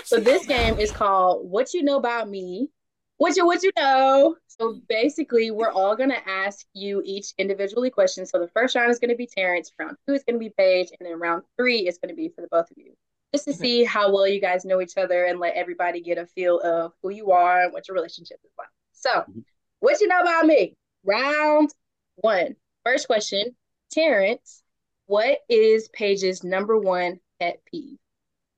So 0.03 0.19
this 0.19 0.45
game 0.45 0.79
is 0.79 0.91
called 0.91 1.49
"What 1.49 1.73
You 1.73 1.83
Know 1.83 1.97
About 1.97 2.29
Me," 2.29 2.69
what 3.17 3.35
you 3.35 3.45
what 3.45 3.63
you 3.63 3.71
know. 3.77 4.35
So 4.47 4.79
basically, 4.87 5.51
we're 5.51 5.71
all 5.71 5.95
gonna 5.95 6.21
ask 6.25 6.65
you 6.73 7.01
each 7.05 7.33
individually 7.37 7.89
questions. 7.89 8.29
So 8.29 8.39
the 8.39 8.47
first 8.47 8.75
round 8.75 8.89
is 8.89 8.99
gonna 8.99 9.15
be 9.15 9.27
Terrance, 9.27 9.71
round 9.77 9.97
two 10.07 10.13
is 10.13 10.23
gonna 10.23 10.39
be 10.39 10.53
Paige, 10.57 10.89
and 10.99 11.07
then 11.07 11.19
round 11.19 11.43
three 11.57 11.87
is 11.87 11.97
gonna 11.97 12.13
be 12.13 12.29
for 12.29 12.41
the 12.41 12.47
both 12.49 12.71
of 12.71 12.77
you. 12.77 12.93
Just 13.33 13.45
to 13.45 13.51
okay. 13.51 13.59
see 13.59 13.83
how 13.83 14.11
well 14.11 14.27
you 14.27 14.39
guys 14.39 14.63
know 14.63 14.81
each 14.81 14.97
other 14.97 15.25
and 15.25 15.39
let 15.39 15.55
everybody 15.55 16.01
get 16.01 16.17
a 16.17 16.25
feel 16.25 16.59
of 16.59 16.93
who 17.03 17.09
you 17.09 17.31
are 17.31 17.63
and 17.63 17.73
what 17.73 17.87
your 17.87 17.95
relationship 17.95 18.39
is 18.45 18.51
like. 18.57 18.69
So, 18.93 19.09
mm-hmm. 19.09 19.39
what 19.79 19.99
you 19.99 20.07
know 20.07 20.21
about 20.21 20.45
me? 20.45 20.75
Round 21.03 21.69
one. 22.15 22.55
First 22.85 23.07
question, 23.07 23.55
Terrance, 23.91 24.63
what 25.07 25.39
is 25.49 25.89
Paige's 25.89 26.43
number 26.43 26.77
one 26.77 27.19
pet 27.39 27.59
peeve? 27.65 27.97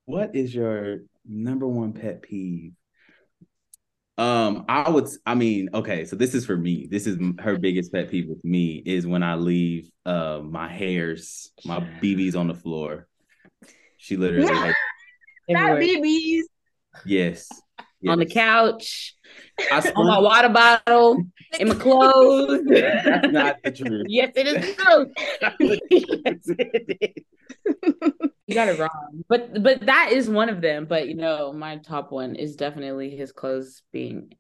What 0.10 0.36
is 0.36 0.56
your 0.56 1.02
number 1.24 1.68
one 1.68 1.94
pet 1.94 2.24
peeve? 2.24 2.72
Um, 4.18 4.66
I 4.68 4.90
would, 4.90 5.08
I 5.24 5.36
mean, 5.36 5.70
okay, 5.72 6.04
so 6.06 6.16
this 6.16 6.34
is 6.34 6.48
for 6.48 6.58
me. 6.58 6.88
This 6.90 7.06
is 7.06 7.20
her 7.38 7.60
biggest 7.60 7.94
pet 7.94 8.10
peeve 8.10 8.28
with 8.28 8.44
me 8.44 8.82
is 8.84 9.06
when 9.06 9.22
I 9.22 9.36
leave 9.36 9.88
uh 10.08 10.40
my 10.44 10.68
hairs, 10.68 11.52
my 11.64 11.82
BBs 12.02 12.36
on 12.36 12.48
the 12.48 12.56
floor. 12.56 13.08
She 13.98 14.18
literally 14.18 14.48
has 14.52 14.76
not 15.48 15.78
BBs. 15.78 16.42
Yes, 17.06 17.48
yes. 18.02 18.12
On 18.12 18.20
the 18.20 18.26
couch. 18.26 19.16
I 19.72 19.80
saw 19.80 20.04
my 20.04 20.20
water 20.20 20.50
bottle 20.50 21.24
in 21.60 21.68
my 21.70 21.76
clothes. 21.76 22.62
That's 22.70 23.32
not 23.32 23.58
the 23.64 23.72
truth. 23.72 24.06
yes, 24.10 24.32
it 24.36 24.48
is 24.48 24.76
true. 24.76 25.12
yes, 25.90 26.44
it 26.58 26.98
is. 27.02 27.24
you 28.48 28.56
got 28.56 28.68
it 28.68 28.80
wrong, 28.80 29.24
but 29.28 29.62
but 29.62 29.86
that 29.86 30.12
is 30.12 30.30
one 30.30 30.50
of 30.50 30.62
them. 30.62 30.86
But 30.86 31.08
you 31.08 31.16
know, 31.16 31.54
my 31.54 31.78
top 31.78 32.12
one 32.12 32.36
is 32.36 32.56
definitely 32.56 33.16
his 33.16 33.32
clothes 33.32 33.82
being 33.92 34.34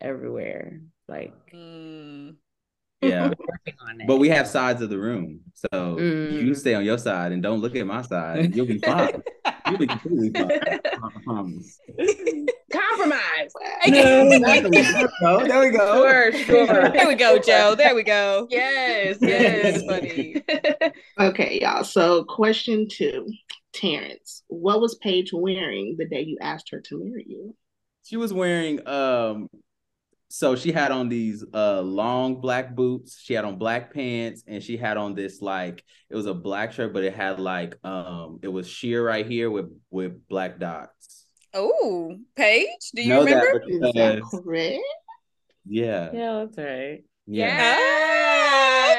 everywhere. 0.00 0.80
Like, 1.06 1.34
mm. 1.52 2.34
yeah, 3.02 3.30
but 4.06 4.16
we 4.16 4.30
have 4.30 4.46
sides 4.46 4.80
of 4.80 4.88
the 4.88 4.98
room, 4.98 5.40
so 5.52 5.68
mm. 5.72 6.32
you 6.32 6.44
can 6.44 6.54
stay 6.54 6.74
on 6.74 6.84
your 6.84 6.98
side 6.98 7.32
and 7.32 7.42
don't 7.42 7.60
look 7.60 7.76
at 7.76 7.86
my 7.86 8.02
side. 8.02 8.54
You'll 8.54 8.66
be 8.66 8.78
fine. 8.78 9.22
You'll 9.74 9.80
be 9.80 9.86
completely 9.86 10.30
fine. 10.30 10.50
I 10.84 11.10
promise 11.24 11.80
compromise. 12.74 13.52
there 13.86 15.60
we 15.60 15.70
go. 15.70 16.02
Sure, 16.02 16.32
sure. 16.32 16.90
There 16.90 17.08
we 17.08 17.14
go, 17.14 17.38
Joe. 17.46 17.74
There 17.74 17.94
we 17.94 18.02
go. 18.02 18.46
Yes, 18.50 19.18
yes, 19.20 19.82
funny. 19.86 20.42
okay, 21.20 21.60
y'all. 21.60 21.84
So, 21.84 22.24
question 22.24 22.88
two, 22.88 23.26
Terrance, 23.72 24.42
what 24.48 24.80
was 24.80 24.96
Paige 24.96 25.32
wearing 25.32 25.96
the 25.98 26.06
day 26.06 26.22
you 26.22 26.38
asked 26.40 26.70
her 26.70 26.80
to 26.80 26.98
marry 26.98 27.24
you? 27.28 27.54
She 28.04 28.16
was 28.16 28.32
wearing 28.32 28.86
um 28.86 29.48
so 30.34 30.56
she 30.56 30.72
had 30.72 30.90
on 30.90 31.08
these 31.08 31.44
uh 31.54 31.80
long 31.80 32.40
black 32.40 32.74
boots 32.74 33.20
she 33.22 33.34
had 33.34 33.44
on 33.44 33.56
black 33.56 33.94
pants 33.94 34.42
and 34.48 34.60
she 34.62 34.76
had 34.76 34.96
on 34.96 35.14
this 35.14 35.40
like 35.40 35.84
it 36.10 36.16
was 36.16 36.26
a 36.26 36.34
black 36.34 36.72
shirt 36.72 36.92
but 36.92 37.04
it 37.04 37.14
had 37.14 37.38
like 37.38 37.78
um 37.84 38.40
it 38.42 38.48
was 38.48 38.68
sheer 38.68 39.06
right 39.06 39.26
here 39.26 39.48
with 39.48 39.70
with 39.90 40.26
black 40.28 40.58
dots 40.58 41.24
Oh, 41.56 42.16
Paige, 42.34 42.66
do 42.96 43.02
you 43.02 43.10
know 43.10 43.20
remember? 43.20 43.60
That 43.60 43.68
Is 43.68 43.92
that 43.94 44.22
correct? 44.28 44.82
Yeah. 45.64 46.10
Yeah, 46.12 46.44
that's 46.44 46.58
right. 46.58 47.04
Yeah. 47.26 47.46
yeah. 47.46 48.23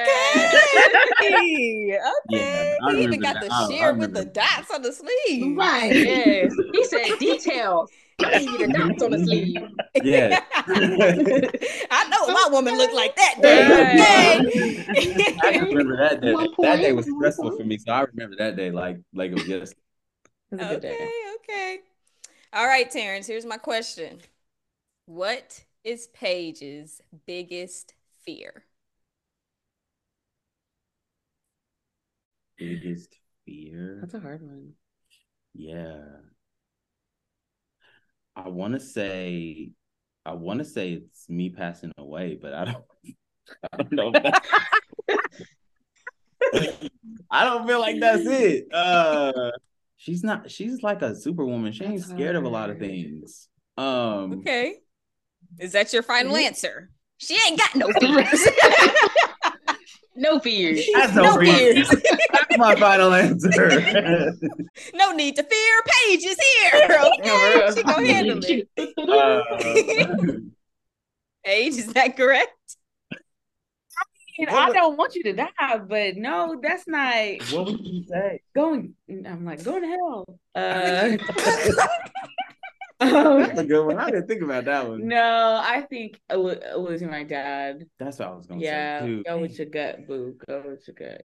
Okay. 0.06 1.98
okay. 1.98 2.00
Yeah, 2.30 2.92
he 2.92 3.04
even 3.04 3.20
got 3.20 3.42
the 3.42 3.68
sheer 3.68 3.94
with 3.94 4.14
the 4.14 4.26
dots 4.26 4.72
on 4.72 4.82
the 4.82 4.92
sleeve. 4.92 5.58
Right. 5.58 5.96
Yes. 5.96 6.54
he 6.74 6.86
said 6.86 7.20
details. 7.20 7.90
the 8.18 8.72
dots 8.74 9.04
on 9.04 9.12
the 9.12 9.20
sleeve. 9.20 9.58
Yeah. 10.04 10.44
I 11.92 12.10
know 12.10 12.28
my 12.28 12.48
woman 12.52 12.78
looked 12.78 12.94
like 12.94 13.16
that 13.16 13.42
day. 13.42 13.66
Okay. 14.90 15.36
I 15.44 15.58
remember 15.60 15.98
that 15.98 16.22
day. 16.22 16.34
That 16.60 16.78
day 16.78 16.92
was 16.92 17.06
stressful 17.06 17.58
for 17.58 17.64
me, 17.64 17.78
so 17.78 17.92
I 17.92 18.02
remember 18.02 18.36
that 18.38 18.56
day 18.56 18.72
like 18.72 18.98
like 19.14 19.32
it 19.32 19.36
was 19.36 19.48
yesterday. 19.48 19.82
Okay. 20.54 21.10
Okay. 21.36 21.80
All 22.54 22.68
right, 22.68 22.90
Terrance, 22.90 23.28
here's 23.28 23.46
my 23.46 23.58
question. 23.58 24.20
What 25.08 25.66
is 25.84 26.08
Paige's 26.08 27.02
biggest 27.26 27.94
fear? 28.26 28.65
Biggest 32.58 33.16
fear? 33.46 34.00
That's 34.02 34.14
a 34.14 34.20
hard 34.20 34.42
one. 34.42 34.72
Yeah. 35.54 36.02
I 38.36 38.50
want 38.50 38.74
to 38.74 38.80
say 38.80 39.72
I 40.26 40.34
want 40.34 40.60
to 40.60 40.66
say 40.66 40.94
it's 40.94 41.30
me 41.30 41.50
passing 41.50 41.92
away, 41.98 42.38
but 42.42 42.54
I 42.54 42.66
don't 42.66 42.84
I 43.72 43.78
don't 43.78 43.92
know. 43.92 44.12
I 47.32 47.44
don't 47.44 47.68
feel 47.68 47.80
like 47.80 48.00
that's 48.00 48.26
it. 48.26 48.68
Uh 48.74 49.52
she's 49.98 50.24
not 50.24 50.50
she's 50.52 50.82
like 50.84 51.02
a 51.02 51.16
superwoman. 51.16 51.74
She 51.74 51.86
ain't 51.86 52.04
scared 52.04 52.36
of 52.36 52.44
a 52.44 52.50
lot 52.50 52.70
of 52.70 52.80
things. 52.80 53.48
Um 53.78 54.40
Okay. 54.40 54.76
Is 55.60 55.74
that 55.74 55.94
your 55.94 56.04
final 56.04 56.36
answer? 56.36 56.90
She 57.18 57.38
ain't 57.48 57.60
got 57.60 57.76
no 57.76 57.92
fears. 58.00 58.48
No 60.16 60.40
fears. 60.40 60.88
That's 60.94 61.14
no, 61.14 61.24
no 61.24 61.40
fears. 61.40 61.90
That's 62.32 62.58
my 62.58 62.76
final 62.76 63.14
answer. 63.14 63.70
no 64.94 65.12
need 65.12 65.36
to 65.36 65.44
fear. 65.44 65.84
Paige 65.86 66.26
is 66.26 66.38
here. 66.40 67.00
Okay, 67.20 67.72
she 67.76 67.84
gonna 67.84 68.08
handle 68.08 68.40
it. 68.44 68.70
Uh, 68.98 69.42
Paige, 71.46 71.78
is 71.78 71.94
that 71.94 72.18
correct? 72.18 72.52
mean, 74.40 74.50
I 74.50 74.72
don't 74.72 74.98
want 74.98 75.16
you 75.16 75.24
to 75.24 75.34
die, 75.34 75.78
but 75.88 76.18
no, 76.18 76.60
that's 76.62 76.88
not. 76.88 77.14
What 77.52 77.66
would 77.66 77.80
you 77.86 78.04
say? 78.06 78.42
Going, 78.54 78.96
I'm 79.10 79.46
like, 79.46 79.64
going 79.64 79.82
to 79.82 79.88
hell. 79.88 80.40
Uh, 80.54 81.18
that's 83.00 83.60
a 83.60 83.66
good 83.66 83.86
one. 83.86 83.98
I 83.98 84.10
didn't 84.10 84.28
think 84.28 84.42
about 84.42 84.66
that 84.66 84.88
one. 84.88 85.08
No, 85.08 85.62
I 85.62 85.82
think 85.82 86.20
losing 86.34 87.10
my 87.10 87.24
dad. 87.24 87.86
That's 88.00 88.20
what 88.20 88.30
I 88.30 88.32
was 88.32 88.48
gonna 88.48 88.62
yeah, 88.62 89.02
say. 89.02 89.10
Yeah, 89.10 89.22
go 89.26 89.40
with 89.40 89.58
your 89.58 89.68
gut, 89.68 90.08
boo. 90.08 90.36
Go 90.48 90.64
with 90.66 90.88
your 90.88 90.96
gut. 90.96 91.22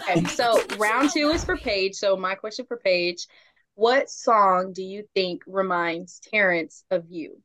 Okay, 0.00 0.24
so 0.24 0.60
round 0.76 1.10
two 1.10 1.28
is 1.28 1.44
for 1.44 1.56
Paige. 1.56 1.94
So 1.94 2.16
my 2.16 2.34
question 2.34 2.66
for 2.66 2.76
Paige: 2.78 3.26
What 3.74 4.10
song 4.10 4.72
do 4.72 4.82
you 4.82 5.04
think 5.14 5.42
reminds 5.46 6.20
Terrance 6.20 6.84
of 6.90 7.04
you? 7.08 7.40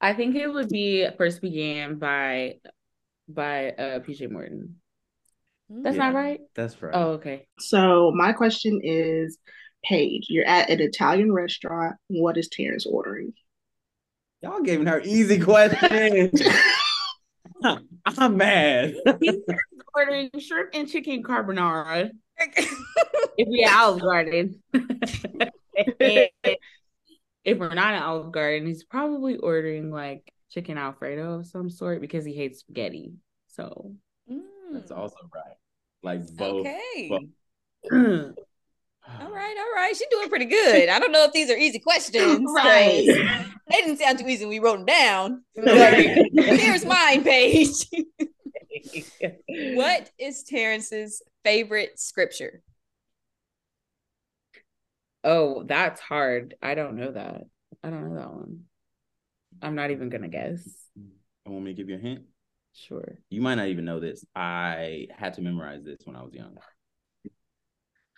I 0.00 0.14
think 0.14 0.36
it 0.36 0.46
would 0.46 0.68
be 0.68 1.08
First 1.16 1.40
Began 1.40 1.96
by 1.96 2.60
by 3.28 3.70
uh 3.72 3.98
PJ 4.00 4.30
Morton. 4.30 4.76
That's 5.68 5.96
yeah, 5.96 6.10
not 6.10 6.14
right? 6.14 6.40
That's 6.54 6.80
right. 6.82 6.92
Oh, 6.94 7.12
okay. 7.12 7.46
So 7.58 8.12
my 8.14 8.32
question 8.32 8.80
is, 8.82 9.38
Paige, 9.84 10.26
you're 10.28 10.46
at 10.46 10.70
an 10.70 10.80
Italian 10.80 11.32
restaurant. 11.32 11.96
What 12.08 12.36
is 12.36 12.48
Terrance 12.48 12.86
ordering? 12.86 13.32
Y'all 14.42 14.62
giving 14.62 14.86
her 14.86 15.00
easy 15.04 15.40
questions. 15.40 16.42
I'm 17.64 18.36
mad. 18.36 18.94
He's 19.20 19.34
ordering 19.94 20.30
shrimp 20.38 20.70
and 20.74 20.88
chicken 20.88 21.22
carbonara. 21.22 22.10
if 22.38 23.48
we 23.48 23.64
at 23.64 23.82
Olive 23.82 24.00
Garden 24.00 24.62
if 27.48 27.58
we're 27.58 27.74
not 27.74 27.94
at 27.94 28.02
Olive 28.02 28.30
Garden, 28.30 28.68
he's 28.68 28.84
probably 28.84 29.36
ordering 29.36 29.90
like 29.90 30.30
chicken 30.50 30.76
Alfredo 30.76 31.40
of 31.40 31.46
some 31.46 31.70
sort 31.70 32.00
because 32.00 32.24
he 32.24 32.34
hates 32.34 32.60
spaghetti. 32.60 33.12
So 33.48 33.94
mm. 34.30 34.40
That's 34.72 34.90
hmm. 34.90 34.98
also 34.98 35.16
right. 35.34 35.56
Like 36.02 36.26
both. 36.36 36.66
Okay. 36.66 37.08
Both. 37.10 37.92
all 37.92 39.32
right, 39.32 39.56
all 39.58 39.74
right. 39.74 39.94
She's 39.96 40.06
doing 40.10 40.28
pretty 40.28 40.44
good. 40.44 40.88
I 40.88 40.98
don't 40.98 41.12
know 41.12 41.24
if 41.24 41.32
these 41.32 41.50
are 41.50 41.56
easy 41.56 41.78
questions. 41.78 42.50
right. 42.56 43.04
They 43.70 43.76
didn't 43.76 43.98
sound 43.98 44.18
too 44.18 44.28
easy 44.28 44.44
when 44.44 44.50
we 44.50 44.58
wrote 44.60 44.76
them 44.78 44.86
down. 44.86 45.44
Here's 45.54 46.84
mine, 46.84 47.24
Paige. 47.24 47.86
what 49.74 50.10
is 50.18 50.44
Terrance's 50.44 51.22
favorite 51.44 51.98
scripture? 51.98 52.62
Oh, 55.24 55.64
that's 55.64 56.00
hard. 56.00 56.54
I 56.62 56.74
don't 56.74 56.96
know 56.96 57.12
that. 57.12 57.42
I 57.82 57.90
don't 57.90 58.08
know 58.08 58.16
that 58.16 58.32
one. 58.32 58.60
I'm 59.60 59.74
not 59.74 59.90
even 59.90 60.08
gonna 60.08 60.28
guess. 60.28 60.66
I 61.46 61.50
want 61.50 61.64
me 61.64 61.72
to 61.72 61.76
give 61.76 61.88
you 61.88 61.96
a 61.96 61.98
hint? 61.98 62.22
Sure. 62.86 63.18
You 63.28 63.40
might 63.40 63.56
not 63.56 63.68
even 63.68 63.84
know 63.84 63.98
this. 63.98 64.24
I 64.34 65.08
had 65.10 65.34
to 65.34 65.42
memorize 65.42 65.82
this 65.84 65.98
when 66.04 66.16
I 66.16 66.22
was 66.22 66.32
young. 66.32 66.56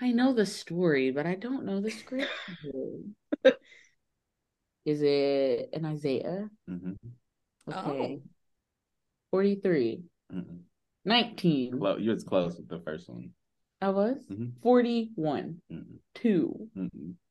I 0.01 0.13
know 0.13 0.33
the 0.33 0.47
story, 0.47 1.11
but 1.11 1.27
I 1.27 1.35
don't 1.35 1.65
know 1.65 1.81
the 1.81 1.91
script. 1.91 2.31
Is 4.85 5.03
it 5.03 5.71
in 5.73 5.85
Isaiah? 5.85 6.49
Mm-hmm. 6.69 6.93
Okay. 7.71 8.19
Oh. 8.19 8.23
43. 9.31 10.03
Mm-hmm. 10.33 10.57
19. 11.05 11.79
Well, 11.79 12.01
you 12.01 12.11
was 12.11 12.25
close 12.25 12.57
with 12.57 12.69
the 12.69 12.81
first 12.81 13.09
one. 13.09 13.31
I 13.81 13.91
was 13.91 14.19
Mhm. 14.31 14.53
41. 14.63 15.61
Mm-mm. 15.73 15.99
2. 16.15 16.69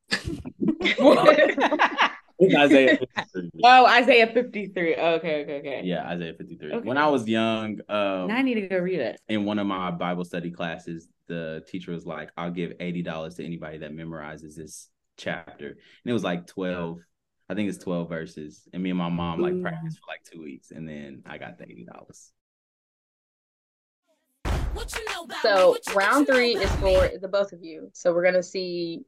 Oh, 2.41 2.45
It's 2.45 2.55
Isaiah 2.55 2.97
53. 3.33 3.65
Isaiah 3.65 4.27
53. 4.27 4.95
Okay, 4.95 5.41
okay, 5.43 5.59
okay. 5.59 5.81
Yeah, 5.83 6.07
Isaiah 6.07 6.33
53. 6.37 6.71
Okay. 6.73 6.87
When 6.87 6.97
I 6.97 7.07
was 7.07 7.27
young, 7.27 7.79
um, 7.89 8.27
Now 8.27 8.35
I 8.37 8.41
need 8.41 8.55
to 8.55 8.67
go 8.67 8.77
read 8.77 8.99
it. 8.99 9.19
in 9.27 9.45
one 9.45 9.59
of 9.59 9.67
my 9.67 9.91
Bible 9.91 10.23
study 10.23 10.51
classes, 10.51 11.07
the 11.27 11.63
teacher 11.67 11.91
was 11.91 12.05
like, 12.05 12.31
I'll 12.37 12.51
give 12.51 12.71
$80 12.79 13.35
to 13.37 13.45
anybody 13.45 13.79
that 13.79 13.91
memorizes 13.91 14.55
this 14.55 14.89
chapter. 15.17 15.67
And 15.67 15.77
it 16.05 16.13
was 16.13 16.23
like 16.23 16.47
12, 16.47 16.99
I 17.49 17.55
think 17.55 17.69
it's 17.69 17.77
12 17.83 18.07
verses. 18.07 18.67
And 18.73 18.81
me 18.81 18.89
and 18.89 18.99
my 18.99 19.09
mom 19.09 19.41
like 19.41 19.53
Ooh. 19.53 19.61
practiced 19.61 19.97
for 19.99 20.05
like 20.07 20.23
two 20.23 20.41
weeks. 20.41 20.71
And 20.71 20.87
then 20.87 21.23
I 21.25 21.37
got 21.37 21.57
the 21.57 21.65
$80. 21.65 21.87
So 25.41 25.77
round 25.93 26.27
three 26.27 26.55
is 26.55 26.71
for 26.75 27.09
the 27.19 27.27
both 27.27 27.51
of 27.53 27.63
you. 27.63 27.89
So 27.93 28.13
we're 28.13 28.23
gonna 28.23 28.43
see 28.43 29.01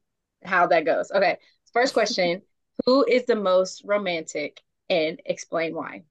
how 0.44 0.68
that 0.68 0.86
goes. 0.86 1.12
Okay. 1.12 1.38
First 1.74 1.94
question: 1.94 2.42
Who 2.86 3.06
is 3.08 3.26
the 3.26 3.36
most 3.36 3.84
romantic, 3.86 4.62
and 4.90 5.22
explain 5.26 5.76
why? 5.76 6.04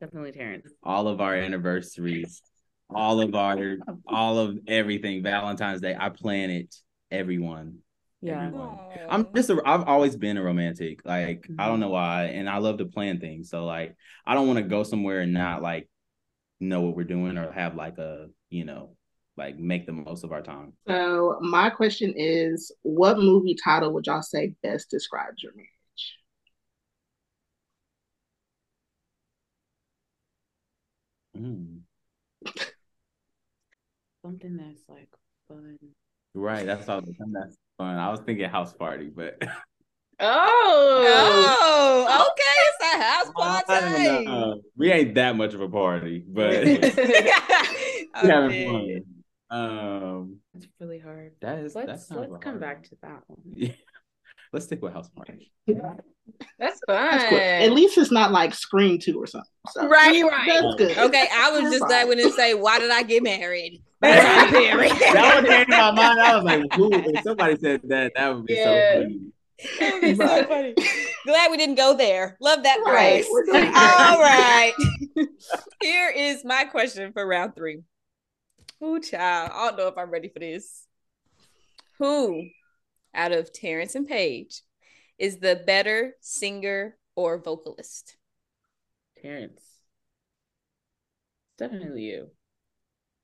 Definitely 0.00 0.32
Terrance. 0.32 0.72
All 0.82 1.08
of 1.08 1.20
our 1.20 1.34
anniversaries, 1.34 2.42
all 2.88 3.20
of 3.20 3.34
our, 3.34 3.76
all 4.06 4.38
of 4.38 4.58
everything, 4.66 5.22
Valentine's 5.22 5.80
Day, 5.80 5.96
I 5.98 6.08
plan 6.08 6.50
it, 6.50 6.74
everyone. 7.10 7.78
Yeah. 8.20 8.46
everyone. 8.46 8.78
I'm 9.08 9.28
just 9.34 9.50
a, 9.50 9.60
I've 9.64 9.84
always 9.84 10.16
been 10.16 10.36
a 10.36 10.42
romantic. 10.42 11.00
Like 11.04 11.46
I 11.58 11.66
don't 11.66 11.74
mm-hmm. 11.74 11.80
know 11.82 11.90
why, 11.90 12.24
and 12.24 12.48
I 12.48 12.58
love 12.58 12.78
to 12.78 12.86
plan 12.86 13.20
things. 13.20 13.50
So 13.50 13.64
like 13.64 13.96
I 14.26 14.34
don't 14.34 14.46
want 14.46 14.58
to 14.58 14.64
go 14.64 14.82
somewhere 14.82 15.20
and 15.20 15.32
not 15.32 15.62
like 15.62 15.88
know 16.60 16.80
what 16.80 16.96
we're 16.96 17.04
doing 17.04 17.38
or 17.38 17.52
have 17.52 17.76
like 17.76 17.98
a 17.98 18.28
you 18.50 18.64
know 18.64 18.96
like 19.38 19.58
make 19.58 19.86
the 19.86 19.92
most 19.92 20.24
of 20.24 20.32
our 20.32 20.42
time. 20.42 20.72
So 20.86 21.38
my 21.40 21.70
question 21.70 22.12
is, 22.16 22.72
what 22.82 23.18
movie 23.18 23.56
title 23.62 23.92
would 23.92 24.06
y'all 24.06 24.22
say 24.22 24.54
best 24.62 24.90
describes 24.90 25.42
your 25.42 25.52
marriage? 25.54 26.18
Mm. 31.36 31.80
Something 34.22 34.56
that's 34.56 34.88
like 34.88 35.08
fun. 35.46 35.78
Right, 36.34 36.66
that's 36.66 36.88
all. 36.88 37.00
That's 37.00 37.56
fun. 37.78 37.96
I 37.96 38.10
was 38.10 38.20
thinking 38.20 38.48
house 38.48 38.74
party, 38.74 39.06
but 39.14 39.40
Oh. 40.20 41.56
Oh, 41.60 42.26
okay. 42.32 42.58
It's 42.66 42.94
a 42.94 43.02
house 43.02 43.30
party. 43.36 44.24
know. 44.24 44.60
we 44.76 44.90
ain't 44.90 45.14
that 45.14 45.36
much 45.36 45.54
of 45.54 45.60
a 45.60 45.68
party, 45.68 46.24
but 46.26 46.64
we 46.64 46.90
Oh, 48.14 48.26
having 48.28 48.66
fun. 48.66 49.17
Um, 49.50 50.40
It's 50.54 50.66
really 50.80 50.98
hard. 50.98 51.32
that 51.40 51.58
is 51.58 51.74
Let's 51.74 51.86
that's 52.06 52.10
let's 52.10 52.30
come 52.44 52.52
hard 52.54 52.60
back 52.60 52.82
to 52.84 52.96
that 53.02 53.22
one. 53.26 53.40
Yeah. 53.56 53.72
Let's 54.52 54.64
stick 54.66 54.80
with 54.82 54.94
house 54.94 55.08
party. 55.10 55.52
That's 55.66 56.80
fun. 56.86 57.10
That's 57.10 57.24
cool. 57.28 57.38
At 57.38 57.72
least 57.72 57.98
it's 57.98 58.10
not 58.10 58.32
like 58.32 58.54
Scream 58.54 58.98
Two 58.98 59.18
or 59.20 59.26
something. 59.26 59.48
So 59.72 59.86
Right. 59.88 60.22
that's 60.46 60.74
good. 60.76 60.96
Okay, 60.98 61.26
I 61.32 61.50
was 61.50 61.62
just 61.70 61.80
Fine. 61.80 61.88
glad 61.88 62.08
we 62.08 62.14
didn't 62.16 62.32
say, 62.32 62.54
why 62.54 62.78
did 62.78 62.90
I 62.90 63.02
get 63.02 63.22
married? 63.22 63.82
By 64.00 64.12
Tyler 64.16 64.50
Perry. 64.50 64.88
that 64.88 65.34
one 65.34 65.44
came 65.52 65.64
to 65.66 65.70
my 65.70 65.90
mind. 65.90 66.20
I 66.20 66.36
was 66.36 66.44
like, 66.44 66.78
"Ooh!" 66.78 66.90
If 66.92 67.22
somebody 67.24 67.56
said 67.56 67.80
that, 67.88 68.12
that 68.14 68.34
would 68.34 68.46
be 68.46 68.54
Yeah. 68.54 68.64
so 68.64 69.00
funny. 69.02 69.20
That 69.80 69.92
would 69.92 70.02
be 70.02 70.14
so 70.14 70.44
funny. 70.46 70.74
Glad 71.26 71.50
we 71.50 71.56
didn't 71.56 71.74
go 71.74 71.94
there. 71.94 72.36
Love 72.40 72.62
that 72.62 72.78
Right. 72.86 73.24
phrase. 73.24 73.26
We're 73.30 73.44
doing 73.44 73.62
great. 73.64 73.74
All 73.74 74.18
right. 74.20 74.72
Here 75.82 76.10
is 76.10 76.44
my 76.44 76.64
question 76.64 77.12
for 77.12 77.26
round 77.26 77.54
three. 77.56 77.80
Ooh, 78.82 79.00
child. 79.00 79.50
I 79.52 79.68
don't 79.68 79.76
know 79.76 79.88
if 79.88 79.98
I'm 79.98 80.10
ready 80.10 80.28
for 80.28 80.38
this. 80.38 80.86
Who, 81.98 82.48
out 83.14 83.32
of 83.32 83.52
Terrance 83.52 83.94
and 83.94 84.06
Paige, 84.06 84.62
is 85.18 85.38
the 85.38 85.62
better 85.66 86.14
singer 86.20 86.96
or 87.16 87.38
vocalist? 87.38 88.16
Terrance. 89.20 89.62
Definitely 91.58 92.02
you. 92.02 92.30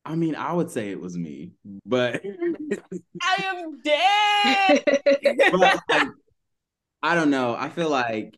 I 0.05 0.17
mean, 0.17 0.35
I 0.35 0.53
would 0.53 0.71
say 0.71 0.91
it 0.91 1.01
was 1.01 1.17
me, 1.17 1.53
but 1.87 2.23
I 3.23 3.45
am 3.45 3.81
dead. 3.83 4.83
but 5.53 5.81
like, 5.89 6.09
I 7.03 7.15
don't 7.15 7.31
know. 7.31 7.55
I 7.55 7.69
feel 7.71 7.89
like 7.89 8.37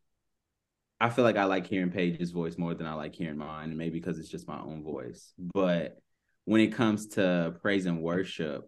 I 1.00 1.10
feel 1.10 1.24
like 1.24 1.36
I 1.36 1.44
like 1.44 1.66
hearing 1.66 1.90
Paige's 1.90 2.30
voice 2.30 2.56
more 2.56 2.74
than 2.74 2.86
I 2.86 2.94
like 2.94 3.14
hearing 3.14 3.38
mine, 3.38 3.70
and 3.70 3.78
maybe 3.78 3.98
because 3.98 4.18
it's 4.18 4.28
just 4.28 4.46
my 4.46 4.60
own 4.60 4.84
voice. 4.84 5.32
But 5.38 5.98
when 6.46 6.60
it 6.60 6.72
comes 6.72 7.08
to 7.08 7.54
praise 7.60 7.86
and 7.86 8.00
worship, 8.00 8.64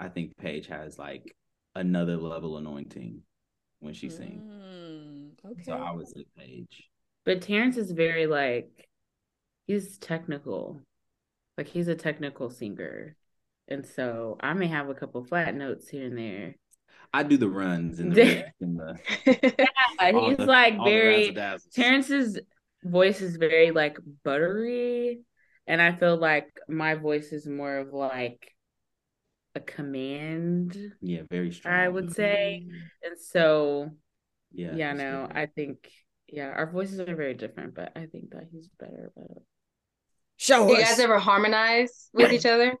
I 0.00 0.08
think 0.08 0.36
Paige 0.38 0.68
has 0.68 0.98
like 0.98 1.36
another 1.74 2.16
level 2.16 2.56
anointing 2.56 3.22
when 3.80 3.92
she 3.92 4.08
sings. 4.08 4.42
Mm, 4.42 5.30
okay. 5.44 5.62
So 5.64 5.72
I 5.72 5.92
would 5.92 6.08
say 6.08 6.24
Paige. 6.36 6.88
But 7.24 7.42
Terrance 7.42 7.76
is 7.76 7.90
very 7.90 8.26
like 8.26 8.88
he's 9.66 9.98
technical. 9.98 10.80
Like 11.58 11.66
he's 11.66 11.88
a 11.88 11.96
technical 11.96 12.50
singer. 12.50 13.16
And 13.66 13.84
so 13.84 14.38
I 14.40 14.54
may 14.54 14.68
have 14.68 14.88
a 14.88 14.94
couple 14.94 15.22
flat 15.24 15.54
notes 15.54 15.88
here 15.88 16.06
and 16.06 16.16
there. 16.16 16.54
I 17.12 17.24
do 17.24 17.36
the 17.36 17.48
runs 17.48 17.98
and 17.98 18.14
Damn. 18.14 18.26
the, 18.26 18.44
and 18.60 18.78
the 18.78 19.68
all 20.14 20.28
he's 20.28 20.38
the- 20.38 20.46
like 20.46 20.74
very. 20.84 21.36
Terrance's 21.74 22.38
voice 22.84 23.20
is 23.20 23.36
very 23.36 23.72
like 23.72 23.98
buttery. 24.24 25.22
And 25.68 25.80
I 25.82 25.92
feel 25.92 26.16
like 26.16 26.48
my 26.68 26.94
voice 26.94 27.30
is 27.32 27.46
more 27.46 27.76
of 27.76 27.92
like 27.92 28.50
a 29.54 29.60
command. 29.60 30.76
Yeah, 31.02 31.22
very 31.30 31.52
strong. 31.52 31.74
I 31.74 31.86
would 31.88 32.12
say. 32.14 32.66
And 33.04 33.18
so 33.20 33.90
Yeah. 34.52 34.72
yeah, 34.74 34.94
that's 34.94 34.98
no, 35.04 35.26
good. 35.28 35.36
I 35.36 35.46
think 35.46 35.90
yeah, 36.26 36.48
our 36.48 36.70
voices 36.70 37.00
are 37.00 37.14
very 37.14 37.34
different, 37.34 37.74
but 37.74 37.92
I 37.96 38.06
think 38.06 38.30
that 38.30 38.44
he's 38.50 38.68
better. 38.80 39.12
But 39.14 39.26
Show 40.36 40.68
you 40.68 40.72
us. 40.74 40.78
You 40.80 40.84
guys 40.86 41.00
ever 41.00 41.18
harmonize 41.18 42.08
with 42.14 42.32
each 42.32 42.46
other? 42.46 42.74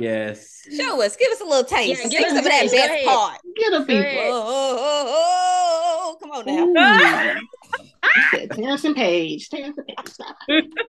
Yes. 0.00 0.66
Show 0.74 1.02
us. 1.02 1.16
Give 1.16 1.30
us 1.32 1.40
a 1.40 1.44
little 1.44 1.64
taste. 1.64 2.02
Yeah, 2.04 2.08
give 2.08 2.22
us 2.24 2.28
some 2.28 2.36
a 2.36 2.40
of 2.40 2.44
that 2.44 2.60
taste. 2.62 2.72
Go 2.74 2.78
best 2.78 2.90
ahead. 2.92 3.06
part. 3.06 3.40
Get 3.56 3.72
a 3.72 3.78
Go 3.80 3.84
people. 3.84 4.00
ahead. 4.00 4.30
Oh, 4.30 4.76
oh, 4.78 5.06
oh, 5.08 6.14
oh, 6.14 6.16
come 6.20 6.30
on 6.30 6.46
now. 6.46 7.34
Ooh. 7.34 7.40
Said 8.32 8.50
Terrance 8.52 8.84
and 8.84 8.96
Paige. 8.96 9.48
Terrance 9.50 9.76
Paige. 10.48 10.64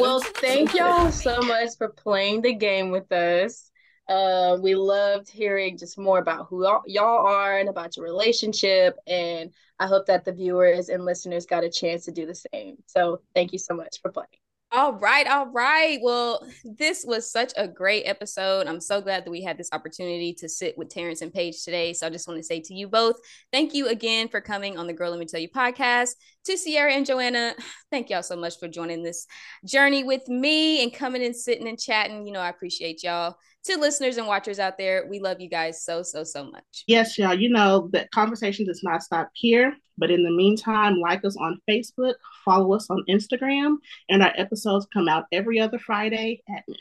Well, 0.00 0.20
thank 0.20 0.74
y'all 0.74 1.10
so 1.12 1.40
much 1.42 1.76
for 1.78 1.88
playing 1.88 2.42
the 2.42 2.54
game 2.54 2.90
with 2.90 3.10
us. 3.12 3.70
Uh, 4.08 4.58
we 4.60 4.74
loved 4.74 5.30
hearing 5.30 5.78
just 5.78 5.96
more 5.96 6.18
about 6.18 6.46
who 6.48 6.64
y'all- 6.64 6.82
y'all 6.86 7.26
are 7.26 7.58
and 7.58 7.68
about 7.68 7.96
your 7.96 8.04
relationship. 8.04 8.98
And 9.06 9.52
I 9.78 9.86
hope 9.86 10.06
that 10.06 10.24
the 10.24 10.32
viewers 10.32 10.88
and 10.88 11.04
listeners 11.04 11.46
got 11.46 11.64
a 11.64 11.70
chance 11.70 12.04
to 12.06 12.12
do 12.12 12.26
the 12.26 12.34
same. 12.34 12.78
So 12.86 13.22
thank 13.34 13.52
you 13.52 13.58
so 13.58 13.74
much 13.74 14.00
for 14.00 14.10
playing. 14.10 14.41
All 14.74 14.94
right, 14.94 15.26
all 15.26 15.48
right. 15.48 15.98
Well, 16.00 16.48
this 16.64 17.04
was 17.06 17.30
such 17.30 17.52
a 17.58 17.68
great 17.68 18.04
episode. 18.04 18.66
I'm 18.66 18.80
so 18.80 19.02
glad 19.02 19.26
that 19.26 19.30
we 19.30 19.42
had 19.42 19.58
this 19.58 19.68
opportunity 19.70 20.32
to 20.38 20.48
sit 20.48 20.78
with 20.78 20.88
Terrance 20.88 21.20
and 21.20 21.30
Paige 21.30 21.62
today. 21.62 21.92
So 21.92 22.06
I 22.06 22.10
just 22.10 22.26
want 22.26 22.38
to 22.38 22.42
say 22.42 22.58
to 22.60 22.72
you 22.72 22.88
both, 22.88 23.16
thank 23.52 23.74
you 23.74 23.88
again 23.88 24.28
for 24.28 24.40
coming 24.40 24.78
on 24.78 24.86
the 24.86 24.94
Girl 24.94 25.10
Let 25.10 25.20
Me 25.20 25.26
Tell 25.26 25.40
You 25.40 25.50
podcast. 25.50 26.14
To 26.46 26.56
Sierra 26.56 26.90
and 26.94 27.04
Joanna, 27.04 27.54
thank 27.90 28.08
y'all 28.08 28.22
so 28.22 28.34
much 28.34 28.58
for 28.58 28.66
joining 28.66 29.02
this 29.02 29.26
journey 29.66 30.04
with 30.04 30.26
me 30.28 30.82
and 30.82 30.90
coming 30.90 31.22
and 31.22 31.36
sitting 31.36 31.68
and 31.68 31.78
chatting. 31.78 32.26
You 32.26 32.32
know, 32.32 32.40
I 32.40 32.48
appreciate 32.48 33.02
y'all. 33.02 33.36
To 33.66 33.78
listeners 33.78 34.16
and 34.16 34.26
watchers 34.26 34.58
out 34.58 34.76
there, 34.76 35.06
we 35.08 35.20
love 35.20 35.40
you 35.40 35.48
guys 35.48 35.84
so, 35.84 36.02
so, 36.02 36.24
so 36.24 36.44
much. 36.50 36.84
Yes, 36.88 37.16
y'all, 37.16 37.32
you 37.32 37.48
know 37.48 37.88
that 37.92 38.10
conversation 38.10 38.66
does 38.66 38.82
not 38.82 39.02
stop 39.02 39.30
here. 39.34 39.76
But 39.98 40.10
in 40.10 40.24
the 40.24 40.30
meantime, 40.30 40.98
like 40.98 41.24
us 41.24 41.36
on 41.36 41.60
Facebook, 41.68 42.14
follow 42.44 42.74
us 42.74 42.88
on 42.90 43.04
Instagram, 43.08 43.76
and 44.08 44.22
our 44.22 44.32
episodes 44.36 44.86
come 44.92 45.06
out 45.08 45.26
every 45.30 45.60
other 45.60 45.78
Friday 45.78 46.42
at 46.48 46.64
noon. 46.66 46.76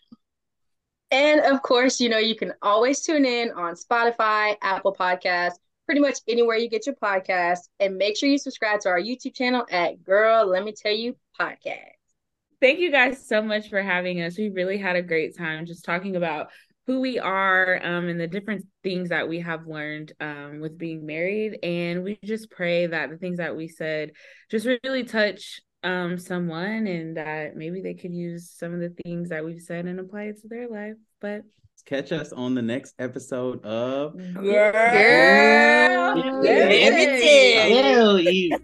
And 1.12 1.42
of 1.42 1.62
course, 1.62 2.00
you 2.00 2.08
know, 2.10 2.18
you 2.18 2.36
can 2.36 2.54
always 2.62 3.02
tune 3.02 3.26
in 3.26 3.52
on 3.52 3.76
Spotify, 3.76 4.56
Apple 4.62 4.96
Podcasts, 4.98 5.58
pretty 5.86 6.00
much 6.00 6.20
anywhere 6.28 6.56
you 6.56 6.70
get 6.70 6.86
your 6.86 6.96
podcast. 6.96 7.60
And 7.80 7.98
make 7.98 8.18
sure 8.18 8.30
you 8.30 8.38
subscribe 8.38 8.80
to 8.82 8.90
our 8.90 9.00
YouTube 9.00 9.36
channel 9.36 9.66
at 9.70 10.04
Girl, 10.04 10.48
Let 10.48 10.64
Me 10.64 10.72
Tell 10.72 10.94
You 10.94 11.16
Podcast. 11.40 11.76
thank 12.62 12.80
you 12.80 12.92
guys 12.92 13.28
so 13.28 13.42
much 13.42 13.70
for 13.70 13.82
having 13.82 14.22
us. 14.22 14.38
We 14.38 14.50
really 14.50 14.78
had 14.78 14.96
a 14.96 15.02
great 15.02 15.38
time 15.38 15.66
just 15.66 15.84
talking 15.84 16.16
about 16.16 16.50
who 16.92 17.00
we 17.00 17.18
are 17.20 17.80
um, 17.86 18.10
and 18.10 18.20
the 18.20 18.28
different 18.28 18.66
things 18.84 19.08
that 19.08 19.30
we 19.30 19.40
have 19.40 19.66
learned 19.66 20.12
um, 20.20 20.60
with 20.60 20.78
being 20.78 21.06
married. 21.06 21.58
And 21.64 22.04
we 22.04 22.20
just 22.26 22.52
pray 22.52 22.86
that 22.86 23.10
the 23.10 23.16
things 23.16 23.38
that 23.38 23.56
we 23.56 23.70
said 23.70 24.12
just 24.50 24.68
really 24.84 25.06
touch 25.06 25.62
um, 25.86 26.18
someone 26.18 26.88
and 26.88 27.16
that 27.16 27.56
maybe 27.56 27.82
they 27.82 27.94
could 27.94 28.14
use 28.14 28.52
some 28.52 28.74
of 28.74 28.82
the 28.82 28.94
things 29.06 29.30
that 29.30 29.46
we've 29.46 29.62
said 29.62 29.86
and 29.86 30.02
apply 30.02 30.24
it 30.24 30.42
to 30.42 30.50
their 30.50 30.68
life. 30.68 30.98
But 31.22 31.44
Catch 31.86 32.12
us 32.12 32.34
on 32.34 32.56
the 32.56 32.62
next 32.62 32.94
episode 33.00 33.64
of 33.64 34.18
Girl, 34.34 34.44
Girl, 34.44 36.42
let 36.44 36.94
me 36.94 37.22
tell 37.22 37.70
you. 37.70 37.84
Hell, 37.84 38.20
you. 38.20 38.58